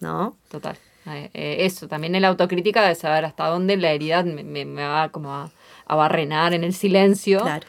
¿no? 0.00 0.36
total. 0.50 0.76
Eh, 1.06 1.30
eh, 1.34 1.56
eso, 1.60 1.88
también 1.88 2.14
en 2.14 2.22
la 2.22 2.28
autocrítica 2.28 2.86
de 2.86 2.94
saber 2.94 3.24
hasta 3.24 3.46
dónde 3.46 3.76
la 3.76 3.90
herida 3.92 4.22
me, 4.22 4.44
me- 4.44 4.64
me 4.64 4.84
va 4.86 5.08
como 5.10 5.32
a, 5.34 5.50
a 5.86 5.94
barrenar 5.96 6.54
en 6.54 6.64
el 6.64 6.74
silencio. 6.74 7.40
Claro. 7.40 7.66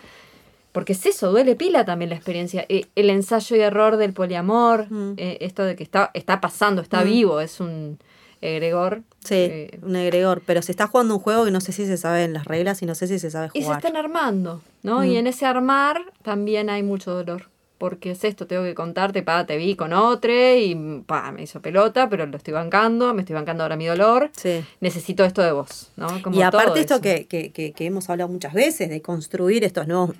Porque 0.71 0.93
es 0.93 1.05
eso, 1.05 1.31
duele 1.31 1.55
pila 1.55 1.85
también 1.85 2.09
la 2.09 2.15
experiencia. 2.15 2.65
Eh, 2.69 2.85
el 2.95 3.09
ensayo 3.09 3.55
y 3.55 3.59
error 3.61 3.97
del 3.97 4.13
poliamor, 4.13 4.87
Mm. 4.91 5.13
eh, 5.17 5.37
esto 5.41 5.63
de 5.63 5.75
que 5.75 5.83
está, 5.83 6.09
está 6.13 6.41
pasando, 6.41 6.81
está 6.81 7.01
Mm. 7.01 7.05
vivo, 7.05 7.39
es 7.41 7.59
un 7.59 7.99
egregor. 8.41 9.03
Sí, 9.23 9.67
un 9.83 9.95
egregor, 9.95 10.41
pero 10.45 10.61
se 10.61 10.71
está 10.71 10.87
jugando 10.87 11.15
un 11.15 11.21
juego 11.21 11.45
que 11.45 11.51
no 11.51 11.61
sé 11.61 11.71
si 11.71 11.85
se 11.85 11.95
saben 11.97 12.33
las 12.33 12.45
reglas 12.45 12.81
y 12.81 12.85
no 12.85 12.93
sé 12.95 13.07
si 13.07 13.17
se 13.19 13.31
sabe 13.31 13.49
y 13.53 13.59
se 13.59 13.65
jugar. 13.65 13.79
están 13.79 13.95
armando, 13.95 14.61
¿no? 14.81 14.99
Mm. 14.99 15.03
Y 15.05 15.17
en 15.17 15.27
ese 15.27 15.45
armar 15.45 16.01
también 16.23 16.69
hay 16.69 16.83
mucho 16.83 17.11
dolor. 17.13 17.49
Porque 17.77 18.11
es 18.11 18.23
esto, 18.23 18.47
tengo 18.47 18.63
que 18.63 18.75
contarte, 18.75 19.23
pa, 19.23 19.45
te 19.45 19.57
vi 19.57 19.75
con 19.75 19.91
otro 19.93 20.31
y 20.31 21.03
pa, 21.05 21.31
me 21.31 21.43
hizo 21.43 21.61
pelota, 21.61 22.07
pero 22.09 22.25
lo 22.25 22.37
estoy 22.37 22.53
bancando, 22.53 23.13
me 23.13 23.21
estoy 23.23 23.33
bancando 23.35 23.63
ahora 23.63 23.75
mi 23.75 23.85
dolor. 23.87 24.31
Sí. 24.37 24.63
Necesito 24.79 25.25
esto 25.25 25.41
de 25.41 25.51
vos, 25.51 25.91
¿no? 25.97 26.07
Como 26.21 26.37
Y 26.37 26.41
aparte 26.43 26.79
esto 26.79 27.01
que, 27.01 27.25
que, 27.25 27.51
que, 27.51 27.73
hemos 27.85 28.09
hablado 28.09 28.29
muchas 28.29 28.53
veces, 28.53 28.89
de 28.89 29.01
construir 29.01 29.63
estos 29.65 29.87
nuevos, 29.87 30.11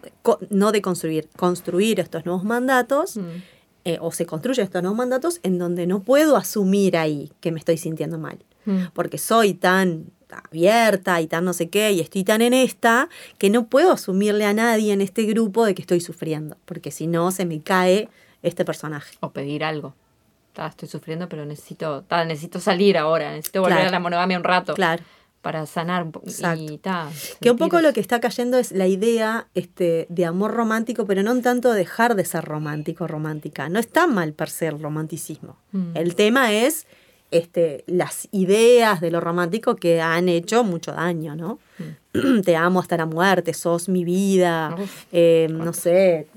no 0.50 0.72
de 0.74 0.82
construir, 0.82 1.30
construir 1.38 2.00
estos 2.00 2.26
nuevos 2.26 2.44
mandatos, 2.44 3.16
Mm. 3.18 3.22
eh, 3.86 3.98
o 4.02 4.12
se 4.12 4.26
construyen 4.26 4.66
estos 4.66 4.82
nuevos 4.82 4.98
mandatos 4.98 5.40
en 5.44 5.58
donde 5.60 5.88
no 5.88 6.02
puedo 6.02 6.36
asumir 6.38 6.98
ahí 6.98 7.32
que 7.40 7.52
me 7.52 7.60
estoy 7.60 7.78
sintiendo 7.78 8.18
mal. 8.18 8.40
Mm. 8.66 8.86
Porque 8.94 9.18
soy 9.18 9.54
tan 9.54 10.06
abierta 10.34 11.20
y 11.22 11.28
tan 11.28 11.46
no 11.46 11.54
sé 11.54 11.70
qué, 11.70 11.92
y 11.92 12.00
estoy 12.00 12.24
tan 12.24 12.42
en 12.42 12.54
esta, 12.54 13.10
que 13.38 13.50
no 13.50 13.68
puedo 13.68 13.92
asumirle 13.92 14.46
a 14.46 14.54
nadie 14.54 14.94
en 14.94 15.02
este 15.02 15.24
grupo 15.24 15.66
de 15.66 15.76
que 15.76 15.82
estoy 15.82 16.00
sufriendo, 16.02 16.58
porque 16.66 16.92
si 16.92 17.08
no 17.08 17.32
se 17.32 17.46
me 17.46 17.62
cae 17.62 18.10
este 18.42 18.66
personaje. 18.66 19.16
O 19.22 19.32
pedir 19.32 19.64
algo. 19.64 19.94
Ta, 20.54 20.68
estoy 20.68 20.88
sufriendo, 20.88 21.28
pero 21.30 21.46
necesito, 21.46 22.04
ta, 22.04 22.26
necesito 22.26 22.60
salir 22.60 22.98
ahora, 22.98 23.32
necesito 23.32 23.62
volver 23.62 23.78
Claro. 23.78 23.90
a 23.90 23.92
la 23.92 24.00
monogamia 24.00 24.38
un 24.38 24.44
rato. 24.44 24.74
Claro. 24.74 25.04
Para 25.42 25.66
sanar. 25.66 26.08
Exacto. 26.26 26.72
Y 26.74 26.78
ta, 26.78 27.10
Que 27.42 27.52
un 27.52 27.58
poco 27.58 27.82
lo 27.82 27.92
que 27.92 28.00
está 28.00 28.22
cayendo 28.22 28.58
es 28.58 28.72
la 28.72 28.88
idea 28.88 29.48
este, 29.56 30.06
de 30.10 30.26
amor 30.26 30.54
romántico, 30.54 31.06
pero 31.06 31.22
no 31.22 31.32
en 31.34 31.42
tanto 31.42 31.74
dejar 31.74 32.16
de 32.16 32.24
ser 32.24 32.46
romántico, 32.46 33.08
romántica. 33.08 33.68
No 33.68 33.80
está 33.80 34.08
mal 34.08 34.32
per 34.32 34.50
se 34.50 34.68
el 34.68 34.82
romanticismo. 34.82 35.58
Mm. 35.74 35.98
El 35.98 36.16
tema 36.16 36.54
es 36.54 36.88
este, 37.34 37.84
las 37.88 38.28
ideas 38.32 39.02
de 39.02 39.10
lo 39.10 39.20
romántico 39.20 39.76
que 39.76 40.02
han 40.02 40.30
hecho 40.30 40.64
mucho 40.64 40.92
daño, 40.92 41.36
¿no? 41.36 41.60
Te 42.46 42.56
amo 42.56 42.80
hasta 42.80 42.96
la 42.96 43.08
muerte, 43.08 43.54
sos 43.54 43.90
mi 43.90 44.06
vida, 44.06 44.76
Uf, 44.80 45.06
eh, 45.12 45.48
no 45.50 45.74
sé, 45.74 46.28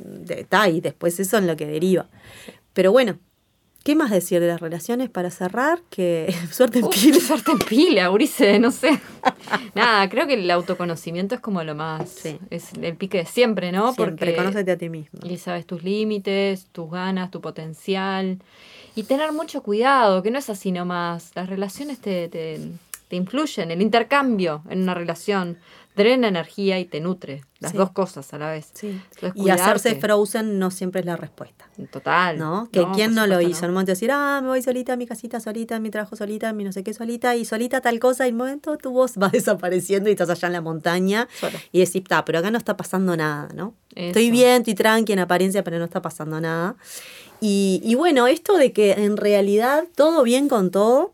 ta, 0.49 0.69
y 0.71 0.81
después 0.81 1.21
eso 1.21 1.37
en 1.37 1.47
lo 1.47 1.55
que 1.57 1.67
deriva. 1.67 2.07
Pero 2.73 2.93
bueno, 2.93 3.19
¿qué 3.85 3.95
más 3.95 4.11
decir 4.11 4.41
de 4.41 4.47
las 4.49 4.61
relaciones 4.61 5.11
para 5.11 5.31
cerrar? 5.31 5.81
Que 5.91 6.35
suerte 6.51 6.79
en 6.79 6.87
Uf, 6.87 6.95
pila. 6.95 7.21
suerte 7.21 7.53
en 7.53 7.59
pila, 7.59 8.11
Urice, 8.11 8.59
no 8.59 8.71
sé. 8.71 8.99
Nada, 9.75 10.09
creo 10.09 10.27
que 10.27 10.35
el 10.35 10.51
autoconocimiento 10.51 11.35
es 11.35 11.43
como 11.43 11.63
lo 11.63 11.75
más. 11.75 12.09
Sí. 12.09 12.39
Es 12.49 12.73
el 12.73 12.97
pique 12.97 13.19
de 13.19 13.27
siempre, 13.27 13.71
¿no? 13.71 13.93
Siempre, 13.93 14.35
conócete 14.35 14.73
a 14.73 14.79
ti 14.79 14.89
mismo. 14.89 15.21
Y 15.25 15.37
sabes 15.37 15.67
tus 15.67 15.85
límites, 15.85 16.69
tus 16.73 16.91
ganas, 16.91 17.31
tu 17.31 17.43
potencial. 17.43 18.39
Y 18.97 19.05
tener 19.05 19.33
mucho 19.33 19.63
cuidado, 19.63 20.23
que 20.23 20.31
no 20.33 20.39
es 20.39 20.51
así 20.51 20.73
nomás. 20.73 21.31
Las 21.37 21.49
relaciones 21.49 21.99
te, 22.01 22.29
te, 22.29 22.59
te 23.09 23.17
influyen, 23.17 23.71
el 23.71 23.81
intercambio 23.83 24.63
en 24.69 24.83
una 24.83 24.95
relación 24.95 25.59
drena 25.95 26.29
energía 26.29 26.79
y 26.79 26.85
te 26.85 27.01
nutre. 27.01 27.43
Las 27.59 27.73
Sí. 27.73 27.79
dos 27.79 27.91
cosas 27.93 28.35
a 28.35 28.39
la 28.39 28.51
vez. 28.51 28.69
Sí. 28.75 29.01
Entonces, 29.15 29.33
Y 29.43 29.49
hacerse 29.49 29.95
frozen 29.95 30.59
no 30.59 30.71
siempre 30.71 31.01
es 31.01 31.07
la 31.07 31.17
respuesta. 31.17 31.65
Total. 31.91 32.37
¿No? 32.39 32.69
Que 32.71 32.83
por 32.83 32.93
quién 32.93 33.15
no 33.15 33.27
lo 33.27 33.41
hizo. 33.41 33.65
En 33.65 33.71
un 33.71 33.75
momento 33.77 33.93
decir, 33.93 34.11
ah, 34.13 34.41
me 34.43 34.49
voy 34.49 34.61
solita 34.61 34.93
a 34.93 34.97
mi 34.97 35.07
casita 35.07 35.41
solita, 35.41 35.77
a 35.77 35.81
mi 35.81 35.89
trabajo 35.89 36.15
solita, 36.17 36.51
a 36.51 36.53
mi 36.53 36.65
no 36.65 36.73
sé 36.73 36.85
qué 36.85 36.93
solita, 36.93 37.35
y 37.35 37.47
solita 37.47 37.81
tal 37.81 37.99
cosa, 37.99 38.27
y 38.27 38.29
en 38.29 38.35
un 38.35 38.39
momento 38.41 38.77
tu 38.77 38.91
voz 38.91 39.15
va 39.17 39.29
desapareciendo 39.33 40.11
y 40.11 40.13
estás 40.13 40.29
allá 40.29 40.49
en 40.49 40.53
la 40.53 40.61
montaña 40.61 41.29
Sola. 41.41 41.59
y 41.73 41.79
decís, 41.81 42.03
pero 42.27 42.39
acá 42.41 42.51
no 42.51 42.59
está 42.59 42.77
pasando 42.77 43.17
nada, 43.17 43.49
¿no? 43.55 43.73
Estoy 43.95 44.25
Eso. 44.25 44.33
bien, 44.33 44.57
estoy 44.59 44.75
tranqui 44.75 45.15
en 45.15 45.21
apariencia, 45.21 45.65
pero 45.65 45.79
no 45.79 45.87
está 45.87 46.03
pasando 46.03 46.39
nada. 46.43 46.77
Y, 47.41 47.81
y 47.85 47.95
bueno, 47.95 48.27
esto 48.27 48.57
de 48.57 48.73
que 48.73 48.93
en 48.93 49.17
realidad 49.17 49.85
todo 49.95 50.23
bien 50.23 50.49
con 50.49 50.71
todo, 50.71 51.13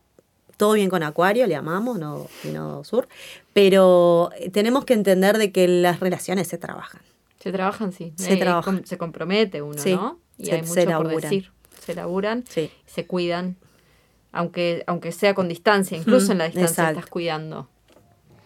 todo 0.57 0.73
bien 0.75 0.89
con 0.91 1.03
Acuario, 1.03 1.47
le 1.47 1.55
amamos, 1.57 1.99
no, 1.99 2.29
no 2.45 2.85
Sur, 2.85 3.09
pero 3.53 4.31
eh, 4.39 4.51
tenemos 4.51 4.85
que 4.85 4.95
entender 4.95 5.39
de 5.39 5.51
que 5.53 5.67
las 5.69 6.01
relaciones 6.01 6.47
se 6.49 6.59
trabajan. 6.59 7.01
Se 7.41 7.51
trabajan, 7.51 7.93
sí. 7.93 8.13
Se 8.17 8.35
Eh, 8.35 8.37
trabajan. 8.37 8.77
com- 8.79 8.85
Se 8.85 8.97
compromete 8.99 9.63
uno, 9.63 9.79
Sí, 9.83 9.95
¿no? 9.95 10.19
Y 10.39 10.47
se- 10.47 10.53
hay 10.53 10.61
se 10.61 10.67
mucho 10.69 10.81
por 10.97 11.07
laburan. 11.07 11.21
decir. 11.21 11.51
Se 11.85 11.95
laburan, 11.95 12.45
Sí. 12.49 12.71
se 12.87 13.07
cuidan. 13.07 13.57
Aunque, 14.31 14.85
aunque 14.87 15.11
sea 15.13 15.35
con 15.35 15.49
distancia, 15.49 15.99
incluso 15.99 16.29
Mm, 16.29 16.33
en 16.33 16.39
la 16.39 16.45
distancia 16.45 16.71
exacto. 16.85 16.99
estás 17.01 17.11
cuidando. 17.11 17.69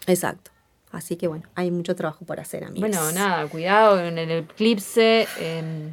Exacto. 0.07 0.51
Así 0.91 1.17
que 1.17 1.29
bueno, 1.29 1.45
hay 1.55 1.71
mucho 1.71 1.95
trabajo 1.95 2.25
por 2.25 2.41
hacer, 2.41 2.65
amigos. 2.65 2.89
Bueno, 2.89 3.13
nada, 3.13 3.47
cuidado 3.49 4.01
en 4.01 4.17
el 4.19 4.31
eclipse. 4.31 5.29
em, 5.39 5.91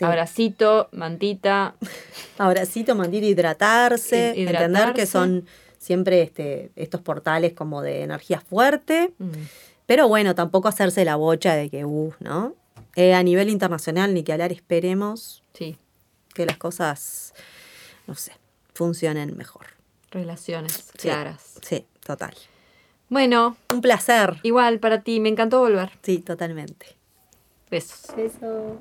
Sí. 0.00 0.04
Abracito, 0.06 0.88
mantita. 0.92 1.74
Abracito, 2.38 2.94
mandar 2.94 3.22
hidratarse, 3.22 4.32
Hi- 4.34 4.46
entender 4.46 4.94
que 4.94 5.04
son 5.04 5.46
siempre 5.78 6.22
este, 6.22 6.70
estos 6.74 7.02
portales 7.02 7.52
como 7.52 7.82
de 7.82 8.02
energía 8.02 8.40
fuerte, 8.40 9.12
Mm, 9.18 9.30
pero 9.84 10.08
bueno, 10.08 10.34
tampoco 10.34 10.68
hacerse 10.68 11.04
la 11.04 11.16
bocha 11.16 11.54
de 11.54 11.68
que, 11.68 11.84
uh, 11.84 12.14
¿no? 12.20 12.54
Eh, 12.96 13.12
a 13.12 13.22
nivel 13.22 13.50
internacional, 13.50 14.14
ni 14.14 14.22
que 14.22 14.32
hablar, 14.32 14.52
esperemos 14.52 15.42
Sí, 15.52 15.76
que 16.32 16.46
las 16.46 16.56
cosas, 16.56 17.34
no 18.06 18.14
sé, 18.14 18.32
funcionen 18.72 19.36
mejor. 19.36 19.66
relaciones 20.10 20.72
Sí. 20.96 21.08
claras. 21.08 21.58
Sí, 21.60 21.84
total. 22.06 22.34
Bueno, 23.10 23.56
Un 23.70 23.82
placer. 23.82 24.38
igual 24.44 24.78
para 24.80 25.02
ti, 25.02 25.20
me 25.20 25.28
encantó 25.28 25.60
volver. 25.60 25.90
Sí, 26.02 26.18
totalmente. 26.20 26.86
Besos. 27.70 28.06
Eso. 28.16 28.80